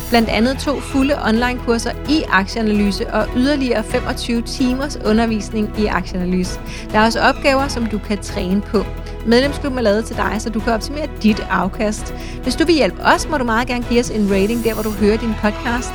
blandt 0.08 0.28
andet 0.28 0.58
to 0.58 0.80
fulde 0.80 1.14
online-kurser 1.26 1.90
i 2.08 2.22
aktieanalyse 2.28 3.06
og 3.14 3.28
yderligere 3.36 3.84
25 3.84 4.42
timers 4.42 4.98
undervisning 5.04 5.70
i 5.78 5.86
aktieanalyse. 5.86 6.60
Der 6.92 6.98
er 6.98 7.04
også 7.04 7.20
opgaver, 7.20 7.68
som 7.68 7.86
du 7.86 7.98
kan 7.98 8.18
træne 8.18 8.60
på. 8.60 8.84
Medlemsklubben 9.26 9.78
er 9.78 9.82
lavet 9.82 10.04
til 10.04 10.16
dig, 10.16 10.36
så 10.38 10.50
du 10.50 10.60
kan 10.60 10.72
optimere 10.72 11.08
dit 11.22 11.46
afkast. 11.50 12.14
Hvis 12.42 12.56
du 12.56 12.64
vil 12.64 12.74
hjælpe 12.74 13.02
os, 13.02 13.28
må 13.28 13.38
du 13.38 13.44
meget 13.44 13.68
gerne 13.68 13.84
give 13.88 14.00
os 14.00 14.10
en 14.10 14.30
rating 14.30 14.64
der, 14.64 14.74
hvor 14.74 14.82
du 14.82 14.90
hører 14.90 15.16
din 15.16 15.34
podcast. 15.42 15.92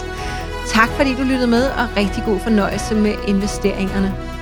Tak 0.68 0.90
fordi 0.90 1.16
du 1.16 1.24
lyttede 1.24 1.48
med, 1.48 1.64
og 1.64 1.98
rigtig 1.98 2.24
god 2.26 2.40
fornøjelse 2.40 2.96
med 2.96 3.14
investeringerne. 3.28 4.39